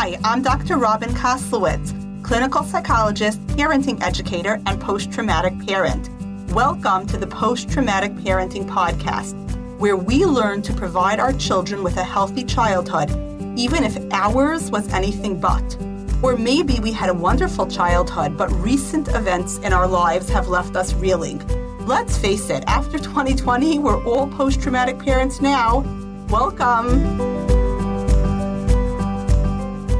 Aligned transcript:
Hi, 0.00 0.16
I'm 0.22 0.42
Dr. 0.42 0.76
Robin 0.76 1.10
Koslowitz, 1.10 1.92
clinical 2.22 2.62
psychologist, 2.62 3.44
parenting 3.48 4.00
educator, 4.00 4.62
and 4.64 4.80
post 4.80 5.10
traumatic 5.10 5.52
parent. 5.66 6.08
Welcome 6.52 7.04
to 7.08 7.16
the 7.16 7.26
Post 7.26 7.68
Traumatic 7.68 8.12
Parenting 8.12 8.64
Podcast, 8.64 9.34
where 9.80 9.96
we 9.96 10.24
learn 10.24 10.62
to 10.62 10.72
provide 10.72 11.18
our 11.18 11.32
children 11.32 11.82
with 11.82 11.96
a 11.96 12.04
healthy 12.04 12.44
childhood, 12.44 13.10
even 13.58 13.82
if 13.82 13.98
ours 14.12 14.70
was 14.70 14.86
anything 14.92 15.40
but. 15.40 15.76
Or 16.22 16.36
maybe 16.36 16.78
we 16.78 16.92
had 16.92 17.10
a 17.10 17.14
wonderful 17.14 17.66
childhood, 17.66 18.38
but 18.38 18.52
recent 18.62 19.08
events 19.08 19.58
in 19.58 19.72
our 19.72 19.88
lives 19.88 20.28
have 20.28 20.46
left 20.46 20.76
us 20.76 20.94
reeling. 20.94 21.44
Let's 21.86 22.16
face 22.16 22.50
it, 22.50 22.62
after 22.68 22.98
2020, 22.98 23.80
we're 23.80 24.00
all 24.04 24.28
post 24.28 24.62
traumatic 24.62 25.00
parents 25.00 25.40
now. 25.40 25.80
Welcome. 26.28 27.57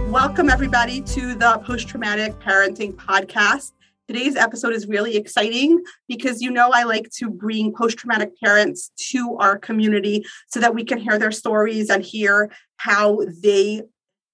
Welcome, 0.09 0.49
everybody, 0.49 1.03
to 1.03 1.35
the 1.35 1.61
Post 1.67 1.87
Traumatic 1.87 2.33
Parenting 2.41 2.95
Podcast. 2.95 3.73
Today's 4.07 4.37
episode 4.37 4.73
is 4.73 4.89
really 4.89 5.19
exciting 5.19 5.85
because 6.09 6.41
you 6.41 6.51
know 6.51 6.71
I 6.73 6.85
like 6.85 7.11
to 7.19 7.29
bring 7.29 7.75
post 7.75 7.99
traumatic 7.99 8.31
parents 8.41 8.91
to 9.11 9.37
our 9.37 9.59
community 9.59 10.25
so 10.47 10.61
that 10.61 10.75
we 10.75 10.83
can 10.83 10.97
hear 10.97 11.19
their 11.19 11.31
stories 11.31 11.91
and 11.91 12.03
hear 12.03 12.51
how 12.79 13.21
they 13.43 13.83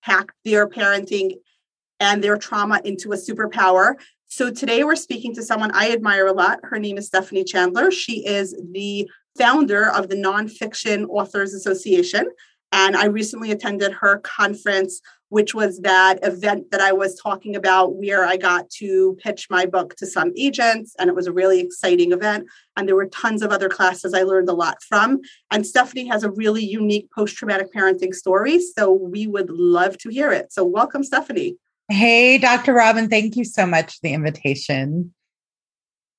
hack 0.03 0.31
their 0.45 0.69
parenting 0.69 1.39
and 1.99 2.23
their 2.23 2.37
trauma 2.37 2.81
into 2.85 3.11
a 3.11 3.17
superpower. 3.17 3.95
So 4.27 4.53
today 4.53 4.85
we're 4.85 4.95
speaking 4.95 5.35
to 5.35 5.43
someone 5.43 5.73
I 5.75 5.91
admire 5.91 6.29
a 6.29 6.33
lot. 6.33 6.61
Her 6.63 6.79
name 6.79 6.99
is 6.99 7.09
Stephanie 7.09 7.43
Chandler. 7.43 7.91
She 7.91 8.25
is 8.25 8.55
the 8.73 9.11
founder 9.37 9.91
of 9.91 10.09
the 10.09 10.17
Nonfiction 10.17 11.09
Authors 11.09 11.53
Association. 11.53 12.31
And 12.71 12.97
I 12.97 13.07
recently 13.07 13.53
attended 13.53 13.93
her 13.93 14.19
conference 14.19 15.01
which 15.35 15.53
was 15.53 15.81
that 15.81 16.21
event 16.23 16.71
that 16.71 16.81
I 16.81 16.93
was 16.93 17.21
talking 17.21 17.57
about 17.57 17.97
where 17.97 18.25
I 18.25 18.37
got 18.37 18.71
to 18.79 19.19
pitch 19.21 19.49
my 19.51 19.67
book 19.67 19.97
to 19.97 20.07
some 20.07 20.31
agents. 20.37 20.95
And 20.97 21.11
it 21.11 21.17
was 21.17 21.27
a 21.27 21.33
really 21.33 21.59
exciting 21.59 22.13
event. 22.13 22.47
And 22.77 22.87
there 22.87 22.95
were 22.95 23.07
tons 23.07 23.43
of 23.43 23.51
other 23.51 23.69
classes 23.69 24.15
I 24.15 24.23
learned 24.23 24.49
a 24.49 24.53
lot 24.53 24.81
from. 24.85 25.23
And 25.51 25.67
Stephanie 25.67 26.07
has 26.07 26.23
a 26.23 26.31
really 26.31 26.65
unique 26.65 27.11
post 27.11 27.35
traumatic 27.35 27.75
parenting 27.75 28.15
story. 28.15 28.61
So 28.61 28.93
we 28.93 29.27
would 29.27 29.51
love 29.51 29.99
to 29.99 30.09
hear 30.09 30.31
it. 30.31 30.53
So 30.53 30.65
welcome, 30.65 31.03
Stephanie. 31.03 31.57
Hey, 31.89 32.39
Dr. 32.39 32.73
Robin. 32.73 33.09
Thank 33.09 33.35
you 33.35 33.45
so 33.45 33.67
much 33.67 33.95
for 33.95 34.01
the 34.05 34.13
invitation. 34.13 35.13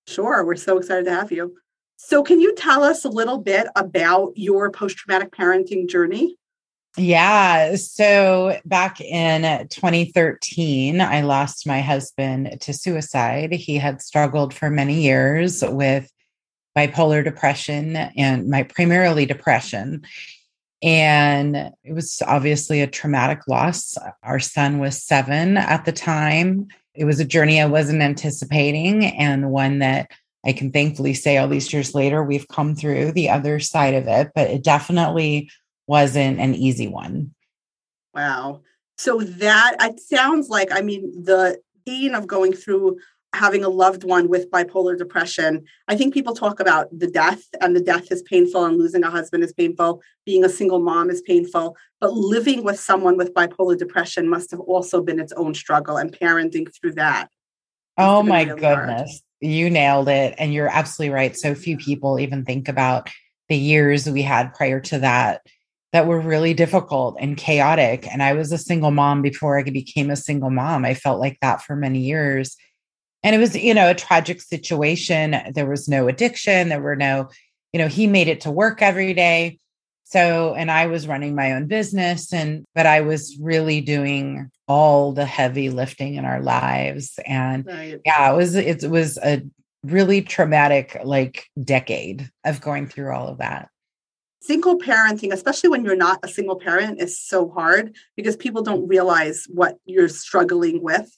Sure. 0.07 0.43
We're 0.43 0.57
so 0.57 0.77
excited 0.77 1.05
to 1.05 1.11
have 1.11 1.31
you. 1.31 1.55
So, 1.95 2.21
can 2.21 2.41
you 2.41 2.53
tell 2.53 2.83
us 2.83 3.05
a 3.05 3.09
little 3.09 3.37
bit 3.37 3.67
about 3.77 4.33
your 4.35 4.69
post 4.71 4.97
traumatic 4.97 5.31
parenting 5.31 5.87
journey? 5.87 6.35
Yeah. 6.97 7.75
So 7.75 8.59
back 8.63 9.01
in 9.01 9.67
2013, 9.67 11.01
I 11.01 11.21
lost 11.21 11.67
my 11.67 11.81
husband 11.81 12.57
to 12.61 12.73
suicide. 12.73 13.51
He 13.51 13.75
had 13.75 14.01
struggled 14.01 14.53
for 14.53 14.69
many 14.69 15.01
years 15.01 15.61
with 15.61 16.09
bipolar 16.77 17.23
depression 17.23 17.95
and 17.95 18.49
my 18.49 18.63
primarily 18.63 19.25
depression. 19.25 20.05
And 20.81 21.71
it 21.83 21.93
was 21.93 22.21
obviously 22.25 22.81
a 22.81 22.87
traumatic 22.87 23.47
loss. 23.47 23.97
Our 24.23 24.39
son 24.39 24.79
was 24.79 25.01
seven 25.01 25.57
at 25.57 25.83
the 25.85 25.91
time. 25.91 26.67
It 26.93 27.05
was 27.05 27.19
a 27.19 27.25
journey 27.25 27.61
I 27.61 27.65
wasn't 27.65 28.01
anticipating 28.01 29.05
and 29.05 29.51
one 29.51 29.79
that 29.79 30.11
I 30.45 30.53
can 30.53 30.71
thankfully 30.71 31.13
say 31.15 31.37
all 31.37 31.47
these 31.47 31.73
years 31.73 31.95
later, 31.95 32.23
we've 32.23 32.47
come 32.47 32.75
through 32.75 33.13
the 33.13 33.29
other 33.29 33.59
side 33.59 33.95
of 33.95 34.07
it, 34.07 34.31
but 34.35 34.49
it 34.49 34.63
definitely 34.63 35.49
wasn't 35.87 36.39
an 36.39 36.55
easy 36.55 36.87
one. 36.87 37.33
Wow. 38.13 38.61
So 38.97 39.19
that 39.19 39.75
it 39.81 39.99
sounds 39.99 40.49
like, 40.49 40.69
I 40.71 40.81
mean, 40.81 41.23
the 41.23 41.59
pain 41.85 42.15
of 42.15 42.27
going 42.27 42.53
through 42.53 42.97
having 43.33 43.65
a 43.65 43.69
loved 43.69 44.05
one 44.05 44.29
with 44.29 44.49
bipolar 44.49 44.97
depression. 44.97 45.65
I 45.89 45.97
think 45.97 46.13
people 46.13 46.33
talk 46.33 46.61
about 46.61 46.87
the 46.97 47.07
death, 47.07 47.43
and 47.59 47.75
the 47.75 47.81
death 47.81 48.09
is 48.09 48.21
painful, 48.23 48.63
and 48.63 48.77
losing 48.77 49.03
a 49.03 49.09
husband 49.09 49.43
is 49.43 49.51
painful, 49.51 50.01
being 50.25 50.45
a 50.45 50.49
single 50.49 50.79
mom 50.79 51.09
is 51.09 51.21
painful. 51.21 51.75
But 51.99 52.13
living 52.13 52.63
with 52.63 52.79
someone 52.79 53.17
with 53.17 53.33
bipolar 53.33 53.77
depression 53.77 54.29
must 54.29 54.51
have 54.51 54.61
also 54.61 55.01
been 55.01 55.19
its 55.19 55.33
own 55.33 55.53
struggle, 55.53 55.97
and 55.97 56.17
parenting 56.17 56.73
through 56.73 56.93
that. 56.93 57.29
Oh 57.97 58.23
my 58.23 58.43
really 58.43 58.59
goodness. 58.59 59.21
Hard. 59.41 59.51
You 59.53 59.69
nailed 59.69 60.07
it. 60.07 60.35
And 60.37 60.53
you're 60.53 60.69
absolutely 60.69 61.13
right. 61.13 61.35
So 61.35 61.55
few 61.55 61.77
people 61.77 62.19
even 62.19 62.45
think 62.45 62.67
about 62.67 63.09
the 63.49 63.57
years 63.57 64.09
we 64.09 64.21
had 64.21 64.53
prior 64.53 64.79
to 64.81 64.99
that 64.99 65.45
that 65.95 66.07
were 66.07 66.19
really 66.19 66.53
difficult 66.53 67.15
and 67.21 67.37
chaotic. 67.37 68.05
And 68.11 68.21
I 68.21 68.33
was 68.33 68.51
a 68.51 68.57
single 68.57 68.91
mom 68.91 69.21
before 69.21 69.57
I 69.57 69.63
became 69.63 70.09
a 70.09 70.17
single 70.17 70.49
mom. 70.49 70.83
I 70.83 70.93
felt 70.93 71.21
like 71.21 71.39
that 71.39 71.61
for 71.61 71.73
many 71.73 71.99
years. 71.99 72.57
And 73.23 73.33
it 73.33 73.39
was, 73.39 73.55
you 73.55 73.73
know, 73.73 73.89
a 73.89 73.95
tragic 73.95 74.41
situation. 74.41 75.37
There 75.53 75.65
was 75.65 75.87
no 75.87 76.09
addiction. 76.09 76.67
There 76.67 76.81
were 76.81 76.97
no, 76.97 77.29
you 77.71 77.79
know, 77.79 77.87
he 77.87 78.07
made 78.07 78.27
it 78.27 78.41
to 78.41 78.51
work 78.51 78.81
every 78.81 79.13
day. 79.13 79.57
So, 80.03 80.53
and 80.53 80.69
I 80.69 80.87
was 80.87 81.07
running 81.07 81.33
my 81.33 81.53
own 81.53 81.67
business 81.67 82.33
and, 82.33 82.65
but 82.75 82.85
I 82.85 82.99
was 82.99 83.37
really 83.39 83.79
doing 83.79 84.51
all 84.67 85.13
the 85.13 85.25
heavy 85.25 85.69
lifting 85.69 86.15
in 86.15 86.25
our 86.25 86.41
lives. 86.41 87.17
And 87.25 87.65
right. 87.65 88.01
yeah, 88.05 88.33
it 88.33 88.35
was, 88.35 88.55
it 88.55 88.83
was 88.89 89.17
a 89.19 89.43
really 89.85 90.21
traumatic 90.21 90.97
like 91.05 91.45
decade 91.63 92.29
of 92.43 92.59
going 92.59 92.87
through 92.87 93.13
all 93.13 93.29
of 93.29 93.37
that 93.37 93.69
single 94.45 94.77
parenting, 94.77 95.31
especially 95.31 95.69
when 95.69 95.83
you're 95.83 95.95
not 95.95 96.19
a 96.23 96.27
single 96.27 96.57
parent, 96.57 97.01
is 97.01 97.19
so 97.19 97.49
hard 97.49 97.95
because 98.15 98.35
people 98.35 98.61
don't 98.61 98.87
realize 98.87 99.45
what 99.49 99.77
you're 99.85 100.09
struggling 100.09 100.83
with. 100.83 101.09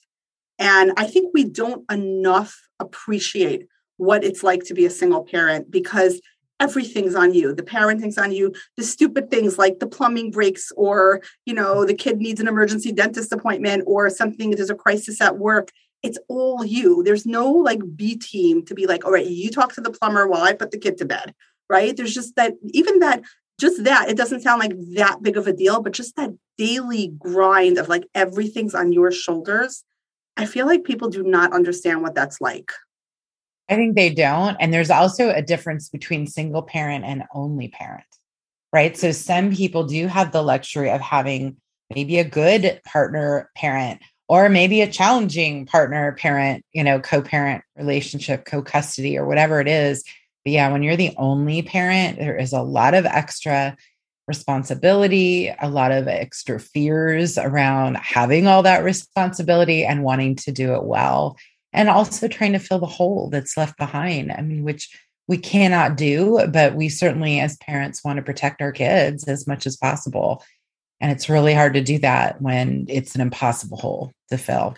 And 0.58 0.92
I 0.96 1.06
think 1.06 1.32
we 1.32 1.44
don't 1.44 1.90
enough 1.90 2.60
appreciate 2.80 3.68
what 3.96 4.24
it's 4.24 4.42
like 4.42 4.64
to 4.64 4.74
be 4.74 4.86
a 4.86 4.90
single 4.90 5.24
parent 5.24 5.70
because 5.70 6.20
everything's 6.60 7.14
on 7.14 7.34
you. 7.34 7.54
The 7.54 7.62
parenting's 7.62 8.18
on 8.18 8.32
you 8.32 8.52
the 8.76 8.82
stupid 8.82 9.30
things 9.30 9.58
like 9.58 9.78
the 9.78 9.86
plumbing 9.86 10.30
breaks 10.30 10.72
or 10.76 11.20
you 11.46 11.54
know 11.54 11.84
the 11.84 11.94
kid 11.94 12.18
needs 12.18 12.40
an 12.40 12.48
emergency 12.48 12.92
dentist 12.92 13.32
appointment 13.32 13.84
or 13.86 14.10
something 14.10 14.50
there's 14.50 14.70
a 14.70 14.74
crisis 14.74 15.20
at 15.20 15.38
work. 15.38 15.70
It's 16.02 16.18
all 16.28 16.64
you. 16.64 17.02
There's 17.02 17.26
no 17.26 17.50
like 17.50 17.80
b 17.96 18.16
team 18.16 18.64
to 18.66 18.74
be 18.74 18.86
like 18.86 19.04
all 19.04 19.12
right 19.12 19.26
you 19.26 19.50
talk 19.50 19.72
to 19.74 19.80
the 19.80 19.90
plumber 19.90 20.26
while 20.26 20.42
i 20.42 20.52
put 20.52 20.70
the 20.70 20.78
kid 20.78 20.98
to 20.98 21.04
bed 21.04 21.34
right? 21.68 21.96
There's 21.96 22.14
just 22.14 22.36
that, 22.36 22.54
even 22.70 23.00
that, 23.00 23.22
just 23.60 23.84
that, 23.84 24.08
it 24.08 24.16
doesn't 24.16 24.42
sound 24.42 24.60
like 24.60 24.72
that 24.94 25.22
big 25.22 25.36
of 25.36 25.46
a 25.46 25.52
deal, 25.52 25.82
but 25.82 25.92
just 25.92 26.16
that 26.16 26.30
daily 26.56 27.08
grind 27.18 27.78
of 27.78 27.88
like 27.88 28.04
everything's 28.14 28.74
on 28.74 28.92
your 28.92 29.10
shoulders. 29.10 29.84
I 30.36 30.46
feel 30.46 30.66
like 30.66 30.84
people 30.84 31.08
do 31.08 31.22
not 31.22 31.52
understand 31.52 32.02
what 32.02 32.14
that's 32.14 32.40
like. 32.40 32.72
I 33.68 33.74
think 33.74 33.96
they 33.96 34.10
don't. 34.10 34.56
And 34.60 34.72
there's 34.72 34.90
also 34.90 35.30
a 35.30 35.42
difference 35.42 35.88
between 35.88 36.26
single 36.26 36.62
parent 36.62 37.04
and 37.04 37.24
only 37.34 37.68
parent, 37.68 38.06
right? 38.72 38.96
So 38.96 39.12
some 39.12 39.54
people 39.54 39.84
do 39.84 40.06
have 40.06 40.32
the 40.32 40.42
luxury 40.42 40.90
of 40.90 41.00
having 41.00 41.56
maybe 41.94 42.18
a 42.18 42.24
good 42.24 42.80
partner 42.84 43.50
parent 43.54 44.00
or 44.28 44.48
maybe 44.48 44.80
a 44.82 44.90
challenging 44.90 45.66
partner 45.66 46.12
parent, 46.12 46.64
you 46.72 46.84
know, 46.84 47.00
co 47.00 47.22
parent 47.22 47.64
relationship, 47.76 48.44
co 48.44 48.62
custody, 48.62 49.18
or 49.18 49.26
whatever 49.26 49.60
it 49.60 49.68
is. 49.68 50.04
But 50.48 50.52
yeah, 50.52 50.72
when 50.72 50.82
you're 50.82 50.96
the 50.96 51.14
only 51.18 51.60
parent, 51.60 52.18
there 52.18 52.34
is 52.34 52.54
a 52.54 52.62
lot 52.62 52.94
of 52.94 53.04
extra 53.04 53.76
responsibility, 54.26 55.54
a 55.60 55.68
lot 55.68 55.92
of 55.92 56.08
extra 56.08 56.58
fears 56.58 57.36
around 57.36 57.98
having 57.98 58.46
all 58.46 58.62
that 58.62 58.82
responsibility 58.82 59.84
and 59.84 60.02
wanting 60.02 60.36
to 60.36 60.50
do 60.50 60.72
it 60.72 60.84
well. 60.84 61.36
And 61.74 61.90
also 61.90 62.28
trying 62.28 62.54
to 62.54 62.58
fill 62.58 62.78
the 62.78 62.86
hole 62.86 63.28
that's 63.28 63.58
left 63.58 63.76
behind. 63.76 64.32
I 64.32 64.40
mean, 64.40 64.64
which 64.64 64.88
we 65.26 65.36
cannot 65.36 65.98
do, 65.98 66.40
but 66.50 66.74
we 66.74 66.88
certainly, 66.88 67.40
as 67.40 67.58
parents, 67.58 68.02
want 68.02 68.16
to 68.16 68.22
protect 68.22 68.62
our 68.62 68.72
kids 68.72 69.24
as 69.24 69.46
much 69.46 69.66
as 69.66 69.76
possible. 69.76 70.42
And 70.98 71.12
it's 71.12 71.28
really 71.28 71.52
hard 71.52 71.74
to 71.74 71.82
do 71.82 71.98
that 71.98 72.40
when 72.40 72.86
it's 72.88 73.14
an 73.14 73.20
impossible 73.20 73.76
hole 73.76 74.12
to 74.30 74.38
fill. 74.38 74.76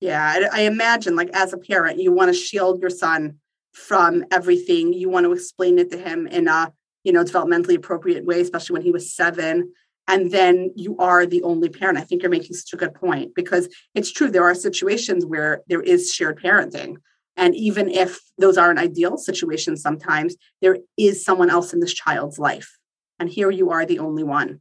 Yeah, 0.00 0.48
I, 0.52 0.60
I 0.60 0.62
imagine, 0.62 1.16
like, 1.16 1.30
as 1.32 1.52
a 1.52 1.58
parent, 1.58 1.98
you 1.98 2.12
want 2.12 2.32
to 2.32 2.40
shield 2.40 2.80
your 2.80 2.90
son 2.90 3.40
from 3.72 4.24
everything. 4.30 4.92
You 4.92 5.08
want 5.08 5.24
to 5.24 5.32
explain 5.32 5.78
it 5.78 5.90
to 5.90 5.98
him 5.98 6.26
in 6.26 6.48
a 6.48 6.72
you 7.04 7.12
know 7.12 7.24
developmentally 7.24 7.76
appropriate 7.76 8.24
way, 8.24 8.40
especially 8.40 8.74
when 8.74 8.82
he 8.82 8.92
was 8.92 9.14
seven. 9.14 9.72
And 10.08 10.32
then 10.32 10.72
you 10.74 10.96
are 10.98 11.26
the 11.26 11.42
only 11.42 11.68
parent. 11.68 11.98
I 11.98 12.02
think 12.02 12.22
you're 12.22 12.30
making 12.30 12.54
such 12.54 12.72
a 12.72 12.76
good 12.76 12.94
point 12.94 13.34
because 13.34 13.68
it's 13.94 14.10
true. 14.10 14.30
There 14.30 14.44
are 14.44 14.54
situations 14.54 15.24
where 15.24 15.62
there 15.68 15.80
is 15.80 16.12
shared 16.12 16.40
parenting. 16.40 16.96
And 17.36 17.54
even 17.54 17.88
if 17.88 18.20
those 18.36 18.58
aren't 18.58 18.80
ideal 18.80 19.16
situations, 19.16 19.80
sometimes 19.80 20.36
there 20.60 20.78
is 20.98 21.24
someone 21.24 21.50
else 21.50 21.72
in 21.72 21.80
this 21.80 21.94
child's 21.94 22.38
life. 22.38 22.78
And 23.18 23.28
here 23.28 23.50
you 23.50 23.70
are 23.70 23.86
the 23.86 24.00
only 24.00 24.24
one. 24.24 24.60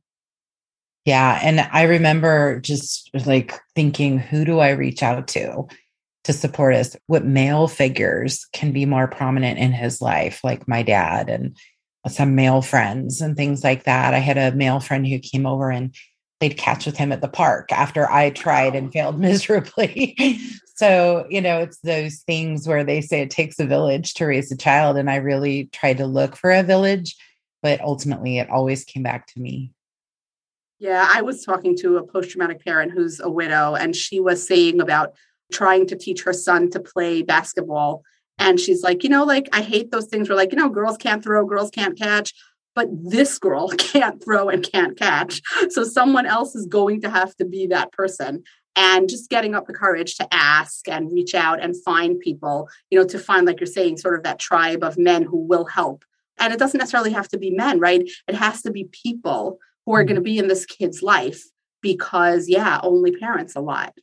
Yeah. 1.06 1.40
And 1.42 1.60
I 1.60 1.84
remember 1.84 2.60
just 2.60 3.10
like 3.25 3.60
thinking, 3.75 4.19
who 4.19 4.46
do 4.46 4.60
I 4.60 4.69
reach 4.69 5.02
out 5.02 5.28
to? 5.30 5.66
To 6.24 6.34
support 6.34 6.76
us 6.76 6.96
what 7.08 7.26
male 7.26 7.68
figures 7.68 8.46
can 8.54 8.72
be 8.72 8.86
more 8.86 9.08
prominent 9.08 9.58
in 9.58 9.72
his 9.72 10.02
life 10.02 10.44
like 10.44 10.68
my 10.68 10.84
dad 10.84 11.30
and 11.30 11.58
some 12.08 12.36
male 12.36 12.62
friends 12.62 13.22
and 13.22 13.36
things 13.36 13.64
like 13.64 13.84
that 13.84 14.14
i 14.14 14.20
had 14.20 14.38
a 14.38 14.56
male 14.56 14.80
friend 14.80 15.08
who 15.08 15.20
came 15.20 15.46
over 15.46 15.70
and 15.72 15.96
played 16.42 16.58
catch 16.58 16.88
with 16.88 16.98
him 16.98 17.12
at 17.12 17.22
the 17.22 17.28
park 17.28 17.72
after 17.72 18.10
I 18.10 18.32
tried 18.32 18.76
and 18.76 18.92
failed 18.92 19.20
miserably. 19.30 20.40
so, 20.76 21.26
you 21.30 21.40
know, 21.40 21.60
it's 21.60 21.78
those 21.82 22.24
things 22.26 22.68
where 22.68 22.84
they 22.84 23.00
say 23.00 23.22
it 23.22 23.30
takes 23.30 23.60
a 23.60 23.66
village 23.68 24.16
to 24.16 24.26
raise 24.26 24.52
a 24.52 24.58
child. 24.58 24.98
And 24.98 25.08
I 25.10 25.18
really 25.18 25.70
tried 25.72 26.00
to 26.00 26.08
look 26.08 26.36
for 26.36 26.52
a 26.52 26.64
village, 26.64 27.16
but 27.62 27.80
ultimately 27.82 28.40
it 28.40 28.50
always 28.50 28.84
came 28.84 29.04
back 29.04 29.28
to 29.28 29.40
me. 29.40 29.72
Yeah, 30.80 31.08
I 31.14 31.22
was 31.22 31.46
talking 31.46 31.78
to 31.78 31.98
a 31.98 32.08
post 32.08 32.32
traumatic 32.32 32.66
parent 32.66 32.92
who's 32.92 33.20
a 33.20 33.30
widow, 33.30 33.76
and 33.76 33.96
she 33.96 34.20
was 34.20 34.48
saying 34.48 34.82
about 34.82 35.14
trying 35.51 35.88
to 35.88 35.95
teach 35.95 36.24
her 36.24 36.33
son 36.33 36.69
to 36.71 36.80
play 36.80 37.21
basketball. 37.21 38.03
And 38.39 38.59
she's 38.59 38.81
like, 38.81 39.03
you 39.03 39.09
know, 39.09 39.24
like, 39.24 39.48
I 39.53 39.62
hate 39.62 39.92
those 39.92 40.07
things 40.07 40.27
where, 40.27 40.38
like, 40.38 40.51
you 40.51 40.57
know, 40.57 40.69
girls 40.69 40.98
can't 40.98 41.24
throw, 41.24 41.45
girls 41.45 41.69
can't 41.69 41.98
catch 41.98 42.33
but 42.75 42.88
this 42.92 43.38
girl 43.38 43.69
can't 43.77 44.24
throw 44.24 44.50
and 44.50 44.69
can't 44.69 44.98
catch. 44.98 45.42
So 45.69 45.83
someone 45.83 46.25
else 46.25 46.56
is 46.56 46.65
going 46.65 47.01
to 47.01 47.09
have 47.09 47.36
to 47.38 47.45
be 47.45 47.68
that 47.68 47.92
person. 47.92 48.44
And 48.77 49.09
just 49.09 49.30
getting 49.30 49.53
up 49.53 49.68
the 49.68 49.74
courage 49.74 50.15
to 50.15 50.27
ask 50.33 50.88
and 50.88 51.12
reach 51.12 51.36
out 51.36 51.62
and 51.62 51.75
find 51.83 52.18
people, 52.21 52.69
you 52.89 52.98
know, 52.98 53.06
to 53.06 53.19
find, 53.19 53.45
like 53.45 53.59
you're 53.59 53.68
saying, 53.68 53.98
sort 53.98 54.15
of 54.15 54.24
that 54.24 54.39
tribe 54.39 54.81
of 54.81 54.98
men 54.98 55.24
who 55.24 55.38
will 55.38 55.65
help. 55.65 56.06
And 56.39 56.53
it 56.53 56.59
doesn't 56.59 56.77
necessarily 56.77 57.12
have 57.12 57.27
to 57.30 57.38
be 57.38 57.51
men, 57.51 57.81
right? 57.81 58.09
It 58.30 58.36
has 58.36 58.62
to 58.62 58.71
be 58.71 58.86
people 58.86 59.59
who 59.86 59.94
are 59.94 60.03
hmm. 60.03 60.07
going 60.07 60.15
to 60.15 60.21
be 60.21 60.38
in 60.38 60.48
this 60.48 60.65
kid's 60.65 61.03
life 61.03 61.44
because, 61.81 62.48
yeah, 62.48 62.80
only 62.81 63.12
parents 63.12 63.57
a 63.57 63.59
lot. 63.59 63.94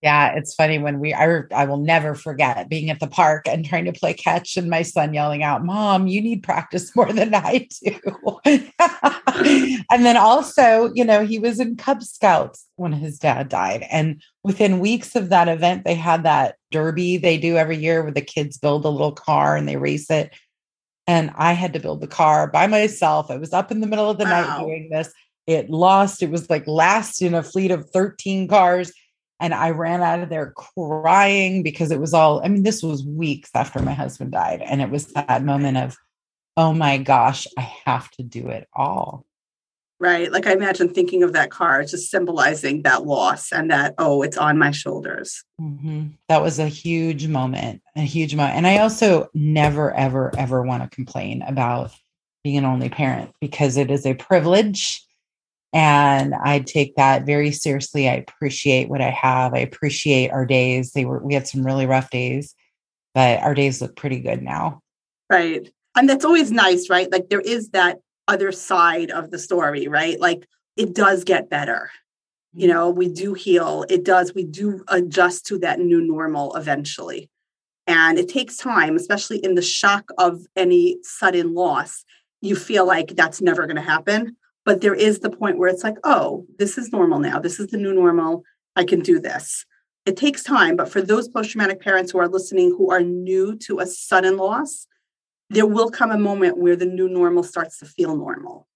Yeah, 0.00 0.34
it's 0.36 0.54
funny 0.54 0.78
when 0.78 1.00
we 1.00 1.12
I 1.12 1.42
I 1.52 1.64
will 1.64 1.78
never 1.78 2.14
forget 2.14 2.68
being 2.68 2.88
at 2.88 3.00
the 3.00 3.08
park 3.08 3.48
and 3.48 3.64
trying 3.64 3.84
to 3.86 3.92
play 3.92 4.14
catch 4.14 4.56
and 4.56 4.70
my 4.70 4.82
son 4.82 5.12
yelling 5.12 5.42
out, 5.42 5.64
"Mom, 5.64 6.06
you 6.06 6.20
need 6.20 6.44
practice 6.44 6.94
more 6.96 7.12
than 7.12 7.34
I 7.34 7.68
do." 7.82 8.38
and 9.90 10.06
then 10.06 10.16
also, 10.16 10.92
you 10.94 11.04
know, 11.04 11.26
he 11.26 11.40
was 11.40 11.58
in 11.58 11.76
Cub 11.76 12.04
Scouts 12.04 12.66
when 12.76 12.92
his 12.92 13.18
dad 13.18 13.48
died 13.48 13.84
and 13.90 14.22
within 14.44 14.78
weeks 14.78 15.16
of 15.16 15.30
that 15.30 15.48
event 15.48 15.84
they 15.84 15.96
had 15.96 16.22
that 16.22 16.54
derby 16.70 17.16
they 17.16 17.36
do 17.36 17.56
every 17.56 17.76
year 17.76 18.02
where 18.02 18.12
the 18.12 18.20
kids 18.20 18.56
build 18.56 18.84
a 18.84 18.88
little 18.88 19.12
car 19.12 19.56
and 19.56 19.68
they 19.68 19.76
race 19.76 20.10
it. 20.10 20.32
And 21.08 21.32
I 21.36 21.54
had 21.54 21.72
to 21.72 21.80
build 21.80 22.00
the 22.00 22.06
car 22.06 22.46
by 22.46 22.68
myself. 22.68 23.30
I 23.30 23.36
was 23.36 23.52
up 23.52 23.72
in 23.72 23.80
the 23.80 23.86
middle 23.86 24.08
of 24.08 24.18
the 24.18 24.24
wow. 24.24 24.42
night 24.42 24.60
doing 24.60 24.90
this. 24.92 25.12
It 25.48 25.70
lost. 25.70 26.22
It 26.22 26.30
was 26.30 26.48
like 26.50 26.68
last 26.68 27.20
in 27.20 27.34
a 27.34 27.42
fleet 27.42 27.70
of 27.72 27.90
13 27.90 28.46
cars 28.46 28.92
and 29.40 29.54
I 29.54 29.70
ran 29.70 30.02
out 30.02 30.20
of 30.20 30.28
there 30.28 30.52
crying 30.52 31.62
because 31.62 31.90
it 31.90 32.00
was 32.00 32.12
all, 32.12 32.42
I 32.44 32.48
mean, 32.48 32.64
this 32.64 32.82
was 32.82 33.04
weeks 33.04 33.50
after 33.54 33.80
my 33.80 33.92
husband 33.92 34.32
died. 34.32 34.62
And 34.62 34.82
it 34.82 34.90
was 34.90 35.06
that 35.12 35.44
moment 35.44 35.76
of, 35.76 35.96
oh 36.56 36.72
my 36.72 36.98
gosh, 36.98 37.46
I 37.56 37.62
have 37.84 38.10
to 38.12 38.22
do 38.22 38.48
it 38.48 38.66
all. 38.72 39.24
Right. 40.00 40.30
Like 40.30 40.46
I 40.46 40.52
imagine 40.52 40.88
thinking 40.88 41.24
of 41.24 41.32
that 41.32 41.50
car 41.50 41.82
just 41.82 42.10
symbolizing 42.10 42.82
that 42.82 43.04
loss 43.04 43.52
and 43.52 43.70
that, 43.70 43.94
oh, 43.98 44.22
it's 44.22 44.36
on 44.36 44.56
my 44.56 44.70
shoulders. 44.70 45.44
Mm-hmm. 45.60 46.08
That 46.28 46.42
was 46.42 46.60
a 46.60 46.68
huge 46.68 47.26
moment, 47.26 47.82
a 47.96 48.02
huge 48.02 48.34
moment. 48.34 48.56
And 48.56 48.66
I 48.66 48.78
also 48.78 49.28
never, 49.34 49.92
ever, 49.94 50.32
ever 50.38 50.62
want 50.62 50.84
to 50.84 50.94
complain 50.94 51.42
about 51.42 51.92
being 52.44 52.58
an 52.58 52.64
only 52.64 52.88
parent 52.88 53.32
because 53.40 53.76
it 53.76 53.90
is 53.90 54.06
a 54.06 54.14
privilege 54.14 55.04
and 55.72 56.34
I 56.34 56.60
take 56.60 56.96
that 56.96 57.26
very 57.26 57.52
seriously. 57.52 58.08
I 58.08 58.14
appreciate 58.14 58.88
what 58.88 59.02
I 59.02 59.10
have. 59.10 59.54
I 59.54 59.58
appreciate 59.58 60.30
our 60.30 60.46
days. 60.46 60.92
They 60.92 61.04
were 61.04 61.22
we 61.22 61.34
had 61.34 61.46
some 61.46 61.64
really 61.64 61.86
rough 61.86 62.10
days, 62.10 62.54
but 63.14 63.42
our 63.42 63.54
days 63.54 63.82
look 63.82 63.96
pretty 63.96 64.20
good 64.20 64.42
now. 64.42 64.80
Right. 65.30 65.70
And 65.94 66.08
that's 66.08 66.24
always 66.24 66.50
nice, 66.50 66.88
right? 66.88 67.10
Like 67.10 67.28
there 67.28 67.40
is 67.40 67.70
that 67.70 67.98
other 68.28 68.52
side 68.52 69.10
of 69.10 69.30
the 69.30 69.38
story, 69.38 69.88
right? 69.88 70.18
Like 70.18 70.46
it 70.76 70.94
does 70.94 71.24
get 71.24 71.50
better. 71.50 71.90
You 72.54 72.68
mm-hmm. 72.68 72.74
know, 72.74 72.90
we 72.90 73.08
do 73.08 73.34
heal. 73.34 73.84
It 73.90 74.04
does. 74.04 74.34
We 74.34 74.44
do 74.44 74.84
adjust 74.88 75.46
to 75.46 75.58
that 75.58 75.80
new 75.80 76.00
normal 76.00 76.54
eventually. 76.56 77.28
And 77.86 78.18
it 78.18 78.28
takes 78.28 78.56
time, 78.56 78.96
especially 78.96 79.38
in 79.38 79.54
the 79.54 79.62
shock 79.62 80.10
of 80.18 80.46
any 80.56 80.98
sudden 81.02 81.54
loss. 81.54 82.04
You 82.40 82.54
feel 82.54 82.86
like 82.86 83.16
that's 83.16 83.40
never 83.40 83.66
going 83.66 83.76
to 83.76 83.82
happen 83.82 84.36
but 84.68 84.82
there 84.82 84.94
is 84.94 85.20
the 85.20 85.30
point 85.30 85.56
where 85.56 85.70
it's 85.70 85.82
like 85.82 85.96
oh 86.04 86.46
this 86.58 86.76
is 86.76 86.92
normal 86.92 87.18
now 87.18 87.38
this 87.38 87.58
is 87.58 87.68
the 87.68 87.78
new 87.78 87.94
normal 87.94 88.44
i 88.76 88.84
can 88.84 89.00
do 89.00 89.18
this 89.18 89.64
it 90.04 90.14
takes 90.14 90.42
time 90.42 90.76
but 90.76 90.90
for 90.90 91.00
those 91.00 91.26
post-traumatic 91.26 91.80
parents 91.80 92.12
who 92.12 92.18
are 92.18 92.28
listening 92.28 92.74
who 92.76 92.90
are 92.90 93.00
new 93.00 93.56
to 93.56 93.78
a 93.78 93.86
sudden 93.86 94.36
loss 94.36 94.86
there 95.48 95.64
will 95.64 95.88
come 95.88 96.10
a 96.10 96.18
moment 96.18 96.58
where 96.58 96.76
the 96.76 96.84
new 96.84 97.08
normal 97.08 97.42
starts 97.42 97.78
to 97.78 97.86
feel 97.86 98.14
normal 98.14 98.68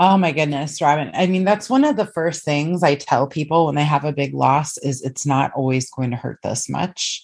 Oh 0.00 0.16
my 0.16 0.30
goodness, 0.30 0.80
Robin. 0.80 1.10
I 1.12 1.26
mean, 1.26 1.42
that's 1.42 1.68
one 1.68 1.84
of 1.84 1.96
the 1.96 2.06
first 2.06 2.44
things 2.44 2.84
I 2.84 2.94
tell 2.94 3.26
people 3.26 3.66
when 3.66 3.74
they 3.74 3.82
have 3.82 4.04
a 4.04 4.12
big 4.12 4.32
loss 4.32 4.78
is 4.78 5.02
it's 5.02 5.26
not 5.26 5.50
always 5.56 5.90
going 5.90 6.12
to 6.12 6.16
hurt 6.16 6.38
this 6.44 6.68
much 6.68 7.20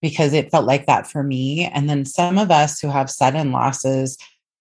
because 0.00 0.32
it 0.32 0.52
felt 0.52 0.64
like 0.64 0.86
that 0.86 1.08
for 1.08 1.24
me. 1.24 1.64
And 1.64 1.90
then 1.90 2.04
some 2.04 2.38
of 2.38 2.52
us 2.52 2.78
who 2.78 2.86
have 2.86 3.10
sudden 3.10 3.50
losses, 3.50 4.16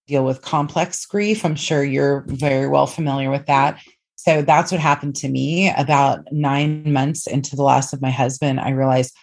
deal 0.07 0.25
with 0.25 0.41
complex 0.41 1.05
grief. 1.05 1.45
I'm 1.45 1.55
sure 1.55 1.83
you're 1.83 2.25
very 2.27 2.67
well 2.67 2.87
familiar 2.87 3.29
with 3.29 3.45
that. 3.45 3.79
So 4.15 4.41
that's 4.41 4.71
what 4.71 4.79
happened 4.79 5.15
to 5.17 5.29
me 5.29 5.69
about 5.75 6.25
nine 6.31 6.91
months 6.91 7.27
into 7.27 7.55
the 7.55 7.63
loss 7.63 7.91
of 7.91 8.01
my 8.01 8.11
husband. 8.11 8.59
I 8.59 8.69
realized 8.69 9.13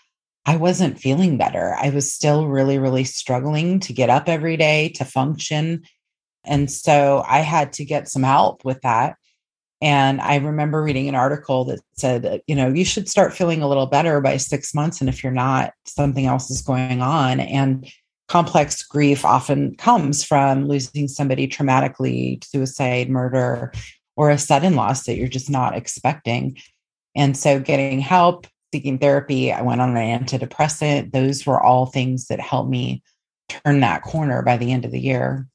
I 0.46 0.56
wasn't 0.56 0.98
feeling 0.98 1.38
better. 1.38 1.74
I 1.80 1.90
was 1.90 2.12
still 2.12 2.48
really, 2.48 2.78
really 2.78 3.04
struggling 3.04 3.80
to 3.80 3.92
get 3.92 4.10
up 4.10 4.28
every 4.28 4.56
day, 4.56 4.90
to 4.96 5.04
function. 5.04 5.82
And 6.44 6.70
so 6.70 7.24
I 7.26 7.38
had 7.40 7.72
to 7.74 7.84
get 7.84 8.08
some 8.08 8.22
help 8.22 8.64
with 8.64 8.80
that. 8.82 9.16
And 9.82 10.20
I 10.20 10.36
remember 10.36 10.82
reading 10.82 11.08
an 11.08 11.14
article 11.14 11.64
that 11.66 11.80
said, 11.96 12.42
you 12.46 12.54
know, 12.54 12.68
you 12.68 12.84
should 12.84 13.08
start 13.08 13.32
feeling 13.32 13.62
a 13.62 13.68
little 13.68 13.86
better 13.86 14.20
by 14.20 14.36
six 14.36 14.74
months. 14.74 15.00
And 15.00 15.08
if 15.08 15.22
you're 15.22 15.32
not, 15.32 15.72
something 15.86 16.26
else 16.26 16.50
is 16.50 16.60
going 16.60 17.00
on. 17.00 17.40
And 17.40 17.90
complex 18.30 18.84
grief 18.84 19.24
often 19.24 19.74
comes 19.74 20.22
from 20.22 20.68
losing 20.68 21.08
somebody 21.08 21.48
traumatically, 21.48 22.42
suicide, 22.44 23.10
murder, 23.10 23.72
or 24.14 24.30
a 24.30 24.38
sudden 24.38 24.76
loss 24.76 25.04
that 25.04 25.16
you're 25.16 25.26
just 25.26 25.50
not 25.50 25.76
expecting. 25.76 26.56
And 27.16 27.36
so 27.36 27.58
getting 27.58 27.98
help, 27.98 28.46
seeking 28.72 28.98
therapy, 28.98 29.52
I 29.52 29.62
went 29.62 29.80
on 29.80 29.96
an 29.96 30.24
antidepressant. 30.24 31.10
Those 31.10 31.44
were 31.44 31.60
all 31.60 31.86
things 31.86 32.28
that 32.28 32.38
helped 32.38 32.70
me 32.70 33.02
turn 33.48 33.80
that 33.80 34.02
corner 34.02 34.42
by 34.42 34.56
the 34.56 34.70
end 34.70 34.84
of 34.84 34.92
the 34.92 35.00
year. 35.00 35.48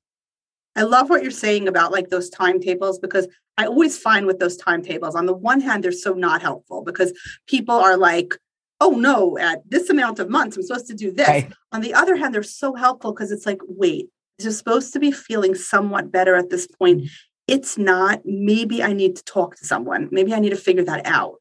I 0.75 0.81
love 0.81 1.09
what 1.09 1.23
you're 1.23 1.31
saying 1.31 1.69
about 1.69 1.93
like 1.93 2.09
those 2.09 2.29
timetables 2.29 2.99
because 2.99 3.29
I 3.57 3.67
always 3.67 3.97
find 3.97 4.25
with 4.25 4.39
those 4.39 4.57
timetables, 4.57 5.15
on 5.15 5.27
the 5.27 5.33
one 5.33 5.61
hand, 5.61 5.81
they're 5.81 5.93
so 5.93 6.11
not 6.11 6.41
helpful 6.41 6.81
because 6.81 7.13
people 7.47 7.75
are 7.75 7.95
like, 7.95 8.37
oh 8.81 8.91
no, 8.91 9.37
at 9.37 9.61
this 9.69 9.89
amount 9.89 10.19
of 10.19 10.29
months, 10.29 10.57
I'm 10.57 10.63
supposed 10.63 10.87
to 10.87 10.93
do 10.93 11.11
this. 11.11 11.27
Right. 11.27 11.51
On 11.71 11.81
the 11.81 11.93
other 11.93 12.15
hand, 12.15 12.33
they're 12.33 12.43
so 12.43 12.75
helpful 12.75 13.13
because 13.13 13.31
it's 13.31 13.45
like, 13.45 13.59
wait, 13.67 14.09
you're 14.39 14.51
supposed 14.51 14.93
to 14.93 14.99
be 14.99 15.11
feeling 15.11 15.55
somewhat 15.55 16.11
better 16.11 16.35
at 16.35 16.49
this 16.49 16.67
point. 16.67 16.99
Mm-hmm. 16.99 17.07
It's 17.47 17.77
not. 17.77 18.21
Maybe 18.25 18.81
I 18.83 18.93
need 18.93 19.15
to 19.17 19.23
talk 19.23 19.55
to 19.57 19.65
someone. 19.65 20.09
Maybe 20.11 20.33
I 20.33 20.39
need 20.39 20.49
to 20.49 20.55
figure 20.55 20.83
that 20.83 21.05
out. 21.05 21.35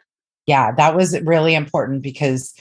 Yeah, 0.47 0.73
that 0.73 0.95
was 0.95 1.19
really 1.23 1.55
important 1.55 2.03
because 2.03 2.55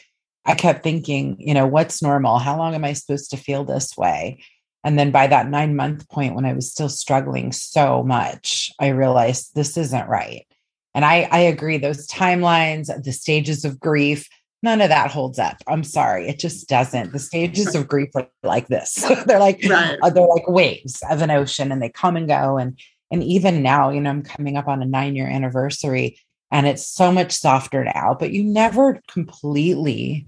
I 0.46 0.56
kept 0.56 0.84
thinking, 0.84 1.36
you 1.40 1.54
know, 1.54 1.68
what's 1.68 2.02
normal? 2.02 2.38
How 2.38 2.58
long 2.58 2.74
am 2.74 2.86
I 2.86 2.94
supposed 2.94 3.32
to 3.32 3.38
feel 3.38 3.66
this 3.66 3.98
way? 3.98 4.42
And 4.86 5.00
then 5.00 5.12
by 5.12 5.28
that 5.28 5.50
nine 5.50 5.76
month 5.76 6.10
point, 6.10 6.36
when 6.36 6.46
I 6.46 6.54
was 6.54 6.72
still 6.72 6.90
struggling 6.90 7.52
so 7.52 8.04
much, 8.04 8.72
I 8.80 8.90
realized 8.90 9.56
this 9.56 9.78
isn't 9.78 10.10
right. 10.10 10.46
And 10.94 11.04
I, 11.06 11.28
I 11.32 11.40
agree, 11.40 11.78
those 11.78 12.08
timelines, 12.08 12.90
the 13.04 13.12
stages 13.12 13.66
of 13.66 13.80
grief, 13.80 14.28
none 14.64 14.82
of 14.82 14.90
that 14.90 15.12
holds 15.12 15.38
up. 15.38 15.58
I'm 15.68 15.84
sorry, 15.84 16.28
it 16.28 16.40
just 16.40 16.68
doesn't. 16.68 17.12
The 17.12 17.20
stages 17.20 17.76
of 17.76 17.88
grief 17.88 18.10
are 18.16 18.28
like 18.42 18.68
this. 18.68 19.06
they're 19.26 19.40
like 19.40 19.62
right. 19.70 20.00
uh, 20.02 20.10
they're 20.10 20.26
like 20.26 20.48
waves 20.48 21.04
of 21.10 21.22
an 21.22 21.30
ocean, 21.30 21.72
and 21.72 21.82
they 21.82 21.90
come 21.90 22.16
and 22.16 22.28
go. 22.28 22.58
And 22.58 22.80
and 23.12 23.24
even 23.24 23.62
now, 23.62 23.90
you 23.90 24.02
know, 24.02 24.10
I'm 24.10 24.24
coming 24.24 24.58
up 24.58 24.68
on 24.68 24.82
a 24.82 24.86
nine 24.86 25.16
year 25.16 25.28
anniversary, 25.28 26.18
and 26.50 26.66
it's 26.66 26.88
so 26.88 27.12
much 27.12 27.32
softer 27.34 27.84
now. 27.84 28.16
But 28.18 28.32
you 28.32 28.44
never 28.44 29.02
completely 29.08 30.26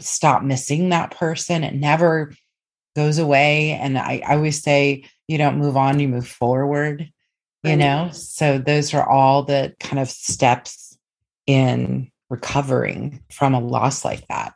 stop 0.00 0.42
missing 0.42 0.88
that 0.88 1.12
person. 1.16 1.62
It 1.62 1.74
never 1.74 2.32
goes 2.96 3.18
away. 3.18 3.72
And 3.72 3.98
I, 3.98 4.22
I 4.26 4.36
always 4.36 4.62
say, 4.62 5.04
you 5.28 5.38
don't 5.38 5.58
move 5.58 5.76
on, 5.76 6.00
you 6.00 6.08
move 6.08 6.28
forward. 6.28 7.10
You 7.62 7.76
know, 7.76 8.10
so 8.12 8.58
those 8.58 8.92
are 8.92 9.08
all 9.08 9.42
the 9.42 9.74
kind 9.80 9.98
of 9.98 10.10
steps 10.10 10.98
in 11.46 12.10
recovering 12.30 13.22
from 13.30 13.54
a 13.54 13.60
loss 13.60 14.04
like 14.04 14.26
that? 14.28 14.54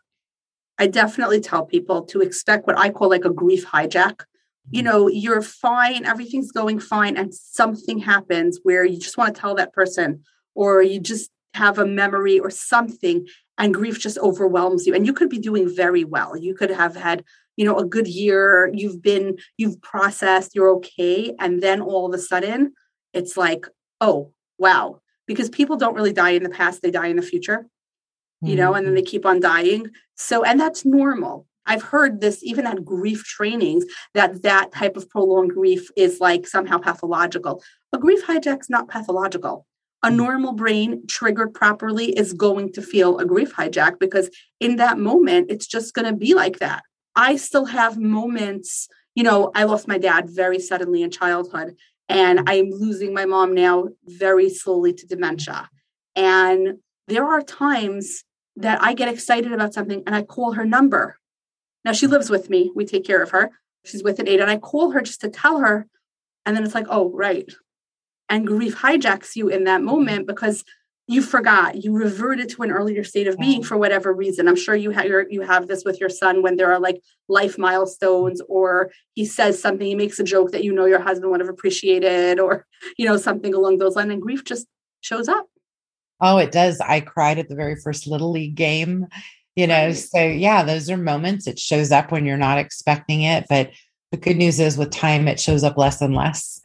I 0.78 0.86
definitely 0.86 1.40
tell 1.40 1.64
people 1.64 2.04
to 2.06 2.20
expect 2.20 2.66
what 2.66 2.78
I 2.78 2.90
call 2.90 3.08
like 3.10 3.24
a 3.24 3.30
grief 3.30 3.66
hijack. 3.66 4.22
You 4.70 4.82
mm-hmm. 4.82 4.90
know, 4.90 5.08
you're 5.08 5.42
fine, 5.42 6.04
everything's 6.04 6.52
going 6.52 6.78
fine, 6.78 7.16
and 7.16 7.34
something 7.34 7.98
happens 7.98 8.60
where 8.62 8.84
you 8.84 8.98
just 8.98 9.18
want 9.18 9.34
to 9.34 9.40
tell 9.40 9.54
that 9.56 9.72
person, 9.72 10.22
or 10.54 10.82
you 10.82 11.00
just 11.00 11.30
have 11.54 11.78
a 11.78 11.86
memory 11.86 12.38
or 12.38 12.50
something, 12.50 13.26
and 13.56 13.74
grief 13.74 13.98
just 13.98 14.18
overwhelms 14.18 14.86
you. 14.86 14.94
And 14.94 15.06
you 15.06 15.12
could 15.12 15.28
be 15.28 15.38
doing 15.38 15.74
very 15.74 16.04
well. 16.04 16.36
You 16.36 16.54
could 16.54 16.70
have 16.70 16.94
had, 16.94 17.24
you 17.56 17.64
know, 17.64 17.78
a 17.78 17.84
good 17.84 18.06
year. 18.06 18.70
You've 18.72 19.02
been, 19.02 19.38
you've 19.56 19.80
processed, 19.82 20.54
you're 20.54 20.70
okay. 20.76 21.34
And 21.40 21.60
then 21.62 21.80
all 21.80 22.06
of 22.06 22.14
a 22.14 22.18
sudden, 22.18 22.74
it's 23.12 23.36
like, 23.36 23.66
oh, 24.00 24.32
wow, 24.58 25.00
because 25.28 25.48
people 25.48 25.76
don't 25.76 25.94
really 25.94 26.12
die 26.12 26.30
in 26.30 26.42
the 26.42 26.50
past, 26.50 26.82
they 26.82 26.90
die 26.90 27.06
in 27.06 27.16
the 27.16 27.22
future, 27.22 27.68
you 28.40 28.56
know, 28.56 28.74
and 28.74 28.84
then 28.84 28.94
they 28.94 29.02
mm-hmm. 29.02 29.10
keep 29.10 29.26
on 29.26 29.38
dying. 29.38 29.90
So, 30.16 30.42
and 30.42 30.58
that's 30.58 30.84
normal. 30.84 31.46
I've 31.66 31.82
heard 31.82 32.20
this 32.20 32.42
even 32.42 32.66
at 32.66 32.84
grief 32.84 33.22
trainings 33.24 33.84
that 34.14 34.42
that 34.42 34.72
type 34.72 34.96
of 34.96 35.08
prolonged 35.08 35.52
grief 35.52 35.90
is 35.96 36.18
like 36.18 36.46
somehow 36.46 36.78
pathological. 36.78 37.62
A 37.92 37.98
grief 37.98 38.26
hijack's 38.26 38.70
not 38.70 38.88
pathological. 38.88 39.66
A 40.02 40.08
mm-hmm. 40.08 40.16
normal 40.16 40.52
brain 40.54 41.06
triggered 41.06 41.52
properly 41.52 42.06
is 42.18 42.32
going 42.32 42.72
to 42.72 42.82
feel 42.82 43.18
a 43.18 43.26
grief 43.26 43.54
hijack 43.54 43.98
because 44.00 44.30
in 44.60 44.76
that 44.76 44.98
moment, 44.98 45.50
it's 45.50 45.66
just 45.66 45.94
going 45.94 46.08
to 46.10 46.16
be 46.16 46.34
like 46.34 46.58
that. 46.60 46.82
I 47.14 47.36
still 47.36 47.66
have 47.66 47.98
moments, 47.98 48.88
you 49.14 49.24
know, 49.24 49.50
I 49.54 49.64
lost 49.64 49.88
my 49.88 49.98
dad 49.98 50.30
very 50.30 50.60
suddenly 50.60 51.02
in 51.02 51.10
childhood, 51.10 51.76
and 52.08 52.40
I'm 52.46 52.70
losing 52.70 53.12
my 53.14 53.24
mom 53.24 53.54
now 53.54 53.88
very 54.04 54.50
slowly 54.50 54.92
to 54.94 55.06
dementia. 55.06 55.68
And 56.16 56.78
there 57.06 57.24
are 57.24 57.42
times 57.42 58.24
that 58.56 58.82
I 58.82 58.94
get 58.94 59.08
excited 59.08 59.52
about 59.52 59.74
something 59.74 60.02
and 60.06 60.14
I 60.14 60.22
call 60.22 60.52
her 60.52 60.64
number 60.64 61.18
now 61.84 61.92
she 61.92 62.06
lives 62.06 62.28
with 62.28 62.50
me. 62.50 62.70
We 62.74 62.84
take 62.84 63.06
care 63.06 63.22
of 63.22 63.30
her. 63.30 63.50
She's 63.84 64.02
with 64.02 64.18
an 64.18 64.28
aide, 64.28 64.40
and 64.40 64.50
I 64.50 64.58
call 64.58 64.90
her 64.90 65.00
just 65.00 65.22
to 65.22 65.28
tell 65.28 65.60
her. 65.60 65.86
And 66.44 66.56
then 66.56 66.64
it's 66.64 66.74
like, 66.74 66.86
oh, 66.90 67.10
right. 67.12 67.50
And 68.28 68.46
grief 68.46 68.76
hijacks 68.76 69.36
you 69.36 69.48
in 69.48 69.64
that 69.64 69.82
moment 69.82 70.26
because 70.26 70.64
you 71.08 71.22
forgot. 71.22 71.82
You 71.82 71.96
reverted 71.96 72.50
to 72.50 72.62
an 72.62 72.70
earlier 72.70 73.02
state 73.02 73.26
of 73.26 73.38
being 73.38 73.62
for 73.62 73.78
whatever 73.78 74.12
reason. 74.12 74.46
I'm 74.46 74.56
sure 74.56 74.76
you 74.76 74.90
have 74.90 75.06
you 75.30 75.40
have 75.40 75.66
this 75.66 75.82
with 75.84 75.98
your 75.98 76.10
son 76.10 76.42
when 76.42 76.56
there 76.56 76.70
are 76.70 76.78
like 76.78 77.02
life 77.28 77.56
milestones, 77.56 78.42
or 78.48 78.92
he 79.14 79.24
says 79.24 79.60
something, 79.60 79.86
he 79.86 79.94
makes 79.94 80.20
a 80.20 80.24
joke 80.24 80.52
that 80.52 80.64
you 80.64 80.72
know 80.72 80.84
your 80.84 81.00
husband 81.00 81.30
would 81.30 81.40
have 81.40 81.48
appreciated, 81.48 82.38
or 82.38 82.66
you 82.98 83.06
know 83.06 83.16
something 83.16 83.54
along 83.54 83.78
those 83.78 83.96
lines. 83.96 84.12
And 84.12 84.20
grief 84.20 84.44
just 84.44 84.66
shows 85.00 85.28
up. 85.28 85.46
Oh, 86.20 86.36
it 86.36 86.52
does. 86.52 86.78
I 86.80 87.00
cried 87.00 87.38
at 87.38 87.48
the 87.48 87.56
very 87.56 87.76
first 87.76 88.06
little 88.06 88.30
league 88.30 88.54
game 88.54 89.06
you 89.56 89.66
know 89.66 89.86
right. 89.86 89.96
so 89.96 90.20
yeah 90.20 90.62
those 90.62 90.88
are 90.88 90.96
moments 90.96 91.48
it 91.48 91.58
shows 91.58 91.90
up 91.90 92.12
when 92.12 92.24
you're 92.24 92.36
not 92.36 92.58
expecting 92.58 93.22
it 93.22 93.44
but 93.48 93.72
the 94.12 94.16
good 94.16 94.36
news 94.36 94.60
is 94.60 94.78
with 94.78 94.90
time 94.90 95.26
it 95.26 95.40
shows 95.40 95.64
up 95.64 95.76
less 95.76 96.00
and 96.00 96.14
less 96.14 96.60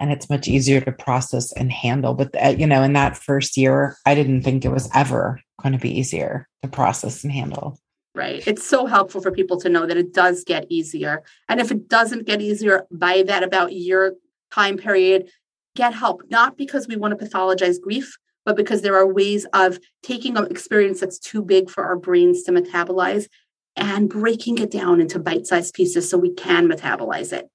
and 0.00 0.12
it's 0.12 0.30
much 0.30 0.48
easier 0.48 0.80
to 0.80 0.92
process 0.92 1.52
and 1.52 1.72
handle 1.72 2.14
but 2.14 2.30
uh, 2.42 2.48
you 2.48 2.66
know 2.66 2.82
in 2.82 2.92
that 2.92 3.16
first 3.16 3.56
year 3.56 3.96
i 4.06 4.14
didn't 4.14 4.42
think 4.42 4.64
it 4.64 4.70
was 4.70 4.88
ever 4.94 5.40
going 5.62 5.72
to 5.72 5.78
be 5.78 5.98
easier 5.98 6.48
to 6.62 6.68
process 6.68 7.24
and 7.24 7.32
handle. 7.32 7.78
Right. 8.14 8.46
It's 8.46 8.66
so 8.66 8.86
helpful 8.86 9.20
for 9.20 9.30
people 9.30 9.60
to 9.60 9.68
know 9.68 9.86
that 9.86 9.96
it 9.96 10.12
does 10.12 10.42
get 10.44 10.66
easier. 10.68 11.22
And 11.48 11.60
if 11.60 11.70
it 11.70 11.88
doesn't 11.88 12.26
get 12.26 12.40
easier 12.40 12.86
by 12.90 13.22
that 13.24 13.42
about 13.42 13.72
year 13.72 14.14
time 14.50 14.76
period 14.76 15.30
get 15.76 15.92
help 15.92 16.22
not 16.30 16.56
because 16.56 16.88
we 16.88 16.96
want 16.96 17.16
to 17.16 17.24
pathologize 17.24 17.78
grief 17.80 18.16
but 18.46 18.56
because 18.56 18.80
there 18.80 18.96
are 18.96 19.06
ways 19.06 19.46
of 19.52 19.78
taking 20.02 20.38
an 20.38 20.46
experience 20.46 21.00
that's 21.00 21.18
too 21.18 21.42
big 21.42 21.68
for 21.68 21.84
our 21.84 21.96
brains 21.96 22.42
to 22.42 22.50
metabolize 22.50 23.28
and 23.76 24.08
breaking 24.08 24.58
it 24.58 24.70
down 24.70 25.02
into 25.02 25.18
bite 25.18 25.46
sized 25.46 25.74
pieces 25.74 26.08
so 26.08 26.16
we 26.16 26.32
can 26.32 26.66
metabolize 26.66 27.32
it. 27.32 27.48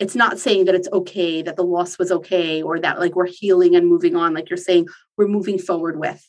It's 0.00 0.16
not 0.16 0.38
saying 0.38 0.64
that 0.64 0.74
it's 0.74 0.88
okay, 0.92 1.42
that 1.42 1.56
the 1.56 1.62
loss 1.62 1.98
was 1.98 2.10
okay, 2.10 2.62
or 2.62 2.80
that 2.80 2.98
like 2.98 3.14
we're 3.14 3.26
healing 3.26 3.76
and 3.76 3.86
moving 3.86 4.16
on. 4.16 4.34
Like 4.34 4.50
you're 4.50 4.56
saying, 4.56 4.88
we're 5.16 5.28
moving 5.28 5.58
forward 5.58 6.00
with. 6.00 6.26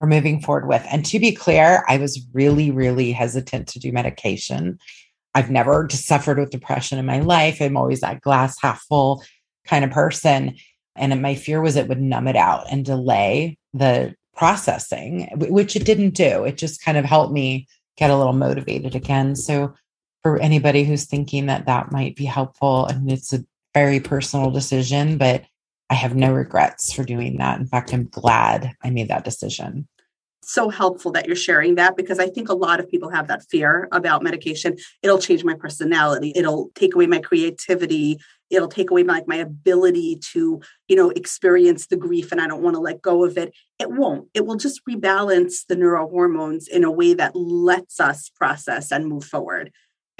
We're 0.00 0.08
moving 0.08 0.40
forward 0.40 0.68
with. 0.68 0.84
And 0.90 1.04
to 1.06 1.18
be 1.18 1.32
clear, 1.32 1.84
I 1.88 1.98
was 1.98 2.26
really, 2.32 2.70
really 2.70 3.12
hesitant 3.12 3.68
to 3.68 3.78
do 3.78 3.92
medication. 3.92 4.78
I've 5.34 5.50
never 5.50 5.88
suffered 5.90 6.38
with 6.38 6.50
depression 6.50 6.98
in 6.98 7.06
my 7.06 7.20
life. 7.20 7.60
I'm 7.60 7.76
always 7.76 8.00
that 8.00 8.20
glass 8.20 8.56
half 8.60 8.82
full 8.82 9.22
kind 9.66 9.84
of 9.84 9.90
person. 9.90 10.56
And 10.96 11.22
my 11.22 11.34
fear 11.34 11.60
was 11.60 11.76
it 11.76 11.88
would 11.88 12.00
numb 12.00 12.28
it 12.28 12.36
out 12.36 12.66
and 12.70 12.84
delay 12.84 13.58
the 13.72 14.14
processing, 14.36 15.28
which 15.36 15.76
it 15.76 15.84
didn't 15.84 16.14
do. 16.14 16.44
It 16.44 16.58
just 16.58 16.82
kind 16.82 16.98
of 16.98 17.04
helped 17.04 17.32
me 17.32 17.66
get 17.96 18.10
a 18.10 18.16
little 18.16 18.32
motivated 18.32 18.94
again. 18.94 19.36
So, 19.36 19.74
for 20.22 20.38
anybody 20.38 20.84
who's 20.84 21.04
thinking 21.04 21.46
that 21.46 21.66
that 21.66 21.92
might 21.92 22.16
be 22.16 22.24
helpful, 22.24 22.86
and 22.86 23.10
it's 23.10 23.32
a 23.32 23.44
very 23.74 24.00
personal 24.00 24.50
decision, 24.50 25.18
but 25.18 25.44
I 25.90 25.94
have 25.94 26.14
no 26.14 26.32
regrets 26.32 26.92
for 26.92 27.04
doing 27.04 27.38
that. 27.38 27.60
In 27.60 27.66
fact, 27.66 27.92
I'm 27.92 28.08
glad 28.08 28.74
I 28.82 28.90
made 28.90 29.08
that 29.08 29.24
decision 29.24 29.88
so 30.44 30.68
helpful 30.68 31.12
that 31.12 31.26
you're 31.26 31.36
sharing 31.36 31.76
that 31.76 31.96
because 31.96 32.18
I 32.18 32.28
think 32.28 32.48
a 32.48 32.54
lot 32.54 32.80
of 32.80 32.88
people 32.88 33.10
have 33.10 33.28
that 33.28 33.44
fear 33.48 33.88
about 33.92 34.22
medication. 34.22 34.76
It'll 35.02 35.18
change 35.18 35.44
my 35.44 35.54
personality. 35.54 36.32
It'll 36.34 36.70
take 36.74 36.94
away 36.94 37.06
my 37.06 37.20
creativity. 37.20 38.18
It'll 38.50 38.68
take 38.68 38.90
away 38.90 39.02
my, 39.02 39.14
like 39.14 39.28
my 39.28 39.36
ability 39.36 40.18
to, 40.32 40.60
you 40.88 40.96
know, 40.96 41.10
experience 41.10 41.86
the 41.86 41.96
grief 41.96 42.32
and 42.32 42.40
I 42.40 42.46
don't 42.46 42.62
want 42.62 42.74
to 42.74 42.80
let 42.80 43.00
go 43.00 43.24
of 43.24 43.38
it. 43.38 43.54
It 43.78 43.90
won't. 43.90 44.28
It 44.34 44.44
will 44.44 44.56
just 44.56 44.84
rebalance 44.84 45.66
the 45.66 45.76
neurohormones 45.76 46.68
in 46.68 46.84
a 46.84 46.90
way 46.90 47.14
that 47.14 47.36
lets 47.36 48.00
us 48.00 48.30
process 48.30 48.90
and 48.90 49.06
move 49.06 49.24
forward. 49.24 49.72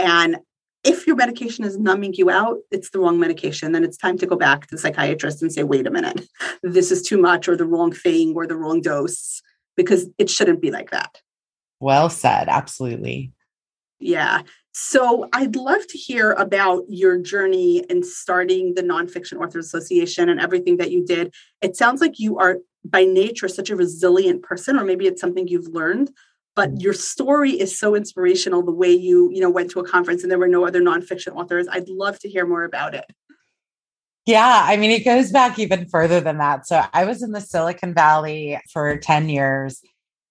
And 0.02 0.38
if 0.85 1.06
your 1.06 1.14
medication 1.14 1.64
is 1.64 1.78
numbing 1.78 2.14
you 2.14 2.28
out, 2.28 2.59
it's 2.73 2.90
the 2.90 2.99
wrong 2.99 3.18
medication. 3.18 3.71
Then 3.71 3.85
it's 3.85 3.97
time 3.97 4.18
to 4.18 4.26
go 4.26 4.37
back 4.37 4.66
to 4.66 4.75
the 4.75 4.78
psychiatrist 4.78 5.40
and 5.40 5.52
say, 5.52 5.62
wait 5.62 5.87
a 5.87 5.90
minute, 5.90 6.26
this 6.62 6.90
is 6.90 7.02
too 7.02 7.18
much 7.18 7.49
or 7.49 7.56
the 7.56 7.66
wrong 7.66 7.92
thing 7.92 8.35
or 8.35 8.47
the 8.47 8.56
wrong 8.56 8.80
dose 8.80 9.40
because 9.76 10.09
it 10.18 10.28
shouldn't 10.28 10.61
be 10.61 10.73
like 10.73 10.90
that. 10.90 11.23
Well 11.78 12.11
said. 12.11 12.49
Absolutely. 12.49 13.32
Yeah. 14.00 14.42
So 14.73 15.28
I'd 15.32 15.54
love 15.54 15.87
to 15.87 15.99
hear 15.99 16.32
about 16.32 16.85
your 16.88 17.18
journey 17.18 17.85
in 17.88 18.02
starting 18.02 18.75
the 18.75 18.82
Nonfiction 18.82 19.40
Authors 19.40 19.66
Association 19.66 20.28
and 20.28 20.40
everything 20.40 20.78
that 20.78 20.90
you 20.90 21.04
did. 21.04 21.32
It 21.61 21.76
sounds 21.76 22.00
like 22.00 22.18
you 22.18 22.38
are 22.38 22.59
by 22.85 23.04
nature 23.04 23.49
such 23.49 23.71
a 23.71 23.76
resilient 23.76 24.42
person, 24.42 24.76
or 24.76 24.85
maybe 24.85 25.06
it's 25.06 25.21
something 25.21 25.47
you've 25.47 25.68
learned. 25.68 26.11
But 26.54 26.80
your 26.80 26.92
story 26.92 27.52
is 27.52 27.78
so 27.78 27.94
inspirational. 27.94 28.62
The 28.62 28.73
way 28.73 28.92
you, 28.92 29.30
you 29.32 29.40
know, 29.40 29.50
went 29.50 29.71
to 29.71 29.80
a 29.80 29.88
conference 29.88 30.23
and 30.23 30.30
there 30.30 30.38
were 30.38 30.49
no 30.49 30.66
other 30.66 30.82
nonfiction 30.82 31.35
authors. 31.35 31.66
I'd 31.71 31.88
love 31.88 32.18
to 32.21 32.28
hear 32.28 32.47
more 32.47 32.64
about 32.64 32.94
it. 32.94 33.06
Yeah, 34.26 34.62
I 34.64 34.76
mean, 34.76 34.90
it 34.90 35.04
goes 35.04 35.32
back 35.32 35.59
even 35.59 35.88
further 35.88 36.21
than 36.21 36.38
that. 36.38 36.66
So 36.66 36.85
I 36.92 37.04
was 37.06 37.23
in 37.23 37.32
the 37.32 37.40
Silicon 37.40 37.94
Valley 37.94 38.61
for 38.73 38.97
10 38.97 39.28
years 39.28 39.80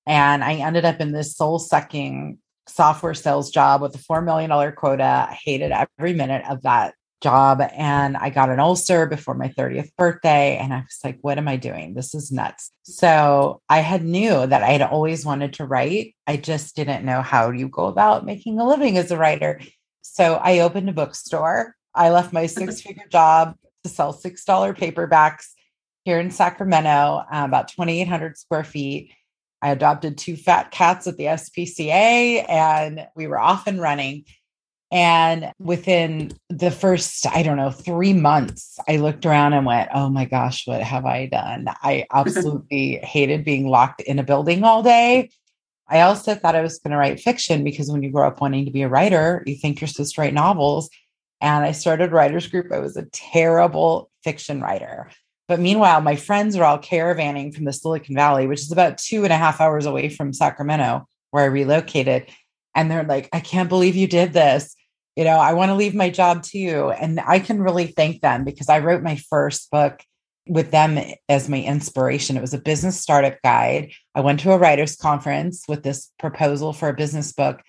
and 0.05 0.43
I 0.43 0.55
ended 0.55 0.85
up 0.85 1.01
in 1.01 1.11
this 1.11 1.35
soul 1.35 1.59
sucking 1.59 2.37
software 2.67 3.13
sales 3.13 3.51
job 3.51 3.81
with 3.81 3.95
a 3.95 3.97
$4 3.97 4.23
million 4.23 4.71
quota. 4.73 5.27
I 5.29 5.37
hated 5.43 5.71
every 5.71 6.13
minute 6.13 6.43
of 6.49 6.61
that 6.61 6.93
job. 7.21 7.61
And 7.75 8.17
I 8.17 8.29
got 8.29 8.49
an 8.49 8.59
ulcer 8.59 9.05
before 9.05 9.35
my 9.35 9.47
30th 9.47 9.95
birthday. 9.97 10.57
And 10.57 10.73
I 10.73 10.79
was 10.79 10.99
like, 11.03 11.19
what 11.21 11.37
am 11.37 11.47
I 11.47 11.55
doing? 11.55 11.93
This 11.93 12.13
is 12.13 12.31
nuts. 12.31 12.71
So 12.83 13.61
I 13.69 13.79
had 13.79 14.03
knew 14.03 14.45
that 14.45 14.63
I 14.63 14.69
had 14.69 14.81
always 14.81 15.25
wanted 15.25 15.53
to 15.53 15.65
write. 15.65 16.15
I 16.27 16.37
just 16.37 16.75
didn't 16.75 17.05
know 17.05 17.21
how 17.21 17.51
you 17.51 17.69
go 17.69 17.85
about 17.85 18.25
making 18.25 18.59
a 18.59 18.67
living 18.67 18.97
as 18.97 19.11
a 19.11 19.17
writer. 19.17 19.61
So 20.01 20.35
I 20.35 20.59
opened 20.59 20.89
a 20.89 20.93
bookstore. 20.93 21.75
I 21.93 22.09
left 22.09 22.33
my 22.33 22.45
six 22.47 22.81
figure 22.81 23.07
job 23.09 23.55
to 23.83 23.89
sell 23.89 24.13
$6 24.13 24.45
paperbacks 24.77 25.47
here 26.03 26.19
in 26.19 26.31
Sacramento, 26.31 27.23
uh, 27.31 27.45
about 27.45 27.67
2,800 27.69 28.37
square 28.37 28.63
feet. 28.63 29.13
I 29.61 29.69
adopted 29.69 30.17
two 30.17 30.35
fat 30.35 30.71
cats 30.71 31.05
at 31.05 31.17
the 31.17 31.25
SPCA 31.25 32.49
and 32.49 33.07
we 33.15 33.27
were 33.27 33.39
off 33.39 33.67
and 33.67 33.79
running. 33.79 34.25
And 34.91 35.53
within 35.57 36.33
the 36.49 36.69
first, 36.69 37.25
I 37.27 37.43
don't 37.43 37.55
know, 37.55 37.71
three 37.71 38.11
months, 38.11 38.77
I 38.89 38.97
looked 38.97 39.25
around 39.25 39.53
and 39.53 39.65
went, 39.65 39.89
oh 39.93 40.09
my 40.09 40.25
gosh, 40.25 40.67
what 40.67 40.81
have 40.81 41.05
I 41.05 41.27
done? 41.27 41.67
I 41.81 42.05
absolutely 42.13 42.97
hated 42.97 43.45
being 43.45 43.67
locked 43.67 44.01
in 44.01 44.19
a 44.19 44.23
building 44.23 44.63
all 44.63 44.83
day. 44.83 45.29
I 45.87 46.01
also 46.01 46.35
thought 46.35 46.55
I 46.55 46.61
was 46.61 46.79
going 46.79 46.91
to 46.91 46.97
write 46.97 47.19
fiction 47.19 47.63
because 47.63 47.89
when 47.89 48.03
you 48.03 48.11
grow 48.11 48.27
up 48.27 48.41
wanting 48.41 48.65
to 48.65 48.71
be 48.71 48.81
a 48.81 48.89
writer, 48.89 49.43
you 49.45 49.55
think 49.55 49.79
you're 49.79 49.87
supposed 49.87 50.15
to 50.15 50.21
write 50.21 50.33
novels. 50.33 50.89
And 51.39 51.65
I 51.65 51.71
started 51.71 52.11
writers 52.11 52.47
group. 52.47 52.71
I 52.71 52.79
was 52.79 52.97
a 52.97 53.07
terrible 53.11 54.09
fiction 54.23 54.61
writer. 54.61 55.09
But 55.47 55.59
meanwhile, 55.59 55.99
my 55.99 56.15
friends 56.15 56.55
are 56.55 56.63
all 56.63 56.79
caravanning 56.79 57.53
from 57.53 57.65
the 57.65 57.73
Silicon 57.73 58.15
Valley, 58.15 58.47
which 58.47 58.61
is 58.61 58.71
about 58.71 58.97
two 58.97 59.23
and 59.23 59.33
a 59.33 59.37
half 59.37 59.59
hours 59.59 59.85
away 59.85 60.07
from 60.07 60.31
Sacramento, 60.33 61.07
where 61.31 61.43
I 61.43 61.47
relocated. 61.47 62.27
And 62.73 62.89
they're 62.89 63.03
like, 63.03 63.27
I 63.33 63.41
can't 63.41 63.67
believe 63.67 63.97
you 63.97 64.07
did 64.07 64.31
this. 64.31 64.75
You 65.15 65.25
know, 65.25 65.37
I 65.37 65.53
want 65.53 65.69
to 65.69 65.75
leave 65.75 65.93
my 65.93 66.09
job 66.09 66.43
too. 66.43 66.91
And 66.97 67.19
I 67.19 67.39
can 67.39 67.61
really 67.61 67.87
thank 67.87 68.21
them 68.21 68.43
because 68.43 68.69
I 68.69 68.79
wrote 68.79 69.03
my 69.03 69.17
first 69.29 69.69
book 69.71 70.01
with 70.47 70.71
them 70.71 70.99
as 71.29 71.49
my 71.49 71.61
inspiration. 71.61 72.37
It 72.37 72.41
was 72.41 72.53
a 72.53 72.61
business 72.61 72.99
startup 72.99 73.41
guide. 73.43 73.91
I 74.15 74.21
went 74.21 74.39
to 74.41 74.51
a 74.51 74.57
writer's 74.57 74.95
conference 74.95 75.65
with 75.67 75.83
this 75.83 76.11
proposal 76.17 76.73
for 76.73 76.89
a 76.89 76.93
business 76.93 77.33
book. 77.33 77.61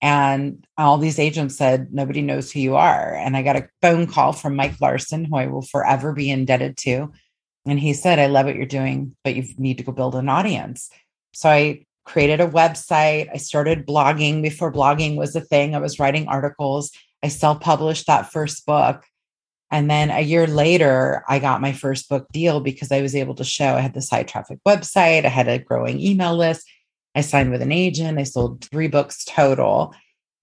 And 0.00 0.66
all 0.76 0.98
these 0.98 1.18
agents 1.18 1.56
said, 1.56 1.92
nobody 1.92 2.22
knows 2.22 2.52
who 2.52 2.60
you 2.60 2.76
are. 2.76 3.14
And 3.14 3.36
I 3.36 3.42
got 3.42 3.56
a 3.56 3.68
phone 3.80 4.06
call 4.06 4.32
from 4.32 4.56
Mike 4.56 4.80
Larsen, 4.80 5.24
who 5.24 5.36
I 5.36 5.46
will 5.46 5.62
forever 5.62 6.12
be 6.12 6.30
indebted 6.30 6.76
to. 6.78 7.12
And 7.66 7.80
he 7.80 7.94
said, 7.94 8.18
I 8.18 8.26
love 8.26 8.46
what 8.46 8.56
you're 8.56 8.66
doing, 8.66 9.16
but 9.24 9.34
you 9.34 9.44
need 9.56 9.78
to 9.78 9.84
go 9.84 9.92
build 9.92 10.14
an 10.14 10.28
audience. 10.28 10.90
So 11.32 11.48
I 11.48 11.86
created 12.04 12.40
a 12.40 12.48
website. 12.48 13.28
I 13.32 13.38
started 13.38 13.86
blogging 13.86 14.42
before 14.42 14.72
blogging 14.72 15.16
was 15.16 15.34
a 15.34 15.40
thing. 15.40 15.74
I 15.74 15.78
was 15.78 15.98
writing 15.98 16.28
articles. 16.28 16.90
I 17.22 17.28
self 17.28 17.60
published 17.60 18.06
that 18.06 18.30
first 18.30 18.66
book. 18.66 19.04
And 19.70 19.90
then 19.90 20.10
a 20.10 20.20
year 20.20 20.46
later, 20.46 21.24
I 21.28 21.38
got 21.38 21.60
my 21.60 21.72
first 21.72 22.08
book 22.08 22.28
deal 22.32 22.60
because 22.60 22.92
I 22.92 23.00
was 23.00 23.16
able 23.16 23.34
to 23.36 23.44
show 23.44 23.74
I 23.74 23.80
had 23.80 23.94
this 23.94 24.10
high 24.10 24.22
traffic 24.22 24.58
website, 24.66 25.24
I 25.24 25.28
had 25.28 25.48
a 25.48 25.58
growing 25.58 25.98
email 25.98 26.36
list. 26.36 26.64
I 27.16 27.22
signed 27.22 27.50
with 27.50 27.62
an 27.62 27.72
agent, 27.72 28.18
I 28.18 28.22
sold 28.22 28.64
three 28.64 28.88
books 28.88 29.24
total. 29.24 29.92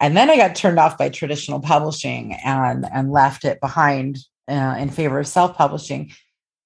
And 0.01 0.17
then 0.17 0.29
I 0.29 0.35
got 0.35 0.55
turned 0.55 0.79
off 0.79 0.97
by 0.97 1.07
traditional 1.09 1.61
publishing 1.61 2.33
and, 2.43 2.85
and 2.91 3.11
left 3.11 3.45
it 3.45 3.61
behind 3.61 4.17
uh, 4.49 4.75
in 4.77 4.89
favor 4.89 5.19
of 5.19 5.27
self 5.27 5.55
publishing. 5.55 6.11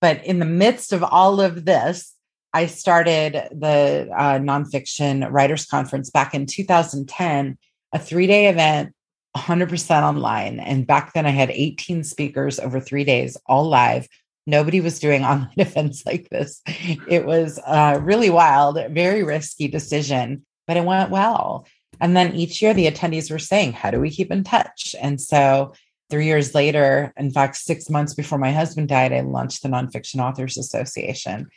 But 0.01 0.25
in 0.25 0.39
the 0.39 0.45
midst 0.45 0.91
of 0.91 1.03
all 1.03 1.41
of 1.41 1.65
this, 1.65 2.14
I 2.55 2.67
started 2.67 3.33
the 3.51 4.09
uh, 4.15 4.39
nonfiction 4.39 5.29
writers 5.29 5.65
conference 5.65 6.09
back 6.09 6.33
in 6.33 6.45
2010, 6.45 7.57
a 7.91 7.99
three 7.99 8.27
day 8.27 8.47
event, 8.47 8.95
100% 9.35 10.03
online. 10.03 10.61
And 10.61 10.87
back 10.87 11.11
then 11.11 11.25
I 11.25 11.31
had 11.31 11.51
18 11.51 12.05
speakers 12.05 12.57
over 12.57 12.79
three 12.79 13.03
days, 13.03 13.35
all 13.45 13.67
live. 13.67 14.07
Nobody 14.47 14.79
was 14.79 14.99
doing 14.99 15.25
online 15.25 15.51
events 15.57 16.05
like 16.05 16.29
this. 16.29 16.61
It 17.09 17.25
was 17.25 17.59
uh, 17.59 17.99
really 18.01 18.29
wild, 18.29 18.79
very 18.89 19.23
risky 19.23 19.67
decision, 19.67 20.45
but 20.65 20.77
it 20.77 20.85
went 20.85 21.09
well. 21.09 21.67
And 21.99 22.15
then 22.15 22.35
each 22.35 22.61
year 22.61 22.73
the 22.73 22.89
attendees 22.89 23.29
were 23.29 23.37
saying, 23.37 23.73
How 23.73 23.91
do 23.91 23.99
we 23.99 24.09
keep 24.09 24.31
in 24.31 24.45
touch? 24.45 24.95
And 25.01 25.19
so 25.19 25.73
three 26.09 26.25
years 26.25 26.55
later, 26.55 27.11
in 27.17 27.31
fact, 27.31 27.57
six 27.57 27.89
months 27.89 28.13
before 28.13 28.37
my 28.37 28.53
husband 28.53 28.87
died, 28.87 29.11
I 29.11 29.21
launched 29.21 29.61
the 29.61 29.67
Nonfiction 29.67 30.23
Authors 30.23 30.57
Association. 30.57 31.49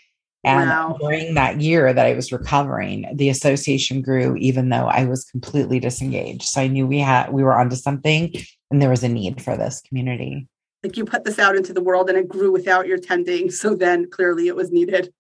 And 0.45 0.71
wow. 0.71 0.97
during 1.01 1.35
that 1.35 1.61
year 1.61 1.93
that 1.93 2.07
I 2.07 2.15
was 2.15 2.31
recovering, 2.31 3.11
the 3.15 3.29
association 3.29 4.03
grew 4.03 4.37
even 4.37 4.69
though 4.69 4.87
I 4.87 5.05
was 5.05 5.25
completely 5.25 5.81
disengaged. 5.81 6.45
So 6.45 6.61
I 6.61 6.69
knew 6.69 6.87
we 6.87 7.01
had 7.01 7.33
we 7.33 7.43
were 7.43 7.59
onto 7.59 7.77
something 7.77 8.33
and 8.71 8.81
there 8.81 8.91
was 8.91 9.03
a 9.03 9.09
need 9.09 9.43
for 9.43 9.57
this 9.57 9.81
community. 9.81 10.47
Like 10.85 10.97
you 10.97 11.05
put 11.05 11.25
this 11.25 11.41
out 11.41 11.57
into 11.57 11.73
the 11.73 11.83
world 11.83 12.09
and 12.09 12.17
it 12.17 12.29
grew 12.29 12.53
without 12.53 12.87
your 12.87 12.99
tending. 12.99 13.51
So 13.59 13.75
then 13.75 14.09
clearly 14.09 14.47
it 14.47 14.55
was 14.55 14.71
needed. 14.71 15.13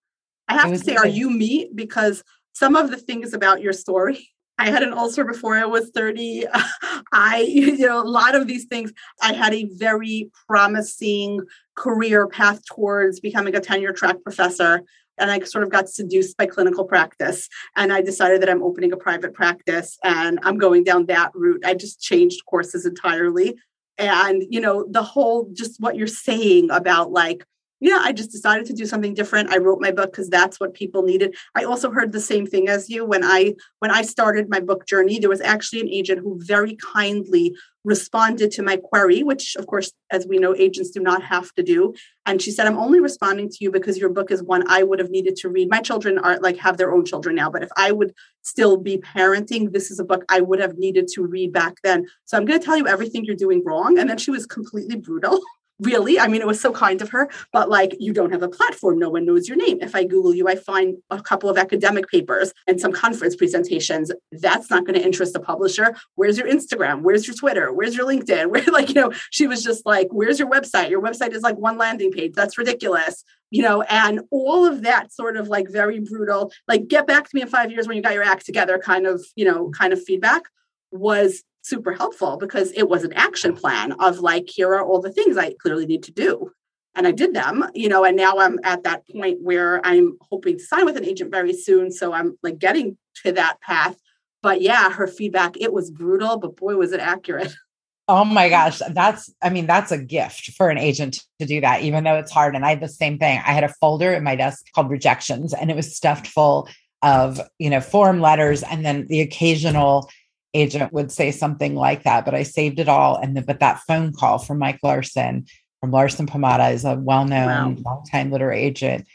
I 0.46 0.54
have 0.54 0.70
to 0.70 0.78
say, 0.78 0.92
needed. 0.92 1.00
are 1.00 1.08
you 1.08 1.30
me? 1.30 1.70
Because 1.74 2.22
some 2.52 2.76
of 2.76 2.90
the 2.90 2.96
things 2.96 3.34
about 3.34 3.60
your 3.60 3.72
story 3.72 4.30
I 4.58 4.70
had 4.70 4.82
an 4.82 4.92
ulcer 4.92 5.24
before 5.24 5.56
I 5.56 5.64
was 5.64 5.90
30. 5.90 6.46
I, 7.12 7.46
you 7.48 7.78
know, 7.78 8.02
a 8.02 8.02
lot 8.02 8.34
of 8.34 8.46
these 8.46 8.64
things, 8.64 8.92
I 9.22 9.32
had 9.32 9.54
a 9.54 9.68
very 9.72 10.30
promising 10.48 11.42
career 11.76 12.26
path 12.26 12.64
towards 12.66 13.20
becoming 13.20 13.54
a 13.54 13.60
tenure 13.60 13.92
track 13.92 14.16
professor. 14.22 14.82
And 15.18 15.30
I 15.30 15.40
sort 15.40 15.64
of 15.64 15.70
got 15.70 15.88
seduced 15.88 16.36
by 16.36 16.46
clinical 16.46 16.84
practice. 16.84 17.48
And 17.76 17.92
I 17.92 18.02
decided 18.02 18.42
that 18.42 18.50
I'm 18.50 18.62
opening 18.62 18.92
a 18.92 18.96
private 18.96 19.34
practice 19.34 19.98
and 20.04 20.38
I'm 20.42 20.58
going 20.58 20.84
down 20.84 21.06
that 21.06 21.32
route. 21.34 21.64
I 21.64 21.74
just 21.74 22.00
changed 22.00 22.44
courses 22.46 22.86
entirely. 22.86 23.56
And, 23.98 24.44
you 24.48 24.60
know, 24.60 24.86
the 24.88 25.02
whole 25.02 25.50
just 25.52 25.80
what 25.80 25.96
you're 25.96 26.06
saying 26.06 26.70
about 26.70 27.10
like, 27.10 27.44
yeah, 27.80 28.00
I 28.02 28.12
just 28.12 28.32
decided 28.32 28.66
to 28.66 28.72
do 28.72 28.86
something 28.86 29.14
different. 29.14 29.50
I 29.50 29.58
wrote 29.58 29.80
my 29.80 29.92
book 29.92 30.10
because 30.10 30.28
that's 30.28 30.58
what 30.58 30.74
people 30.74 31.02
needed. 31.02 31.36
I 31.54 31.64
also 31.64 31.90
heard 31.90 32.10
the 32.10 32.20
same 32.20 32.46
thing 32.46 32.68
as 32.68 32.90
you 32.90 33.04
when 33.04 33.22
I 33.22 33.54
when 33.78 33.90
I 33.92 34.02
started 34.02 34.48
my 34.48 34.58
book 34.58 34.86
journey. 34.86 35.18
There 35.18 35.28
was 35.28 35.40
actually 35.40 35.80
an 35.80 35.88
agent 35.88 36.20
who 36.20 36.38
very 36.40 36.76
kindly 36.76 37.54
responded 37.84 38.50
to 38.50 38.62
my 38.62 38.76
query, 38.76 39.22
which 39.22 39.54
of 39.56 39.66
course, 39.68 39.92
as 40.10 40.26
we 40.26 40.38
know, 40.38 40.56
agents 40.56 40.90
do 40.90 41.00
not 41.00 41.22
have 41.22 41.54
to 41.54 41.62
do. 41.62 41.94
And 42.26 42.42
she 42.42 42.50
said, 42.50 42.66
"I'm 42.66 42.78
only 42.78 42.98
responding 42.98 43.48
to 43.48 43.56
you 43.60 43.70
because 43.70 43.96
your 43.96 44.10
book 44.10 44.32
is 44.32 44.42
one 44.42 44.68
I 44.68 44.82
would 44.82 44.98
have 44.98 45.10
needed 45.10 45.36
to 45.36 45.48
read. 45.48 45.70
My 45.70 45.80
children 45.80 46.18
are 46.18 46.38
like 46.40 46.56
have 46.56 46.78
their 46.78 46.92
own 46.92 47.04
children 47.04 47.36
now, 47.36 47.48
but 47.48 47.62
if 47.62 47.70
I 47.76 47.92
would 47.92 48.12
still 48.42 48.76
be 48.76 48.98
parenting, 48.98 49.72
this 49.72 49.92
is 49.92 50.00
a 50.00 50.04
book 50.04 50.24
I 50.28 50.40
would 50.40 50.58
have 50.58 50.78
needed 50.78 51.06
to 51.14 51.22
read 51.22 51.52
back 51.52 51.74
then. 51.84 52.06
So 52.24 52.36
I'm 52.36 52.44
going 52.44 52.58
to 52.58 52.64
tell 52.64 52.76
you 52.76 52.88
everything 52.88 53.24
you're 53.24 53.36
doing 53.36 53.62
wrong." 53.64 53.98
And 53.98 54.10
then 54.10 54.18
she 54.18 54.32
was 54.32 54.46
completely 54.46 54.96
brutal. 54.96 55.40
really 55.80 56.18
i 56.18 56.26
mean 56.26 56.40
it 56.40 56.46
was 56.46 56.60
so 56.60 56.72
kind 56.72 57.00
of 57.00 57.10
her 57.10 57.28
but 57.52 57.68
like 57.68 57.94
you 57.98 58.12
don't 58.12 58.32
have 58.32 58.42
a 58.42 58.48
platform. 58.48 58.98
No 58.98 59.10
one 59.10 59.24
knows 59.24 59.48
your 59.48 59.56
name. 59.56 59.78
If 59.80 59.94
i 59.94 60.04
google 60.04 60.34
you 60.34 60.48
i 60.48 60.56
find 60.56 60.96
a 61.10 61.20
couple 61.20 61.48
of 61.48 61.56
academic 61.56 62.08
papers 62.08 62.52
and 62.66 62.80
some 62.80 62.92
conference 62.92 63.36
presentations. 63.36 64.10
That's 64.32 64.70
not 64.70 64.84
going 64.84 64.98
to 64.98 65.04
interest 65.04 65.36
a 65.36 65.40
publisher. 65.40 65.94
Where's 66.16 66.38
your 66.38 66.48
instagram? 66.48 67.02
Where's 67.02 67.26
your 67.26 67.36
twitter? 67.36 67.72
Where's 67.72 67.96
your 67.96 68.06
linkedin? 68.06 68.50
Where 68.50 68.64
like 68.64 68.88
you 68.88 68.94
know 68.94 69.12
she 69.30 69.46
was 69.46 69.62
just 69.62 69.86
like 69.86 70.08
where's 70.10 70.38
your 70.38 70.50
website? 70.50 70.90
Your 70.90 71.02
website 71.02 71.32
is 71.32 71.42
like 71.42 71.56
one 71.56 71.78
landing 71.78 72.12
page. 72.12 72.32
That's 72.34 72.58
ridiculous 72.58 73.24
you 73.50 73.62
know 73.62 73.82
and 73.82 74.20
all 74.30 74.66
of 74.66 74.82
that 74.82 75.12
sort 75.12 75.36
of 75.36 75.48
like 75.48 75.70
very 75.70 76.00
brutal 76.00 76.52
like 76.66 76.86
get 76.86 77.06
back 77.06 77.24
to 77.24 77.30
me 77.34 77.40
in 77.40 77.48
five 77.48 77.70
years 77.70 77.86
when 77.88 77.96
you 77.96 78.02
got 78.02 78.12
your 78.12 78.22
act 78.22 78.44
together 78.44 78.78
kind 78.78 79.06
of 79.06 79.24
you 79.36 79.44
know 79.44 79.70
kind 79.70 79.92
of 79.92 80.02
feedback 80.02 80.42
was 80.90 81.42
super 81.68 81.92
helpful 81.92 82.36
because 82.36 82.72
it 82.72 82.88
was 82.88 83.04
an 83.04 83.12
action 83.12 83.52
mm. 83.52 83.60
plan 83.60 83.92
of 83.92 84.20
like, 84.20 84.48
here 84.48 84.74
are 84.74 84.84
all 84.84 85.00
the 85.00 85.12
things 85.12 85.36
I 85.36 85.54
clearly 85.60 85.86
need 85.86 86.02
to 86.04 86.12
do. 86.12 86.52
And 86.94 87.06
I 87.06 87.12
did 87.12 87.34
them, 87.34 87.64
you 87.74 87.88
know, 87.88 88.04
and 88.04 88.16
now 88.16 88.38
I'm 88.38 88.58
at 88.64 88.82
that 88.82 89.06
point 89.08 89.38
where 89.40 89.84
I'm 89.86 90.16
hoping 90.20 90.58
to 90.58 90.64
sign 90.64 90.84
with 90.84 90.96
an 90.96 91.04
agent 91.04 91.30
very 91.30 91.52
soon. 91.52 91.92
So 91.92 92.12
I'm 92.12 92.36
like 92.42 92.58
getting 92.58 92.96
to 93.22 93.32
that 93.32 93.60
path. 93.60 93.96
But 94.42 94.62
yeah, 94.62 94.90
her 94.90 95.06
feedback, 95.06 95.56
it 95.60 95.72
was 95.72 95.90
brutal, 95.90 96.38
but 96.38 96.56
boy, 96.56 96.76
was 96.76 96.92
it 96.92 97.00
accurate. 97.00 97.54
Oh 98.10 98.24
my 98.24 98.48
gosh. 98.48 98.80
That's, 98.92 99.30
I 99.42 99.50
mean, 99.50 99.66
that's 99.66 99.92
a 99.92 99.98
gift 99.98 100.52
for 100.52 100.70
an 100.70 100.78
agent 100.78 101.22
to 101.40 101.46
do 101.46 101.60
that, 101.60 101.82
even 101.82 102.04
though 102.04 102.16
it's 102.16 102.32
hard. 102.32 102.56
And 102.56 102.64
I 102.64 102.70
had 102.70 102.80
the 102.80 102.88
same 102.88 103.18
thing. 103.18 103.38
I 103.44 103.52
had 103.52 103.64
a 103.64 103.68
folder 103.68 104.14
in 104.14 104.24
my 104.24 104.34
desk 104.34 104.64
called 104.74 104.88
rejections, 104.88 105.52
and 105.52 105.70
it 105.70 105.76
was 105.76 105.94
stuffed 105.94 106.26
full 106.26 106.70
of, 107.02 107.38
you 107.58 107.68
know, 107.68 107.82
form 107.82 108.20
letters 108.20 108.62
and 108.62 108.82
then 108.82 109.06
the 109.08 109.20
occasional 109.20 110.08
agent 110.54 110.92
would 110.92 111.12
say 111.12 111.30
something 111.30 111.74
like 111.74 112.04
that, 112.04 112.24
but 112.24 112.34
I 112.34 112.42
saved 112.42 112.80
it 112.80 112.88
all. 112.88 113.16
And 113.16 113.36
the, 113.36 113.42
but 113.42 113.60
that 113.60 113.80
phone 113.86 114.12
call 114.12 114.38
from 114.38 114.58
Mike 114.58 114.80
Larsen 114.82 115.46
from 115.80 115.90
Larsen 115.92 116.26
Pomada 116.26 116.72
is 116.72 116.84
a 116.84 116.94
well-known, 116.94 117.76
wow. 117.76 117.82
long-time 117.84 118.30
literary 118.30 118.62
agent. 118.62 119.06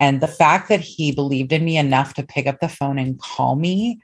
And 0.00 0.20
the 0.20 0.28
fact 0.28 0.68
that 0.68 0.80
he 0.80 1.12
believed 1.12 1.52
in 1.52 1.64
me 1.64 1.76
enough 1.76 2.14
to 2.14 2.22
pick 2.22 2.46
up 2.46 2.60
the 2.60 2.68
phone 2.68 2.98
and 2.98 3.18
call 3.18 3.56
me, 3.56 4.00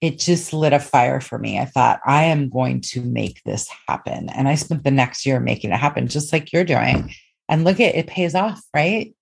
it 0.00 0.18
just 0.18 0.52
lit 0.52 0.72
a 0.72 0.80
fire 0.80 1.20
for 1.20 1.38
me. 1.38 1.58
I 1.58 1.64
thought, 1.64 2.00
I 2.04 2.24
am 2.24 2.48
going 2.48 2.80
to 2.80 3.02
make 3.02 3.40
this 3.44 3.68
happen. 3.86 4.28
And 4.30 4.48
I 4.48 4.56
spent 4.56 4.82
the 4.82 4.90
next 4.90 5.24
year 5.24 5.38
making 5.38 5.70
it 5.70 5.78
happen, 5.78 6.08
just 6.08 6.32
like 6.32 6.52
you're 6.52 6.64
doing. 6.64 7.14
And 7.48 7.64
look 7.64 7.78
at 7.80 7.94
it 7.94 8.08
pays 8.08 8.34
off, 8.34 8.60
right? 8.74 9.14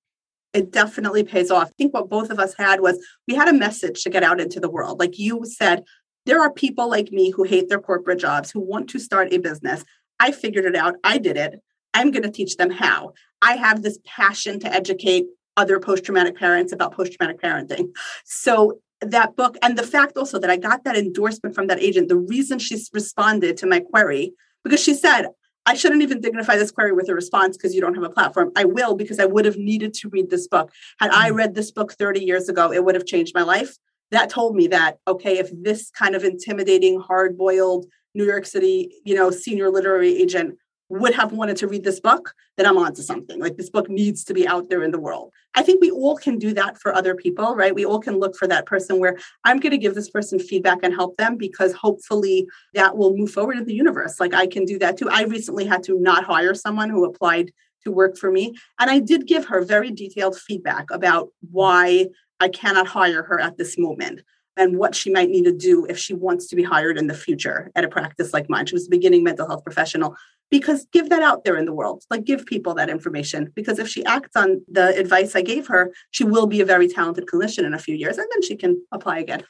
It 0.52 0.72
definitely 0.72 1.22
pays 1.22 1.50
off. 1.50 1.68
I 1.68 1.72
think 1.78 1.94
what 1.94 2.08
both 2.08 2.30
of 2.30 2.38
us 2.38 2.54
had 2.58 2.80
was 2.80 2.98
we 3.28 3.34
had 3.34 3.48
a 3.48 3.52
message 3.52 4.02
to 4.02 4.10
get 4.10 4.22
out 4.22 4.40
into 4.40 4.60
the 4.60 4.70
world. 4.70 4.98
Like 4.98 5.18
you 5.18 5.44
said, 5.44 5.84
there 6.26 6.40
are 6.40 6.52
people 6.52 6.88
like 6.88 7.12
me 7.12 7.30
who 7.30 7.44
hate 7.44 7.68
their 7.68 7.80
corporate 7.80 8.18
jobs, 8.18 8.50
who 8.50 8.60
want 8.60 8.88
to 8.90 8.98
start 8.98 9.32
a 9.32 9.38
business. 9.38 9.84
I 10.18 10.32
figured 10.32 10.64
it 10.64 10.76
out. 10.76 10.96
I 11.02 11.18
did 11.18 11.36
it. 11.36 11.60
I'm 11.94 12.10
going 12.10 12.22
to 12.22 12.30
teach 12.30 12.56
them 12.56 12.70
how. 12.70 13.14
I 13.42 13.56
have 13.56 13.82
this 13.82 13.98
passion 14.04 14.60
to 14.60 14.72
educate 14.72 15.26
other 15.56 15.80
post 15.80 16.04
traumatic 16.04 16.36
parents 16.36 16.72
about 16.72 16.94
post 16.94 17.12
traumatic 17.12 17.40
parenting. 17.40 17.90
So, 18.24 18.80
that 19.00 19.34
book, 19.34 19.56
and 19.62 19.78
the 19.78 19.82
fact 19.82 20.18
also 20.18 20.38
that 20.38 20.50
I 20.50 20.58
got 20.58 20.84
that 20.84 20.94
endorsement 20.94 21.54
from 21.54 21.68
that 21.68 21.80
agent, 21.80 22.08
the 22.08 22.18
reason 22.18 22.58
she 22.58 22.78
responded 22.92 23.56
to 23.56 23.66
my 23.66 23.80
query, 23.80 24.34
because 24.62 24.82
she 24.82 24.92
said, 24.92 25.28
I 25.64 25.74
shouldn't 25.74 26.02
even 26.02 26.20
dignify 26.20 26.56
this 26.56 26.70
query 26.70 26.92
with 26.92 27.08
a 27.08 27.14
response 27.14 27.56
because 27.56 27.74
you 27.74 27.80
don't 27.80 27.94
have 27.94 28.04
a 28.04 28.10
platform. 28.10 28.50
I 28.56 28.64
will 28.64 28.94
because 28.96 29.18
I 29.18 29.24
would 29.24 29.46
have 29.46 29.56
needed 29.56 29.94
to 29.94 30.10
read 30.10 30.28
this 30.28 30.48
book. 30.48 30.70
Had 30.98 31.10
I 31.12 31.30
mm. 31.30 31.36
read 31.36 31.54
this 31.54 31.70
book 31.70 31.92
30 31.92 32.22
years 32.24 32.48
ago, 32.48 32.72
it 32.72 32.84
would 32.84 32.94
have 32.94 33.06
changed 33.06 33.34
my 33.34 33.42
life 33.42 33.78
that 34.10 34.30
told 34.30 34.54
me 34.54 34.66
that 34.68 34.98
okay 35.06 35.38
if 35.38 35.50
this 35.62 35.90
kind 35.90 36.14
of 36.14 36.24
intimidating 36.24 37.00
hard-boiled 37.00 37.86
new 38.14 38.24
york 38.24 38.46
city 38.46 39.00
you 39.04 39.14
know 39.14 39.30
senior 39.30 39.70
literary 39.70 40.16
agent 40.20 40.56
would 40.90 41.14
have 41.14 41.32
wanted 41.32 41.56
to 41.56 41.68
read 41.68 41.84
this 41.84 42.00
book 42.00 42.34
then 42.56 42.66
i'm 42.66 42.76
on 42.76 42.92
to 42.92 43.02
something. 43.02 43.40
Like 43.40 43.56
this 43.56 43.70
book 43.70 43.88
needs 43.88 44.24
to 44.24 44.34
be 44.34 44.46
out 44.46 44.68
there 44.68 44.82
in 44.82 44.90
the 44.90 44.98
world. 44.98 45.32
I 45.54 45.62
think 45.62 45.80
we 45.80 45.90
all 45.90 46.16
can 46.16 46.36
do 46.36 46.52
that 46.54 46.78
for 46.78 46.94
other 46.94 47.14
people 47.14 47.54
right? 47.54 47.74
We 47.74 47.86
all 47.86 48.00
can 48.00 48.18
look 48.18 48.36
for 48.36 48.48
that 48.48 48.66
person 48.66 48.98
where 48.98 49.16
i'm 49.44 49.58
going 49.60 49.70
to 49.70 49.78
give 49.78 49.94
this 49.94 50.10
person 50.10 50.38
feedback 50.38 50.78
and 50.82 50.92
help 50.92 51.16
them 51.16 51.36
because 51.36 51.72
hopefully 51.72 52.46
that 52.74 52.96
will 52.96 53.16
move 53.16 53.30
forward 53.30 53.56
in 53.56 53.64
the 53.64 53.74
universe. 53.74 54.18
Like 54.20 54.34
i 54.34 54.46
can 54.46 54.64
do 54.64 54.78
that 54.80 54.98
too. 54.98 55.08
I 55.08 55.22
recently 55.22 55.64
had 55.64 55.82
to 55.84 55.98
not 55.98 56.24
hire 56.24 56.54
someone 56.54 56.90
who 56.90 57.04
applied 57.04 57.52
to 57.84 57.90
work 57.90 58.18
for 58.18 58.30
me 58.30 58.54
and 58.78 58.90
i 58.90 58.98
did 58.98 59.26
give 59.26 59.46
her 59.46 59.62
very 59.62 59.90
detailed 59.90 60.36
feedback 60.36 60.90
about 60.90 61.28
why 61.50 62.06
I 62.40 62.48
cannot 62.48 62.88
hire 62.88 63.22
her 63.22 63.38
at 63.38 63.58
this 63.58 63.78
moment 63.78 64.22
and 64.56 64.76
what 64.76 64.94
she 64.94 65.10
might 65.10 65.30
need 65.30 65.44
to 65.44 65.52
do 65.52 65.86
if 65.86 65.98
she 65.98 66.14
wants 66.14 66.46
to 66.48 66.56
be 66.56 66.62
hired 66.62 66.98
in 66.98 67.06
the 67.06 67.14
future 67.14 67.70
at 67.74 67.84
a 67.84 67.88
practice 67.88 68.32
like 68.32 68.50
mine. 68.50 68.66
She 68.66 68.74
was 68.74 68.86
a 68.86 68.90
beginning 68.90 69.22
mental 69.22 69.46
health 69.46 69.62
professional 69.62 70.16
because 70.50 70.86
give 70.92 71.08
that 71.10 71.22
out 71.22 71.44
there 71.44 71.56
in 71.56 71.64
the 71.64 71.72
world, 71.72 72.04
like 72.10 72.24
give 72.24 72.44
people 72.44 72.74
that 72.74 72.90
information. 72.90 73.52
Because 73.54 73.78
if 73.78 73.88
she 73.88 74.04
acts 74.04 74.34
on 74.36 74.62
the 74.68 74.98
advice 74.98 75.36
I 75.36 75.42
gave 75.42 75.66
her, 75.68 75.92
she 76.10 76.24
will 76.24 76.46
be 76.46 76.60
a 76.60 76.64
very 76.64 76.88
talented 76.88 77.26
clinician 77.26 77.64
in 77.64 77.74
a 77.74 77.78
few 77.78 77.94
years 77.94 78.18
and 78.18 78.26
then 78.32 78.42
she 78.42 78.56
can 78.56 78.82
apply 78.90 79.18
again. 79.18 79.44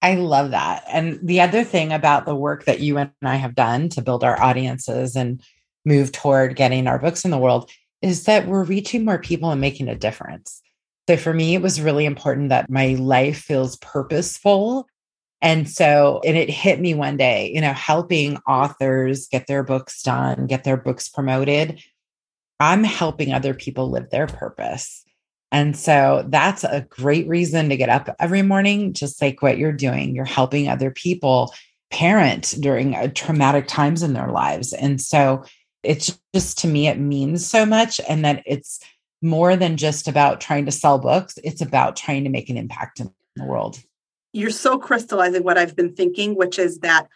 I 0.00 0.14
love 0.14 0.52
that. 0.52 0.84
And 0.88 1.18
the 1.22 1.40
other 1.40 1.64
thing 1.64 1.92
about 1.92 2.24
the 2.24 2.34
work 2.34 2.64
that 2.64 2.80
you 2.80 2.98
and 2.98 3.10
I 3.22 3.34
have 3.34 3.54
done 3.54 3.88
to 3.90 4.02
build 4.02 4.22
our 4.22 4.40
audiences 4.40 5.16
and 5.16 5.42
move 5.84 6.12
toward 6.12 6.56
getting 6.56 6.86
our 6.86 6.98
books 6.98 7.24
in 7.24 7.30
the 7.30 7.38
world 7.38 7.70
is 8.00 8.24
that 8.24 8.46
we're 8.46 8.64
reaching 8.64 9.04
more 9.04 9.18
people 9.18 9.50
and 9.50 9.60
making 9.60 9.88
a 9.88 9.96
difference. 9.96 10.62
So 11.08 11.16
for 11.16 11.32
me, 11.32 11.54
it 11.54 11.62
was 11.62 11.80
really 11.80 12.04
important 12.04 12.50
that 12.50 12.68
my 12.68 12.88
life 12.88 13.38
feels 13.38 13.76
purposeful. 13.76 14.86
And 15.40 15.66
so, 15.66 16.20
and 16.22 16.36
it 16.36 16.50
hit 16.50 16.80
me 16.80 16.92
one 16.92 17.16
day, 17.16 17.50
you 17.54 17.62
know, 17.62 17.72
helping 17.72 18.36
authors 18.46 19.26
get 19.26 19.46
their 19.46 19.62
books 19.62 20.02
done, 20.02 20.46
get 20.46 20.64
their 20.64 20.76
books 20.76 21.08
promoted. 21.08 21.82
I'm 22.60 22.84
helping 22.84 23.32
other 23.32 23.54
people 23.54 23.90
live 23.90 24.10
their 24.10 24.26
purpose. 24.26 25.02
And 25.50 25.74
so 25.74 26.26
that's 26.28 26.62
a 26.62 26.86
great 26.90 27.26
reason 27.26 27.70
to 27.70 27.78
get 27.78 27.88
up 27.88 28.14
every 28.20 28.42
morning, 28.42 28.92
just 28.92 29.22
like 29.22 29.40
what 29.40 29.56
you're 29.56 29.72
doing. 29.72 30.14
You're 30.14 30.26
helping 30.26 30.68
other 30.68 30.90
people 30.90 31.54
parent 31.90 32.54
during 32.60 32.94
uh, 32.94 33.08
traumatic 33.14 33.66
times 33.66 34.02
in 34.02 34.12
their 34.12 34.30
lives. 34.30 34.74
And 34.74 35.00
so 35.00 35.42
it's 35.82 36.20
just 36.34 36.58
to 36.58 36.68
me, 36.68 36.86
it 36.86 36.98
means 36.98 37.46
so 37.46 37.64
much. 37.64 37.98
And 38.10 38.26
that 38.26 38.42
it's 38.44 38.80
more 39.22 39.56
than 39.56 39.76
just 39.76 40.08
about 40.08 40.40
trying 40.40 40.66
to 40.66 40.72
sell 40.72 40.98
books, 40.98 41.38
it's 41.42 41.60
about 41.60 41.96
trying 41.96 42.24
to 42.24 42.30
make 42.30 42.48
an 42.48 42.56
impact 42.56 43.00
in 43.00 43.12
the 43.36 43.44
world. 43.44 43.80
You're 44.32 44.50
so 44.50 44.78
crystallizing 44.78 45.42
what 45.42 45.58
I've 45.58 45.74
been 45.74 45.94
thinking, 45.94 46.36
which 46.36 46.58
is 46.58 46.78
that 46.80 47.08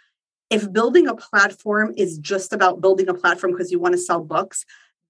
if 0.51 0.71
building 0.73 1.07
a 1.07 1.15
platform 1.15 1.95
is 1.97 2.19
just 2.19 2.53
about 2.53 2.81
building 2.81 3.09
a 3.09 3.15
platform 3.15 3.53
because 3.53 3.71
you 3.71 3.79
want 3.79 3.93
to 3.93 4.01
sell 4.01 4.21
books, 4.21 4.65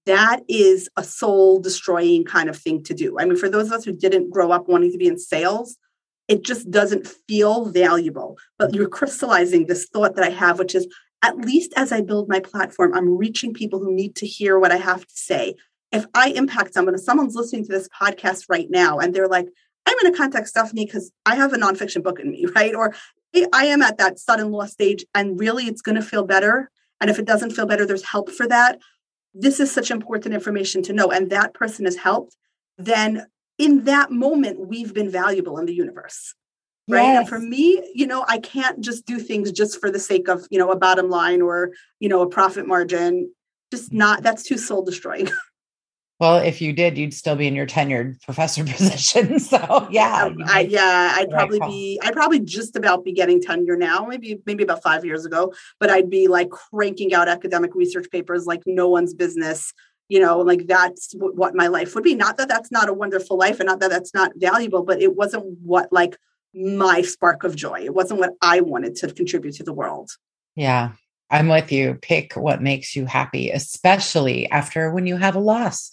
that 0.05 0.41
is 0.47 0.89
a 0.97 1.03
soul 1.03 1.59
destroying 1.59 2.25
kind 2.25 2.49
of 2.49 2.57
thing 2.57 2.83
to 2.83 2.93
do. 2.93 3.17
I 3.19 3.25
mean, 3.25 3.37
for 3.37 3.49
those 3.49 3.67
of 3.67 3.73
us 3.73 3.85
who 3.85 3.93
didn't 3.93 4.29
grow 4.29 4.51
up 4.51 4.67
wanting 4.67 4.91
to 4.91 4.97
be 4.97 5.07
in 5.07 5.17
sales, 5.17 5.77
it 6.27 6.43
just 6.43 6.69
doesn't 6.69 7.07
feel 7.27 7.65
valuable. 7.65 8.37
But 8.57 8.73
you're 8.73 8.89
crystallizing 8.89 9.65
this 9.65 9.87
thought 9.91 10.15
that 10.15 10.25
I 10.25 10.29
have, 10.29 10.59
which 10.59 10.75
is 10.75 10.87
at 11.23 11.37
least 11.37 11.73
as 11.75 11.91
I 11.91 12.01
build 12.01 12.27
my 12.27 12.39
platform, 12.39 12.93
I'm 12.93 13.17
reaching 13.17 13.53
people 13.53 13.79
who 13.79 13.93
need 13.93 14.15
to 14.17 14.27
hear 14.27 14.59
what 14.59 14.71
I 14.71 14.77
have 14.77 15.01
to 15.07 15.15
say. 15.15 15.55
If 15.93 16.05
I 16.13 16.29
impact 16.29 16.73
someone, 16.73 16.95
if 16.95 17.01
someone's 17.01 17.35
listening 17.35 17.65
to 17.65 17.71
this 17.71 17.87
podcast 17.89 18.45
right 18.49 18.67
now 18.69 18.99
and 18.99 19.13
they're 19.13 19.29
like, 19.29 19.47
I'm 19.85 19.95
going 20.01 20.11
to 20.11 20.17
contact 20.17 20.49
Stephanie 20.49 20.85
because 20.85 21.11
I 21.25 21.35
have 21.35 21.53
a 21.53 21.57
nonfiction 21.57 22.03
book 22.03 22.19
in 22.19 22.29
me, 22.29 22.45
right? 22.55 22.75
Or 22.75 22.93
hey, 23.31 23.45
I 23.53 23.67
am 23.67 23.81
at 23.81 23.97
that 23.99 24.19
sudden 24.19 24.51
loss 24.51 24.73
stage 24.73 25.05
and 25.15 25.39
really 25.39 25.67
it's 25.67 25.81
going 25.81 25.95
to 25.95 26.01
feel 26.01 26.25
better. 26.25 26.69
And 26.99 27.09
if 27.09 27.19
it 27.19 27.25
doesn't 27.25 27.51
feel 27.51 27.65
better, 27.65 27.85
there's 27.85 28.05
help 28.05 28.29
for 28.29 28.47
that 28.47 28.79
this 29.33 29.59
is 29.59 29.71
such 29.71 29.91
important 29.91 30.33
information 30.33 30.81
to 30.83 30.93
know 30.93 31.11
and 31.11 31.29
that 31.29 31.53
person 31.53 31.85
has 31.85 31.95
helped 31.95 32.35
then 32.77 33.25
in 33.57 33.83
that 33.85 34.11
moment 34.11 34.67
we've 34.67 34.93
been 34.93 35.09
valuable 35.09 35.57
in 35.57 35.65
the 35.65 35.73
universe 35.73 36.35
right 36.87 37.03
yes. 37.03 37.19
and 37.19 37.29
for 37.29 37.39
me 37.39 37.81
you 37.93 38.05
know 38.05 38.25
i 38.27 38.37
can't 38.37 38.81
just 38.81 39.05
do 39.05 39.19
things 39.19 39.51
just 39.51 39.79
for 39.79 39.89
the 39.89 39.99
sake 39.99 40.27
of 40.27 40.45
you 40.49 40.59
know 40.59 40.71
a 40.71 40.77
bottom 40.77 41.09
line 41.09 41.41
or 41.41 41.71
you 41.99 42.09
know 42.09 42.21
a 42.21 42.29
profit 42.29 42.67
margin 42.67 43.31
just 43.71 43.91
mm. 43.91 43.97
not 43.97 44.21
that's 44.23 44.43
too 44.43 44.57
soul 44.57 44.83
destroying 44.83 45.29
Well, 46.19 46.37
if 46.37 46.61
you 46.61 46.73
did, 46.73 46.97
you'd 46.97 47.13
still 47.13 47.35
be 47.35 47.47
in 47.47 47.55
your 47.55 47.65
tenured 47.65 48.21
professor 48.23 48.63
position. 48.65 49.39
So 49.39 49.87
yeah, 49.89 50.29
I, 50.45 50.61
yeah, 50.61 51.13
I'd 51.15 51.29
probably 51.29 51.59
be, 51.59 51.99
I'd 52.03 52.13
probably 52.13 52.39
just 52.39 52.75
about 52.75 53.03
be 53.03 53.11
getting 53.11 53.41
tenure 53.41 53.75
now, 53.75 54.05
maybe 54.05 54.41
maybe 54.45 54.63
about 54.63 54.83
five 54.83 55.05
years 55.05 55.25
ago. 55.25 55.53
But 55.79 55.89
I'd 55.89 56.09
be 56.09 56.27
like 56.27 56.49
cranking 56.49 57.13
out 57.13 57.27
academic 57.27 57.75
research 57.75 58.09
papers 58.11 58.45
like 58.45 58.63
no 58.65 58.87
one's 58.87 59.13
business. 59.13 59.73
You 60.09 60.19
know, 60.19 60.39
like 60.39 60.67
that's 60.67 61.13
w- 61.13 61.33
what 61.33 61.55
my 61.55 61.67
life 61.67 61.95
would 61.95 62.03
be. 62.03 62.13
Not 62.13 62.37
that 62.37 62.49
that's 62.49 62.71
not 62.71 62.89
a 62.89 62.93
wonderful 62.93 63.37
life, 63.37 63.59
and 63.59 63.67
not 63.67 63.79
that 63.79 63.89
that's 63.89 64.13
not 64.13 64.33
valuable, 64.35 64.83
but 64.83 65.01
it 65.01 65.15
wasn't 65.15 65.57
what 65.61 65.91
like 65.91 66.17
my 66.53 67.01
spark 67.01 67.43
of 67.43 67.55
joy. 67.55 67.81
It 67.83 67.93
wasn't 67.93 68.19
what 68.19 68.33
I 68.41 68.59
wanted 68.61 68.95
to 68.97 69.11
contribute 69.11 69.55
to 69.55 69.63
the 69.63 69.73
world. 69.73 70.11
Yeah, 70.55 70.91
I'm 71.31 71.47
with 71.47 71.71
you. 71.71 71.97
Pick 72.01 72.33
what 72.33 72.61
makes 72.61 72.95
you 72.95 73.05
happy, 73.05 73.49
especially 73.49 74.49
after 74.51 74.91
when 74.91 75.07
you 75.07 75.17
have 75.17 75.35
a 75.35 75.39
loss 75.39 75.89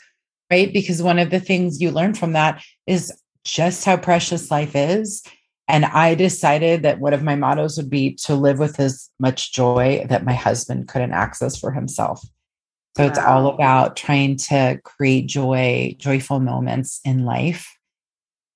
right? 0.51 0.73
Because 0.73 1.03
one 1.03 1.19
of 1.19 1.31
the 1.31 1.41
things 1.41 1.81
you 1.81 1.91
learn 1.91 2.15
from 2.15 2.33
that 2.33 2.63
is 2.87 3.13
just 3.45 3.85
how 3.85 3.97
precious 3.97 4.51
life 4.51 4.75
is. 4.75 5.23
And 5.69 5.85
I 5.85 6.15
decided 6.15 6.83
that 6.83 6.99
one 6.99 7.13
of 7.13 7.23
my 7.23 7.37
mottos 7.37 7.77
would 7.77 7.91
be 7.91 8.15
to 8.25 8.35
live 8.35 8.59
with 8.59 8.81
as 8.81 9.09
much 9.21 9.53
joy 9.53 10.05
that 10.09 10.25
my 10.25 10.33
husband 10.33 10.89
couldn't 10.89 11.13
access 11.13 11.57
for 11.57 11.71
himself. 11.71 12.21
So 12.97 13.05
wow. 13.05 13.09
it's 13.09 13.19
all 13.19 13.47
about 13.47 13.97
trying 13.97 14.37
to 14.37 14.81
create 14.85 15.29
joy, 15.29 15.95
joyful 15.99 16.41
moments 16.41 17.01
in 17.05 17.25
life 17.25 17.73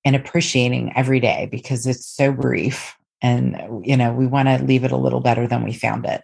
and 0.03 0.15
appreciating 0.15 0.91
every 0.95 1.21
day 1.21 1.47
because 1.49 1.87
it's 1.87 2.05
so 2.05 2.33
brief. 2.33 2.95
And, 3.21 3.85
you 3.85 3.95
know, 3.95 4.11
we 4.11 4.27
want 4.27 4.49
to 4.49 4.63
leave 4.63 4.83
it 4.83 4.91
a 4.91 4.97
little 4.97 5.21
better 5.21 5.47
than 5.47 5.63
we 5.63 5.71
found 5.71 6.05
it 6.05 6.21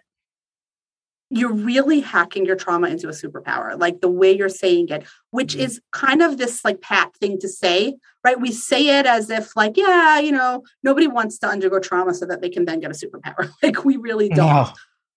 you're 1.34 1.52
really 1.52 2.00
hacking 2.00 2.44
your 2.44 2.56
trauma 2.56 2.88
into 2.88 3.08
a 3.08 3.12
superpower 3.12 3.78
like 3.80 4.00
the 4.00 4.08
way 4.08 4.30
you're 4.36 4.48
saying 4.48 4.88
it 4.90 5.04
which 5.30 5.54
mm-hmm. 5.54 5.62
is 5.62 5.80
kind 5.90 6.20
of 6.22 6.36
this 6.36 6.64
like 6.64 6.80
pat 6.82 7.14
thing 7.16 7.38
to 7.38 7.48
say 7.48 7.96
right 8.22 8.40
we 8.40 8.52
say 8.52 8.98
it 8.98 9.06
as 9.06 9.30
if 9.30 9.56
like 9.56 9.76
yeah 9.76 10.18
you 10.18 10.30
know 10.30 10.62
nobody 10.82 11.06
wants 11.06 11.38
to 11.38 11.46
undergo 11.46 11.78
trauma 11.78 12.12
so 12.12 12.26
that 12.26 12.42
they 12.42 12.50
can 12.50 12.66
then 12.66 12.80
get 12.80 12.90
a 12.90 12.94
superpower 12.94 13.50
like 13.62 13.84
we 13.84 13.96
really 13.96 14.28
don't 14.28 14.72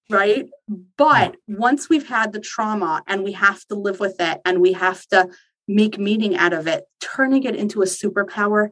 no. 0.10 0.18
right 0.18 0.50
but 0.98 1.36
no. 1.48 1.60
once 1.60 1.90
we've 1.90 2.08
had 2.08 2.32
the 2.32 2.40
trauma 2.40 3.04
and 3.08 3.24
we 3.24 3.34
have 3.34 3.66
to 3.66 3.76
live 3.76 4.00
with 4.00 4.16
it 4.20 4.40
and 4.46 4.62
we 4.62 4.72
have 4.72 5.06
to 5.08 5.28
make 5.68 6.00
meaning 6.00 6.36
out 6.38 6.54
of 6.54 6.66
it 6.66 6.86
turning 7.02 7.44
it 7.44 7.56
into 7.56 7.82
a 7.82 7.86
superpower 7.86 8.70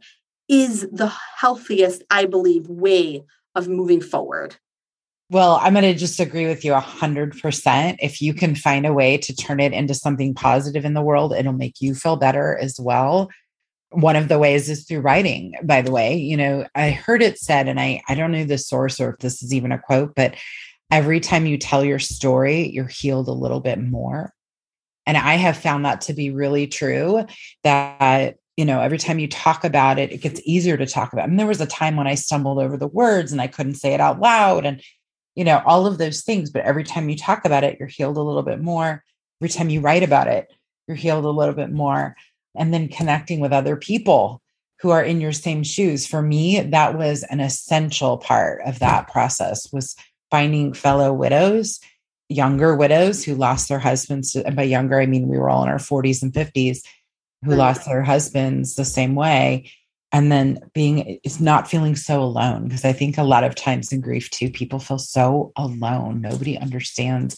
is 0.47 0.87
the 0.91 1.11
healthiest 1.37 2.03
i 2.09 2.25
believe 2.25 2.67
way 2.69 3.21
of 3.55 3.67
moving 3.67 4.01
forward 4.01 4.55
well, 5.33 5.59
I'm 5.63 5.73
going 5.73 5.83
to 5.83 5.95
just 5.95 6.19
agree 6.19 6.45
with 6.45 6.63
you 6.63 6.73
100%. 6.73 7.95
If 7.99 8.21
you 8.21 8.35
can 8.35 8.53
find 8.53 8.85
a 8.85 8.93
way 8.93 9.17
to 9.17 9.35
turn 9.35 9.59
it 9.59 9.73
into 9.73 9.95
something 9.95 10.35
positive 10.35 10.85
in 10.85 10.93
the 10.93 11.01
world, 11.01 11.33
it'll 11.33 11.53
make 11.53 11.81
you 11.81 11.95
feel 11.95 12.17
better 12.17 12.55
as 12.61 12.79
well. 12.79 13.31
One 13.89 14.15
of 14.15 14.27
the 14.27 14.37
ways 14.37 14.69
is 14.69 14.85
through 14.85 15.01
writing, 15.01 15.55
by 15.63 15.81
the 15.81 15.91
way. 15.91 16.15
You 16.15 16.37
know, 16.37 16.67
I 16.75 16.91
heard 16.91 17.23
it 17.23 17.39
said, 17.39 17.67
and 17.67 17.79
I, 17.79 18.03
I 18.07 18.13
don't 18.13 18.31
know 18.31 18.45
the 18.45 18.59
source 18.59 18.99
or 18.99 19.09
if 19.09 19.19
this 19.19 19.41
is 19.41 19.51
even 19.51 19.71
a 19.71 19.79
quote, 19.79 20.13
but 20.15 20.35
every 20.91 21.19
time 21.19 21.47
you 21.47 21.57
tell 21.57 21.83
your 21.83 21.99
story, 21.99 22.69
you're 22.69 22.85
healed 22.85 23.27
a 23.27 23.33
little 23.33 23.59
bit 23.59 23.79
more. 23.79 24.33
And 25.07 25.17
I 25.17 25.33
have 25.35 25.57
found 25.57 25.83
that 25.85 26.01
to 26.01 26.13
be 26.13 26.29
really 26.29 26.67
true 26.67 27.25
that 27.63 28.35
you 28.55 28.65
know, 28.65 28.81
every 28.81 28.99
time 28.99 29.17
you 29.17 29.27
talk 29.27 29.63
about 29.63 29.97
it, 29.97 30.11
it 30.11 30.21
gets 30.21 30.39
easier 30.45 30.77
to 30.77 30.85
talk 30.85 31.11
about. 31.11 31.27
And 31.27 31.39
there 31.39 31.47
was 31.47 31.59
a 31.59 31.65
time 31.65 31.95
when 31.95 32.05
I 32.05 32.13
stumbled 32.13 32.59
over 32.59 32.77
the 32.77 32.85
words 32.85 33.31
and 33.31 33.41
I 33.41 33.47
couldn't 33.47 33.75
say 33.75 33.95
it 33.95 33.99
out 33.99 34.19
loud. 34.19 34.63
And 34.63 34.79
you 35.35 35.43
know, 35.43 35.61
all 35.65 35.85
of 35.85 35.97
those 35.97 36.21
things. 36.21 36.51
But 36.51 36.63
every 36.63 36.83
time 36.83 37.09
you 37.09 37.17
talk 37.17 37.45
about 37.45 37.63
it, 37.63 37.77
you're 37.79 37.87
healed 37.87 38.17
a 38.17 38.21
little 38.21 38.43
bit 38.43 38.61
more. 38.61 39.03
Every 39.41 39.49
time 39.49 39.69
you 39.69 39.81
write 39.81 40.03
about 40.03 40.27
it, 40.27 40.51
you're 40.87 40.97
healed 40.97 41.25
a 41.25 41.29
little 41.29 41.53
bit 41.53 41.71
more. 41.71 42.15
And 42.55 42.73
then 42.73 42.87
connecting 42.87 43.39
with 43.39 43.51
other 43.51 43.75
people 43.75 44.41
who 44.81 44.91
are 44.91 45.03
in 45.03 45.21
your 45.21 45.31
same 45.31 45.63
shoes. 45.63 46.05
For 46.05 46.21
me, 46.21 46.59
that 46.59 46.97
was 46.97 47.23
an 47.23 47.39
essential 47.39 48.17
part 48.17 48.61
of 48.65 48.79
that 48.79 49.07
process 49.11 49.71
was 49.71 49.95
finding 50.29 50.73
fellow 50.73 51.13
widows, 51.13 51.79
younger 52.29 52.75
widows 52.75 53.23
who 53.23 53.35
lost 53.35 53.69
their 53.69 53.79
husbands. 53.79 54.35
And 54.35 54.55
by 54.55 54.63
younger, 54.63 54.99
I 54.99 55.05
mean 55.05 55.27
we 55.27 55.37
were 55.37 55.49
all 55.49 55.63
in 55.63 55.69
our 55.69 55.77
40s 55.77 56.21
and 56.21 56.33
50s 56.33 56.79
who 57.43 57.51
mm-hmm. 57.51 57.59
lost 57.59 57.85
their 57.85 58.03
husbands 58.03 58.75
the 58.75 58.85
same 58.85 59.15
way 59.15 59.71
and 60.13 60.31
then 60.31 60.59
being 60.73 61.19
is 61.23 61.41
not 61.41 61.67
feeling 61.67 61.95
so 61.95 62.21
alone 62.21 62.65
because 62.65 62.85
i 62.85 62.93
think 62.93 63.17
a 63.17 63.23
lot 63.23 63.43
of 63.43 63.55
times 63.55 63.91
in 63.91 63.99
grief 63.99 64.29
too 64.29 64.49
people 64.49 64.79
feel 64.79 64.99
so 64.99 65.51
alone. 65.57 66.21
Nobody 66.21 66.57
understands 66.57 67.35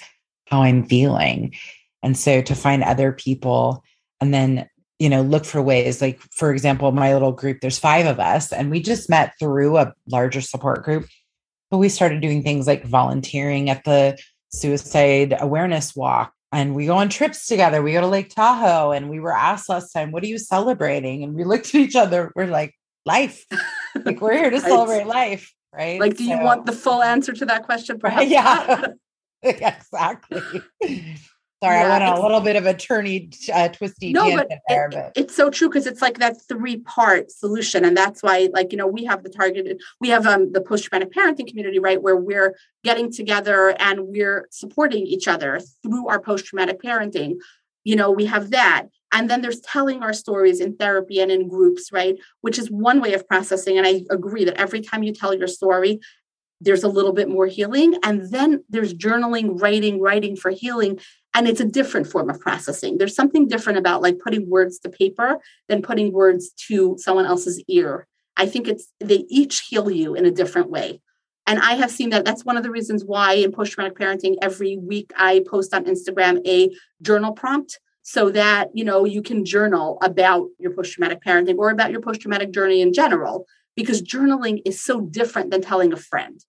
how 0.47 0.61
i'm 0.61 0.85
feeling. 0.85 1.55
And 2.03 2.15
so 2.15 2.41
to 2.43 2.53
find 2.53 2.83
other 2.83 3.11
people 3.11 3.83
and 4.21 4.31
then 4.33 4.69
you 4.99 5.09
know 5.09 5.21
look 5.21 5.45
for 5.45 5.61
ways 5.61 6.01
like 6.01 6.19
for 6.31 6.51
example 6.51 6.91
my 6.91 7.13
little 7.13 7.31
group 7.31 7.59
there's 7.61 7.79
five 7.79 8.05
of 8.05 8.19
us 8.19 8.53
and 8.53 8.69
we 8.69 8.79
just 8.79 9.09
met 9.09 9.33
through 9.39 9.77
a 9.77 9.93
larger 10.07 10.41
support 10.41 10.83
group 10.83 11.05
but 11.71 11.79
we 11.79 11.89
started 11.89 12.21
doing 12.21 12.43
things 12.43 12.67
like 12.67 12.85
volunteering 12.85 13.69
at 13.69 13.83
the 13.83 14.17
suicide 14.49 15.35
awareness 15.39 15.95
walk 15.95 16.34
and 16.55 16.73
we 16.73 16.85
go 16.85 16.95
on 16.95 17.09
trips 17.09 17.47
together. 17.47 17.81
We 17.81 17.91
go 17.91 18.01
to 18.01 18.07
Lake 18.07 18.33
Tahoe 18.33 18.91
and 18.91 19.09
we 19.09 19.19
were 19.19 19.33
asked 19.35 19.67
last 19.67 19.91
time, 19.91 20.11
what 20.11 20.23
are 20.23 20.27
you 20.27 20.37
celebrating? 20.37 21.21
And 21.23 21.35
we 21.35 21.43
looked 21.43 21.67
at 21.67 21.75
each 21.75 21.97
other. 21.97 22.31
We're 22.33 22.47
like, 22.47 22.73
life. 23.05 23.45
like 24.05 24.21
we're 24.21 24.37
here 24.37 24.49
to 24.49 24.59
celebrate 24.61 25.05
life. 25.05 25.53
Right. 25.73 25.99
Like, 25.99 26.15
do 26.15 26.25
so, 26.25 26.31
you 26.33 26.41
want 26.41 26.65
the 26.65 26.71
full 26.71 27.03
answer 27.03 27.33
to 27.33 27.45
that 27.47 27.63
question? 27.63 27.99
Perhaps? 27.99 28.27
Yeah. 28.27 28.85
exactly. 29.43 30.41
Sorry, 31.63 31.77
yeah, 31.77 31.85
I 31.85 31.89
went 31.89 32.03
on 32.03 32.17
a 32.17 32.21
little 32.21 32.41
bit 32.41 32.57
of 32.57 32.65
a 32.65 32.73
turny, 32.73 33.33
uh, 33.51 33.69
twisty 33.69 34.11
no, 34.11 34.35
but, 34.35 34.49
there, 34.67 34.89
but 34.91 35.13
it's 35.15 35.35
so 35.35 35.49
true 35.49 35.69
because 35.69 35.87
it's 35.87 36.01
like 36.01 36.19
that 36.19 36.35
three 36.47 36.77
part 36.77 37.31
solution, 37.31 37.85
and 37.85 37.95
that's 37.95 38.21
why, 38.21 38.49
like 38.51 38.71
you 38.71 38.77
know, 38.77 38.87
we 38.87 39.05
have 39.05 39.23
the 39.23 39.29
targeted, 39.29 39.81
we 40.01 40.09
have 40.09 40.27
um 40.27 40.51
the 40.51 40.61
post 40.61 40.83
traumatic 40.83 41.13
parenting 41.13 41.47
community, 41.47 41.79
right, 41.79 42.01
where 42.01 42.17
we're 42.17 42.57
getting 42.83 43.11
together 43.11 43.73
and 43.79 44.07
we're 44.07 44.47
supporting 44.51 45.05
each 45.07 45.27
other 45.27 45.61
through 45.81 46.07
our 46.09 46.19
post 46.19 46.45
traumatic 46.45 46.81
parenting. 46.81 47.37
You 47.85 47.95
know, 47.95 48.11
we 48.11 48.25
have 48.25 48.51
that, 48.51 48.87
and 49.13 49.29
then 49.29 49.41
there's 49.41 49.61
telling 49.61 50.03
our 50.03 50.13
stories 50.13 50.59
in 50.59 50.75
therapy 50.75 51.21
and 51.21 51.31
in 51.31 51.47
groups, 51.47 51.89
right, 51.91 52.17
which 52.41 52.59
is 52.59 52.69
one 52.69 52.99
way 52.99 53.13
of 53.13 53.27
processing. 53.29 53.77
And 53.77 53.87
I 53.87 54.03
agree 54.11 54.43
that 54.43 54.59
every 54.59 54.81
time 54.81 55.03
you 55.03 55.13
tell 55.13 55.33
your 55.33 55.47
story, 55.47 56.01
there's 56.61 56.83
a 56.83 56.89
little 56.89 57.13
bit 57.13 57.29
more 57.29 57.47
healing. 57.47 57.95
And 58.03 58.29
then 58.31 58.63
there's 58.69 58.93
journaling, 58.93 59.61
writing, 59.61 60.01
writing 60.01 60.35
for 60.35 60.51
healing. 60.51 60.99
And 61.35 61.47
it's 61.47 61.59
a 61.59 61.65
different 61.65 62.07
form 62.07 62.29
of 62.29 62.39
processing. 62.39 62.97
There's 62.97 63.13
something 63.13 63.47
different 63.47 63.77
about 63.77 64.01
like 64.01 64.19
putting 64.19 64.49
words 64.49 64.79
to 64.79 64.89
paper 64.89 65.39
than 65.67 65.81
putting 65.81 66.13
words 66.13 66.51
to 66.67 66.95
someone 66.97 67.25
else's 67.25 67.61
ear. 67.67 68.07
I 68.37 68.45
think 68.47 68.67
it's 68.67 68.87
they 68.99 69.25
each 69.29 69.67
heal 69.69 69.91
you 69.91 70.15
in 70.15 70.25
a 70.25 70.31
different 70.31 70.71
way. 70.71 71.01
And 71.45 71.59
I 71.59 71.73
have 71.73 71.91
seen 71.91 72.09
that 72.09 72.25
that's 72.25 72.43
one 72.45 72.57
of 72.57 72.63
the 72.63 72.71
reasons 72.71 73.03
why 73.05 73.33
in 73.33 73.51
post 73.51 73.73
traumatic 73.73 73.97
parenting, 73.97 74.35
every 74.41 74.77
week 74.77 75.11
I 75.15 75.43
post 75.47 75.73
on 75.73 75.85
Instagram 75.85 76.41
a 76.47 76.73
journal 77.01 77.33
prompt 77.33 77.79
so 78.05 78.29
that 78.29 78.69
you 78.73 78.85
know 78.85 79.03
you 79.03 79.21
can 79.21 79.43
journal 79.43 79.97
about 80.01 80.47
your 80.59 80.71
post-traumatic 80.71 81.21
parenting 81.21 81.57
or 81.57 81.69
about 81.69 81.91
your 81.91 82.01
post-traumatic 82.01 82.51
journey 82.51 82.81
in 82.81 82.93
general 82.93 83.45
because 83.75 84.01
journaling 84.01 84.61
is 84.63 84.79
so 84.79 85.01
different 85.01 85.51
than 85.51 85.61
telling 85.61 85.91
a 85.91 85.97
friend 85.97 86.39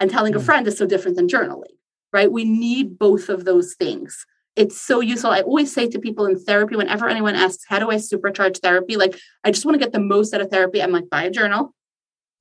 and 0.00 0.10
telling 0.10 0.32
mm. 0.32 0.36
a 0.36 0.40
friend 0.40 0.66
is 0.66 0.76
so 0.76 0.86
different 0.86 1.16
than 1.16 1.28
journaling 1.28 1.76
right? 2.12 2.30
We 2.30 2.44
need 2.44 2.98
both 2.98 3.28
of 3.28 3.44
those 3.44 3.74
things. 3.74 4.26
It's 4.54 4.80
so 4.80 5.00
useful. 5.00 5.30
I 5.30 5.40
always 5.40 5.72
say 5.72 5.88
to 5.88 5.98
people 5.98 6.26
in 6.26 6.38
therapy 6.38 6.76
whenever 6.76 7.08
anyone 7.08 7.34
asks 7.34 7.64
how 7.66 7.78
do 7.78 7.90
i 7.90 7.96
supercharge 7.96 8.58
therapy? 8.58 8.96
Like 8.96 9.18
i 9.44 9.50
just 9.50 9.64
want 9.64 9.74
to 9.76 9.84
get 9.84 9.92
the 9.92 10.00
most 10.00 10.34
out 10.34 10.42
of 10.42 10.50
therapy. 10.50 10.82
I'm 10.82 10.92
like 10.92 11.08
buy 11.08 11.24
a 11.24 11.30
journal 11.30 11.74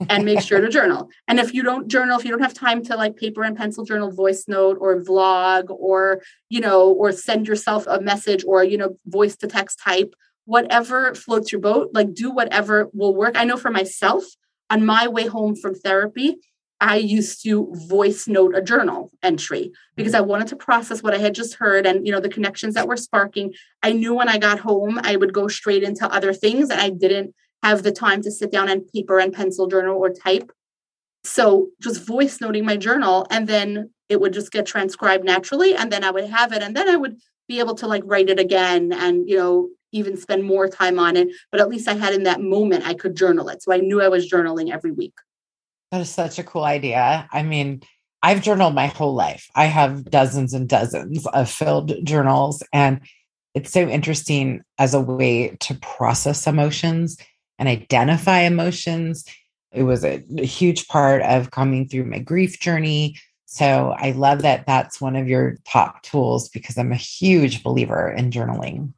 and 0.10 0.26
make 0.26 0.42
sure 0.42 0.60
to 0.60 0.70
journal. 0.78 1.10
And 1.28 1.40
if 1.40 1.54
you 1.54 1.64
don't 1.64 1.88
journal, 1.88 2.20
if 2.20 2.26
you 2.26 2.32
don't 2.32 2.42
have 2.42 2.54
time 2.54 2.84
to 2.86 2.96
like 2.96 3.16
paper 3.16 3.44
and 3.44 3.56
pencil 3.56 3.86
journal, 3.86 4.12
voice 4.12 4.46
note 4.48 4.78
or 4.82 5.02
vlog 5.02 5.66
or, 5.70 6.22
you 6.50 6.60
know, 6.60 6.92
or 6.92 7.12
send 7.12 7.48
yourself 7.48 7.88
a 7.88 8.02
message 8.02 8.44
or, 8.46 8.64
you 8.64 8.78
know, 8.78 8.98
voice 9.06 9.38
to 9.38 9.48
text 9.48 9.80
type, 9.80 10.14
whatever 10.46 11.16
floats 11.16 11.52
your 11.52 11.62
boat, 11.62 11.92
like 11.94 12.14
do 12.14 12.32
whatever 12.32 12.90
will 12.94 13.16
work. 13.16 13.38
I 13.38 13.46
know 13.46 13.58
for 13.58 13.72
myself, 13.72 14.26
on 14.70 14.86
my 14.86 15.08
way 15.08 15.28
home 15.28 15.56
from 15.56 15.76
therapy, 15.76 16.38
I 16.82 16.96
used 16.96 17.44
to 17.44 17.72
voice 17.88 18.28
note 18.28 18.56
a 18.56 18.62
journal 18.62 19.12
entry 19.22 19.72
because 19.96 20.16
I 20.16 20.22
wanted 20.22 20.48
to 20.48 20.56
process 20.56 21.04
what 21.04 21.14
I 21.14 21.20
had 21.20 21.36
just 21.36 21.54
heard 21.54 21.86
and 21.86 22.06
you 22.06 22.12
know 22.12 22.20
the 22.20 22.28
connections 22.28 22.74
that 22.74 22.88
were 22.88 22.98
sparking. 22.98 23.54
I 23.84 23.94
knew 23.94 24.16
when 24.16 24.28
I 24.28 24.40
got 24.40 24.60
home 24.60 25.00
I 25.04 25.16
would 25.16 25.32
go 25.32 25.48
straight 25.48 25.84
into 25.84 26.12
other 26.12 26.34
things 26.34 26.72
and 26.72 26.82
I 26.82 26.90
didn't 26.90 27.36
have 27.62 27.84
the 27.84 27.92
time 27.92 28.24
to 28.24 28.32
sit 28.32 28.52
down 28.52 28.68
and 28.68 28.88
paper 28.92 29.20
and 29.20 29.32
pencil 29.32 29.68
journal 29.68 30.00
or 30.00 30.10
type. 30.10 30.52
So 31.24 31.68
just 31.80 32.04
voice 32.04 32.42
noting 32.42 32.66
my 32.66 32.78
journal 32.78 33.28
and 33.30 33.48
then 33.48 33.92
it 34.10 34.20
would 34.20 34.34
just 34.34 34.52
get 34.52 34.66
transcribed 34.66 35.24
naturally 35.24 35.76
and 35.76 35.92
then 35.92 36.04
I 36.04 36.10
would 36.10 36.26
have 36.26 36.52
it 36.52 36.64
and 36.64 36.76
then 36.76 36.90
I 36.90 36.96
would 36.96 37.18
be 37.48 37.60
able 37.60 37.76
to 37.76 37.88
like 37.88 38.02
write 38.06 38.32
it 38.32 38.40
again 38.40 38.92
and 38.92 39.30
you 39.30 39.38
know 39.38 39.70
even 39.92 40.18
spend 40.18 40.44
more 40.44 40.68
time 40.68 40.98
on 40.98 41.16
it 41.16 41.28
but 41.52 41.62
at 41.62 41.70
least 41.70 41.88
I 41.88 41.94
had 41.94 42.16
in 42.16 42.24
that 42.24 42.42
moment 42.42 42.88
I 42.88 42.96
could 42.96 43.16
journal 43.16 43.50
it. 43.50 43.62
So 43.62 43.72
I 43.72 43.78
knew 43.78 44.02
I 44.02 44.08
was 44.08 44.32
journaling 44.32 44.74
every 44.74 44.92
week. 44.92 45.14
That 45.92 46.02
is 46.02 46.10
such 46.10 46.40
a 46.40 46.44
cool 46.44 46.64
idea. 46.64 47.28
I 47.32 47.44
mean, 47.44 47.82
I've 48.24 48.42
journaled 48.42 48.76
my 48.76 48.88
whole 48.88 49.14
life. 49.14 49.48
I 49.56 49.66
have 49.66 50.06
dozens 50.06 50.54
and 50.54 50.70
dozens 50.70 51.26
of 51.28 51.50
filled 51.50 51.94
journals 52.06 52.64
and 52.72 53.02
it's 53.54 53.72
so 53.72 53.82
interesting 53.88 54.62
as 54.78 54.94
a 54.94 55.02
way 55.02 55.58
to 55.60 55.76
process 55.76 56.48
emotions 56.48 57.18
and 57.60 57.68
identify 57.68 58.40
emotions. 58.40 59.26
It 59.72 59.84
was 59.84 60.04
a, 60.06 60.24
a 60.38 60.46
huge 60.46 60.88
part 60.88 61.22
of 61.24 61.52
coming 61.52 61.88
through 61.88 62.06
my 62.06 62.20
grief 62.20 62.60
journey. 62.60 63.18
So 63.46 63.94
I 63.98 64.12
love 64.12 64.44
that 64.44 64.66
that's 64.66 65.02
one 65.02 65.16
of 65.16 65.28
your 65.28 65.58
top 65.68 66.02
tools 66.04 66.50
because 66.50 66.78
I'm 66.78 66.94
a 66.94 66.96
huge 66.96 67.64
believer 67.64 68.10
in 68.10 68.32
journaling. 68.32 68.94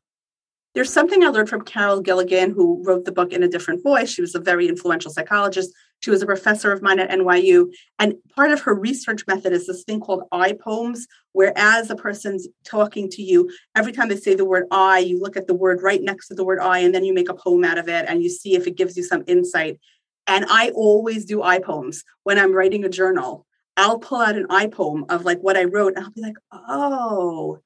There's 0.76 0.94
something 0.94 1.24
I 1.24 1.28
learned 1.28 1.50
from 1.50 1.64
Carol 1.64 2.02
Gilligan, 2.02 2.52
who 2.52 2.82
wrote 2.84 3.06
the 3.06 3.12
book 3.12 3.32
in 3.32 3.44
a 3.44 3.48
different 3.48 3.84
voice. 3.84 4.12
She 4.12 4.22
was 4.22 4.34
a 4.34 4.40
very 4.40 4.68
influential 4.68 5.12
psychologist. 5.12 5.72
She 6.04 6.12
was 6.12 6.22
a 6.22 6.26
professor 6.26 6.74
of 6.74 6.82
mine 6.82 7.00
at 7.00 7.10
NYU. 7.12 7.74
And 7.98 8.16
part 8.36 8.52
of 8.52 8.60
her 8.62 8.76
research 8.76 9.26
method 9.26 9.54
is 9.54 9.68
this 9.68 9.86
thing 9.86 10.02
called 10.02 10.24
I 10.34 10.52
poems, 10.52 11.08
where 11.32 11.54
as 11.56 11.90
a 11.90 11.96
person's 11.96 12.46
talking 12.66 13.10
to 13.12 13.22
you, 13.22 13.50
every 13.74 13.94
time 13.94 14.10
they 14.10 14.18
say 14.18 14.36
the 14.36 14.44
word 14.44 14.66
I, 14.70 15.00
you 15.00 15.22
look 15.22 15.38
at 15.38 15.48
the 15.48 15.54
word 15.54 15.82
right 15.82 16.02
next 16.02 16.28
to 16.28 16.36
the 16.36 16.44
word 16.44 16.60
I, 16.60 16.80
and 16.80 16.94
then 16.94 17.06
you 17.06 17.14
make 17.14 17.30
a 17.30 17.34
poem 17.34 17.64
out 17.64 17.78
of 17.78 17.88
it 17.88 18.06
and 18.10 18.22
you 18.22 18.30
see 18.30 18.56
if 18.56 18.68
it 18.68 18.76
gives 18.76 18.98
you 18.98 19.04
some 19.04 19.24
insight. 19.28 19.80
And 20.28 20.46
I 20.50 20.72
always 20.72 21.24
do 21.24 21.42
I 21.42 21.60
poems 21.60 22.04
when 22.24 22.38
I'm 22.38 22.52
writing 22.54 22.84
a 22.84 22.90
journal. 22.90 23.46
I'll 23.78 24.00
pull 24.00 24.20
out 24.20 24.36
an 24.36 24.48
I 24.50 24.68
poem 24.68 25.06
of 25.08 25.24
like 25.24 25.40
what 25.40 25.56
I 25.56 25.64
wrote, 25.64 25.94
and 25.96 26.04
I'll 26.04 26.12
be 26.12 26.22
like, 26.22 26.38
oh, 26.52 27.62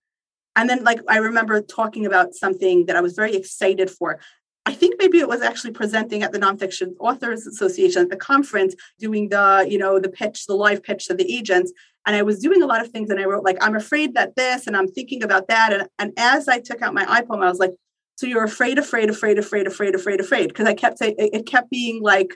and 0.57 0.67
then, 0.67 0.83
like, 0.83 0.99
I 1.07 1.17
remember 1.17 1.61
talking 1.61 2.07
about 2.07 2.33
something 2.33 2.87
that 2.87 2.95
I 2.95 3.01
was 3.01 3.13
very 3.13 3.35
excited 3.35 3.91
for. 3.91 4.19
I 4.67 4.73
think 4.73 4.95
maybe 4.99 5.19
it 5.19 5.29
was 5.29 5.41
actually 5.41 5.71
presenting 5.71 6.23
at 6.23 6.33
the 6.33 6.39
Nonfiction 6.39 6.93
Authors 6.99 7.47
Association 7.47 8.01
at 8.01 8.09
the 8.09 8.17
conference, 8.17 8.75
doing 8.99 9.29
the, 9.29 9.65
you 9.67 9.77
know, 9.77 9.97
the 9.97 10.09
pitch, 10.09 10.45
the 10.45 10.55
live 10.55 10.83
pitch 10.83 11.05
to 11.05 11.13
the 11.13 11.33
agents. 11.33 11.71
And 12.05 12.17
I 12.17 12.21
was 12.21 12.39
doing 12.39 12.61
a 12.61 12.65
lot 12.65 12.81
of 12.81 12.91
things 12.91 13.09
and 13.09 13.17
I 13.17 13.23
wrote, 13.23 13.45
like, 13.45 13.57
I'm 13.61 13.77
afraid 13.77 14.13
that 14.15 14.35
this, 14.35 14.67
and 14.67 14.75
I'm 14.75 14.89
thinking 14.89 15.23
about 15.23 15.47
that. 15.47 15.71
And, 15.71 15.87
and 15.99 16.11
as 16.17 16.49
I 16.49 16.59
took 16.59 16.81
out 16.81 16.93
my 16.93 17.05
I 17.07 17.21
poem, 17.21 17.43
I 17.43 17.47
was 17.47 17.59
like, 17.59 17.75
so 18.17 18.27
you're 18.27 18.43
afraid, 18.43 18.77
afraid, 18.77 19.09
afraid, 19.09 19.37
afraid, 19.37 19.67
afraid, 19.67 19.95
afraid, 19.95 20.19
afraid. 20.19 20.49
Because 20.49 20.67
I 20.67 20.73
kept 20.73 20.97
saying, 20.97 21.15
it 21.17 21.45
kept 21.45 21.69
being 21.69 22.03
like, 22.03 22.35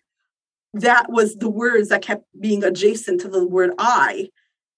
that 0.73 1.11
was 1.11 1.35
the 1.35 1.49
words 1.49 1.89
that 1.89 2.01
kept 2.01 2.23
being 2.39 2.63
adjacent 2.63 3.19
to 3.21 3.27
the 3.27 3.45
word 3.45 3.71
I. 3.77 4.29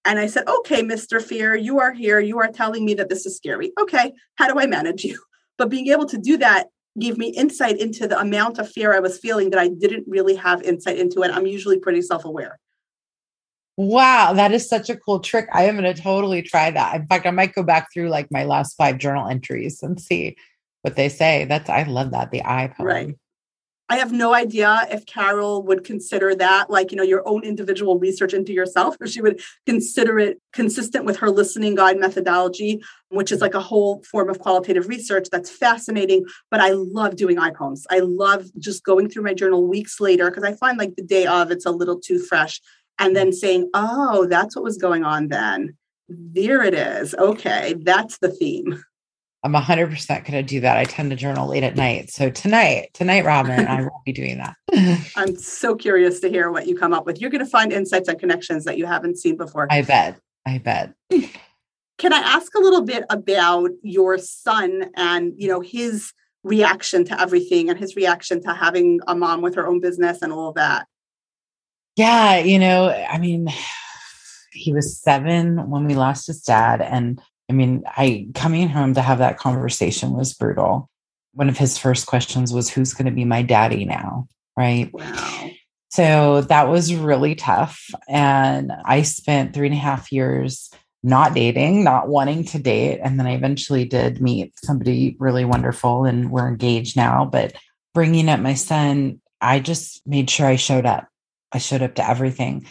And 0.04 0.18
I 0.18 0.26
said, 0.26 0.48
okay, 0.48 0.82
Mr. 0.82 1.22
Fear, 1.22 1.54
you 1.54 1.78
are 1.78 1.92
here. 1.92 2.18
You 2.18 2.40
are 2.40 2.48
telling 2.48 2.84
me 2.84 2.94
that 2.94 3.08
this 3.08 3.26
is 3.26 3.36
scary. 3.36 3.70
Okay, 3.80 4.12
how 4.34 4.52
do 4.52 4.58
I 4.58 4.66
manage 4.66 5.04
you? 5.04 5.20
But 5.56 5.68
being 5.68 5.86
able 5.86 6.06
to 6.06 6.18
do 6.18 6.36
that 6.38 6.66
gave 6.98 7.18
me 7.18 7.28
insight 7.28 7.78
into 7.78 8.06
the 8.06 8.18
amount 8.18 8.58
of 8.58 8.70
fear 8.70 8.94
I 8.94 9.00
was 9.00 9.18
feeling 9.18 9.50
that 9.50 9.58
I 9.58 9.68
didn't 9.68 10.04
really 10.06 10.36
have 10.36 10.62
insight 10.62 10.98
into. 10.98 11.22
And 11.22 11.32
I'm 11.32 11.46
usually 11.46 11.78
pretty 11.78 12.02
self 12.02 12.24
aware. 12.24 12.58
Wow, 13.76 14.32
that 14.34 14.52
is 14.52 14.68
such 14.68 14.88
a 14.88 14.96
cool 14.96 15.18
trick. 15.18 15.48
I 15.52 15.64
am 15.64 15.76
going 15.76 15.92
to 15.92 16.00
totally 16.00 16.42
try 16.42 16.70
that. 16.70 16.94
In 16.94 17.06
fact, 17.08 17.26
I 17.26 17.32
might 17.32 17.54
go 17.54 17.64
back 17.64 17.88
through 17.92 18.08
like 18.08 18.30
my 18.30 18.44
last 18.44 18.76
five 18.76 18.98
journal 18.98 19.26
entries 19.28 19.82
and 19.82 20.00
see 20.00 20.36
what 20.82 20.94
they 20.94 21.08
say. 21.08 21.44
That's 21.44 21.68
I 21.68 21.82
love 21.82 22.12
that 22.12 22.30
the 22.30 22.44
I 22.44 22.68
poem. 22.68 22.86
Right. 22.86 23.16
I 23.90 23.96
have 23.96 24.12
no 24.12 24.32
idea 24.32 24.86
if 24.90 25.04
Carol 25.04 25.62
would 25.64 25.84
consider 25.84 26.34
that 26.36 26.70
like, 26.70 26.90
you 26.90 26.96
know, 26.96 27.02
your 27.02 27.26
own 27.28 27.44
individual 27.44 27.98
research 27.98 28.32
into 28.32 28.52
yourself, 28.52 28.96
or 28.98 29.06
she 29.06 29.20
would 29.20 29.42
consider 29.66 30.18
it 30.18 30.40
consistent 30.54 31.04
with 31.04 31.18
her 31.18 31.30
listening 31.30 31.74
guide 31.74 31.98
methodology, 31.98 32.82
which 33.10 33.30
is 33.30 33.42
like 33.42 33.52
a 33.52 33.60
whole 33.60 34.02
form 34.04 34.30
of 34.30 34.38
qualitative 34.38 34.88
research 34.88 35.28
that's 35.30 35.50
fascinating. 35.50 36.24
But 36.50 36.60
I 36.60 36.70
love 36.70 37.16
doing 37.16 37.38
I. 37.38 37.86
I 37.90 37.98
love 37.98 38.46
just 38.58 38.84
going 38.84 39.10
through 39.10 39.24
my 39.24 39.34
journal 39.34 39.66
weeks 39.66 40.00
later 40.00 40.30
because 40.30 40.44
I 40.44 40.54
find 40.54 40.78
like 40.78 40.96
the 40.96 41.02
day 41.02 41.26
of 41.26 41.50
it's 41.50 41.66
a 41.66 41.70
little 41.70 42.00
too 42.00 42.18
fresh. 42.18 42.60
And 42.98 43.14
then 43.14 43.32
saying, 43.32 43.70
oh, 43.74 44.26
that's 44.26 44.54
what 44.54 44.64
was 44.64 44.78
going 44.78 45.04
on 45.04 45.28
then. 45.28 45.76
There 46.08 46.62
it 46.62 46.74
is. 46.74 47.14
Okay, 47.14 47.74
that's 47.82 48.18
the 48.18 48.28
theme. 48.28 48.82
I'm 49.44 49.52
100% 49.52 50.08
going 50.08 50.32
to 50.32 50.42
do 50.42 50.60
that. 50.60 50.78
I 50.78 50.84
tend 50.84 51.10
to 51.10 51.16
journal 51.16 51.48
late 51.48 51.62
at 51.62 51.76
night. 51.76 52.08
So 52.08 52.30
tonight, 52.30 52.88
tonight, 52.94 53.26
Robin, 53.26 53.66
I 53.66 53.82
will 53.82 54.00
be 54.02 54.12
doing 54.12 54.38
that. 54.38 54.56
I'm 55.16 55.36
so 55.36 55.76
curious 55.76 56.18
to 56.20 56.30
hear 56.30 56.50
what 56.50 56.66
you 56.66 56.74
come 56.74 56.94
up 56.94 57.04
with. 57.04 57.20
You're 57.20 57.30
going 57.30 57.44
to 57.44 57.50
find 57.50 57.70
insights 57.70 58.08
and 58.08 58.18
connections 58.18 58.64
that 58.64 58.78
you 58.78 58.86
haven't 58.86 59.18
seen 59.18 59.36
before. 59.36 59.66
I 59.70 59.82
bet. 59.82 60.18
I 60.46 60.58
bet. 60.58 60.94
Can 61.98 62.14
I 62.14 62.20
ask 62.20 62.54
a 62.54 62.58
little 62.58 62.80
bit 62.80 63.04
about 63.10 63.70
your 63.82 64.16
son 64.16 64.86
and, 64.96 65.34
you 65.36 65.48
know, 65.48 65.60
his 65.60 66.14
reaction 66.42 67.04
to 67.04 67.20
everything 67.20 67.68
and 67.68 67.78
his 67.78 67.96
reaction 67.96 68.42
to 68.44 68.54
having 68.54 69.00
a 69.06 69.14
mom 69.14 69.42
with 69.42 69.56
her 69.56 69.66
own 69.66 69.78
business 69.78 70.22
and 70.22 70.32
all 70.32 70.48
of 70.48 70.54
that? 70.54 70.86
Yeah, 71.96 72.38
you 72.38 72.58
know, 72.58 72.88
I 72.88 73.18
mean, 73.18 73.48
he 74.52 74.72
was 74.72 74.98
7 75.02 75.68
when 75.68 75.84
we 75.84 75.94
lost 75.94 76.28
his 76.28 76.40
dad 76.40 76.80
and 76.80 77.20
I 77.48 77.52
mean, 77.52 77.84
I 77.86 78.28
coming 78.34 78.68
home 78.68 78.94
to 78.94 79.02
have 79.02 79.18
that 79.18 79.38
conversation 79.38 80.12
was 80.12 80.34
brutal. 80.34 80.88
One 81.32 81.48
of 81.48 81.58
his 81.58 81.76
first 81.76 82.06
questions 82.06 82.52
was, 82.52 82.70
Who's 82.70 82.94
going 82.94 83.06
to 83.06 83.12
be 83.12 83.24
my 83.24 83.42
daddy 83.42 83.84
now? 83.84 84.28
Right. 84.56 84.92
Wow. 84.92 85.50
So 85.90 86.40
that 86.42 86.68
was 86.68 86.94
really 86.94 87.34
tough. 87.36 87.88
And 88.08 88.72
I 88.84 89.02
spent 89.02 89.54
three 89.54 89.68
and 89.68 89.76
a 89.76 89.78
half 89.78 90.10
years 90.10 90.70
not 91.04 91.34
dating, 91.34 91.84
not 91.84 92.08
wanting 92.08 92.44
to 92.46 92.58
date. 92.58 92.98
And 93.00 93.16
then 93.16 93.26
I 93.26 93.34
eventually 93.34 93.84
did 93.84 94.20
meet 94.20 94.54
somebody 94.58 95.16
really 95.20 95.44
wonderful 95.44 96.04
and 96.04 96.30
we're 96.30 96.48
engaged 96.48 96.96
now. 96.96 97.26
But 97.26 97.54
bringing 97.92 98.28
up 98.28 98.40
my 98.40 98.54
son, 98.54 99.20
I 99.40 99.60
just 99.60 100.04
made 100.06 100.30
sure 100.30 100.46
I 100.46 100.56
showed 100.56 100.86
up. 100.86 101.06
I 101.52 101.58
showed 101.58 101.82
up 101.82 101.94
to 101.96 102.08
everything. 102.08 102.66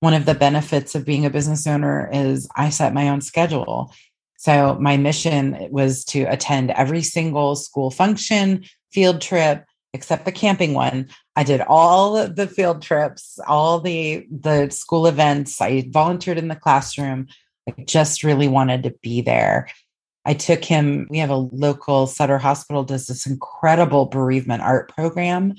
One 0.00 0.14
of 0.14 0.26
the 0.26 0.34
benefits 0.34 0.94
of 0.94 1.04
being 1.04 1.26
a 1.26 1.30
business 1.30 1.66
owner 1.66 2.08
is 2.12 2.46
I 2.54 2.68
set 2.70 2.94
my 2.94 3.08
own 3.08 3.22
schedule. 3.22 3.92
So 4.38 4.78
my 4.80 4.96
mission 4.96 5.68
was 5.70 6.04
to 6.06 6.22
attend 6.22 6.70
every 6.70 7.02
single 7.02 7.56
school 7.56 7.90
function, 7.90 8.64
field 8.92 9.20
trip, 9.20 9.64
except 9.92 10.24
the 10.24 10.32
camping 10.32 10.74
one. 10.74 11.08
I 11.34 11.42
did 11.42 11.60
all 11.62 12.28
the 12.28 12.46
field 12.46 12.80
trips, 12.80 13.40
all 13.48 13.80
the 13.80 14.26
the 14.30 14.70
school 14.70 15.08
events. 15.08 15.60
I 15.60 15.88
volunteered 15.90 16.38
in 16.38 16.46
the 16.46 16.54
classroom. 16.54 17.26
I 17.68 17.82
just 17.82 18.22
really 18.22 18.46
wanted 18.46 18.84
to 18.84 18.94
be 19.02 19.22
there. 19.22 19.68
I 20.24 20.34
took 20.34 20.64
him, 20.64 21.08
we 21.10 21.18
have 21.18 21.30
a 21.30 21.36
local 21.36 22.06
Sutter 22.06 22.38
hospital 22.38 22.84
does 22.84 23.08
this 23.08 23.26
incredible 23.26 24.06
bereavement 24.06 24.62
art 24.62 24.88
program 24.94 25.54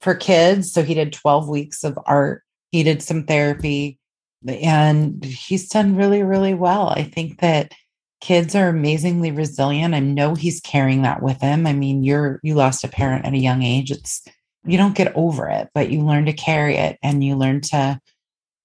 for 0.00 0.14
kids. 0.14 0.72
So 0.72 0.84
he 0.84 0.94
did 0.94 1.12
12 1.12 1.48
weeks 1.48 1.82
of 1.82 1.98
art. 2.06 2.44
He 2.70 2.84
did 2.84 3.02
some 3.02 3.24
therapy 3.24 3.98
and 4.46 5.24
he's 5.24 5.68
done 5.68 5.96
really, 5.96 6.22
really 6.22 6.54
well. 6.54 6.90
I 6.90 7.02
think 7.02 7.40
that 7.40 7.72
kids 8.20 8.54
are 8.54 8.68
amazingly 8.68 9.30
resilient. 9.30 9.94
I 9.94 10.00
know 10.00 10.34
he's 10.34 10.60
carrying 10.60 11.02
that 11.02 11.22
with 11.22 11.40
him. 11.40 11.66
I 11.66 11.72
mean, 11.72 12.02
you're 12.02 12.40
you 12.42 12.54
lost 12.54 12.84
a 12.84 12.88
parent 12.88 13.24
at 13.24 13.32
a 13.32 13.38
young 13.38 13.62
age. 13.62 13.90
It's 13.90 14.22
you 14.64 14.76
don't 14.76 14.94
get 14.94 15.14
over 15.16 15.48
it, 15.48 15.68
but 15.74 15.90
you 15.90 16.04
learn 16.04 16.26
to 16.26 16.32
carry 16.32 16.76
it 16.76 16.98
and 17.02 17.24
you 17.24 17.36
learn 17.36 17.62
to 17.62 18.00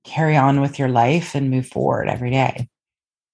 carry 0.04 0.36
on 0.36 0.62
with 0.62 0.78
your 0.78 0.90
life 0.90 1.36
and 1.36 1.50
move 1.50 1.68
forward 1.68 2.10
every 2.10 2.32
day. 2.32 2.68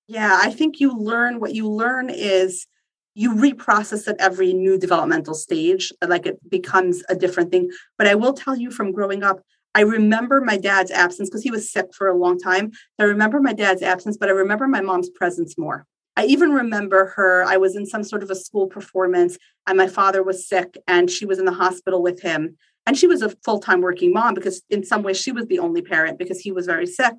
Yeah, 0.08 0.40
I 0.42 0.52
think 0.52 0.80
you 0.80 0.98
learn 0.98 1.40
what 1.40 1.54
you 1.54 1.70
learn 1.70 2.10
is 2.10 2.68
you 3.14 3.34
reprocess 3.34 4.08
at 4.08 4.20
every 4.20 4.54
new 4.54 4.78
developmental 4.78 5.34
stage, 5.34 5.92
like 6.06 6.26
it 6.26 6.38
becomes 6.50 7.04
a 7.10 7.16
different 7.16 7.52
thing. 7.52 7.72
But 7.98 8.08
I 8.08 8.16
will 8.16 8.34
tell 8.34 8.56
you 8.56 8.72
from 8.72 8.92
growing 8.92 9.24
up, 9.24 9.42
I 9.74 9.82
remember 9.82 10.42
my 10.42 10.58
dad's 10.58 10.92
absence 10.92 11.30
because 11.30 11.44
he 11.44 11.52
was 11.52 11.72
sick 11.72 11.94
for 11.94 12.08
a 12.08 12.18
long 12.18 12.38
time. 12.38 12.72
I 13.00 13.04
remember 13.04 13.40
my 13.40 13.54
dad's 13.54 13.82
absence, 13.82 14.18
but 14.18 14.30
I 14.30 14.34
remember 14.34 14.68
my 14.68 14.82
mom's 14.82 15.10
presence 15.10 15.58
more. 15.58 15.86
I 16.18 16.26
even 16.26 16.52
remember 16.52 17.14
her. 17.16 17.44
I 17.44 17.58
was 17.58 17.76
in 17.76 17.86
some 17.86 18.04
sort 18.04 18.24
of 18.24 18.30
a 18.30 18.36
school 18.36 18.68
performance 18.68 19.38
and 19.68 19.78
my 19.78 19.88
father 19.88 20.24
was 20.24 20.48
sick 20.48 20.78
and 20.88 21.10
she 21.10 21.26
was 21.26 21.40
in 21.40 21.46
the 21.46 21.54
hospital 21.54 22.02
with 22.02 22.22
him. 22.22 22.58
And 22.86 22.98
she 22.98 23.08
was 23.08 23.22
a 23.22 23.30
full 23.46 23.60
time 23.60 23.82
working 23.82 24.12
mom 24.12 24.34
because, 24.34 24.64
in 24.70 24.84
some 24.84 25.04
ways, 25.04 25.18
she 25.18 25.32
was 25.32 25.46
the 25.46 25.60
only 25.60 25.82
parent 25.82 26.18
because 26.18 26.40
he 26.40 26.52
was 26.52 26.66
very 26.66 26.88
sick. 26.88 27.14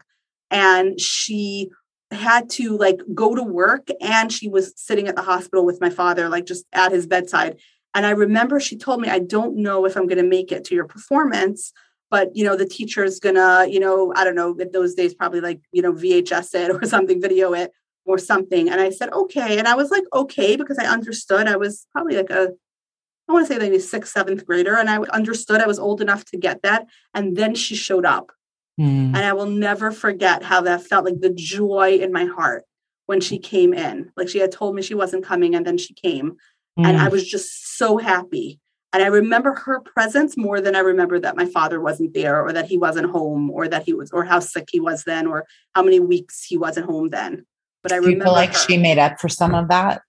And 0.51 1.01
she 1.01 1.71
had 2.11 2.51
to 2.51 2.77
like 2.77 3.01
go 3.15 3.35
to 3.35 3.43
work 3.43 3.89
and 4.01 4.31
she 4.31 4.49
was 4.49 4.75
sitting 4.77 5.09
at 5.09 5.17
the 5.17 5.23
hospital 5.23 5.65
with 5.65 5.81
my 5.81 5.89
father, 5.89 6.29
like 6.29 6.47
just 6.47 6.67
at 6.73 6.93
his 6.93 7.07
bedside. 7.07 7.59
And 7.95 8.05
I 8.05 8.11
remember 8.11 8.59
she 8.59 8.77
told 8.77 9.01
me, 9.01 9.09
I 9.09 9.21
don't 9.21 9.57
know 9.57 9.87
if 9.87 9.97
I'm 9.97 10.07
going 10.07 10.23
to 10.23 10.29
make 10.29 10.51
it 10.51 10.65
to 10.65 10.75
your 10.75 10.87
performance, 10.87 11.73
but 12.11 12.35
you 12.35 12.45
know, 12.45 12.57
the 12.57 12.67
teacher's 12.67 13.21
gonna, 13.21 13.67
you 13.69 13.81
know, 13.81 14.13
I 14.17 14.25
don't 14.25 14.35
know, 14.35 14.55
in 14.57 14.71
those 14.73 14.95
days, 14.95 15.15
probably 15.15 15.41
like, 15.41 15.61
you 15.73 15.81
know, 15.81 15.93
VHS 15.93 16.55
it 16.55 16.71
or 16.83 16.87
something, 16.87 17.21
video 17.21 17.55
it 17.55 17.73
or 18.05 18.19
something. 18.19 18.69
And 18.69 18.81
I 18.81 18.91
said, 18.91 19.13
okay. 19.13 19.59
And 19.59 19.69
I 19.69 19.75
was 19.75 19.91
like, 19.91 20.05
okay, 20.13 20.57
because 20.57 20.79
I 20.79 20.87
understood 20.87 21.47
I 21.47 21.57
was 21.57 21.87
probably 21.93 22.17
like 22.17 22.31
a, 22.31 22.51
I 23.29 23.33
want 23.33 23.47
to 23.47 23.53
say 23.53 23.59
maybe 23.59 23.79
sixth, 23.79 24.13
seventh 24.13 24.45
grader. 24.45 24.77
And 24.77 24.91
I 24.91 24.97
understood 24.97 25.61
I 25.61 25.67
was 25.67 25.79
old 25.79 26.01
enough 26.01 26.25
to 26.27 26.37
get 26.37 26.63
that. 26.63 26.87
And 27.15 27.37
then 27.37 27.55
she 27.55 27.75
showed 27.75 28.05
up. 28.05 28.33
Mm. 28.81 29.09
And 29.09 29.19
I 29.19 29.33
will 29.33 29.47
never 29.47 29.93
forget 29.93 30.43
how 30.43 30.63
that 30.63 30.83
felt 30.83 31.05
like 31.05 31.21
the 31.21 31.33
joy 31.33 31.99
in 32.01 32.13
my 32.13 32.25
heart 32.25 32.65
when 33.07 33.21
she 33.21 33.39
came 33.39 33.73
in. 33.75 34.11
Like 34.17 34.29
she 34.29 34.39
had 34.39 34.53
told 34.53 34.75
me 34.75 34.83
she 34.83 34.95
wasn't 34.95 35.25
coming 35.25 35.55
and 35.55 35.67
then 35.67 35.79
she 35.79 35.95
came. 35.95 36.33
Mm. 36.79 36.87
And 36.87 36.97
I 36.97 37.09
mm. 37.09 37.13
was 37.13 37.27
just 37.27 37.77
so 37.77 37.99
happy. 37.99 38.59
And 38.93 39.03
I 39.03 39.07
remember 39.07 39.55
her 39.55 39.81
presence 39.81 40.37
more 40.37 40.61
than 40.61 40.77
I 40.77 40.81
remember 40.81 41.19
that 41.21 41.37
my 41.37 41.47
father 41.47 41.81
wasn't 41.81 42.13
there 42.13 42.43
or 42.43 42.53
that 42.53 42.67
he 42.67 42.77
wasn't 42.77 43.11
home 43.11 43.51
or 43.51 43.67
that 43.69 43.85
he 43.85 43.95
was 43.95 44.11
or 44.11 44.25
how 44.25 44.41
sick 44.41 44.69
he 44.71 44.81
was 44.81 45.05
then 45.05 45.27
or 45.27 45.47
how 45.75 45.83
many 45.83 45.99
weeks 45.99 46.45
he 46.45 46.59
wasn't 46.59 46.87
home 46.87 47.09
then. 47.09 47.47
But 47.83 47.93
I 47.93 48.01
Do 48.01 48.07
remember 48.07 48.31
like 48.31 48.53
her. 48.53 48.59
she 48.59 48.77
made 48.77 48.99
up 48.99 49.21
for 49.21 49.29
some 49.29 49.55
of 49.55 49.69
that 49.69 50.03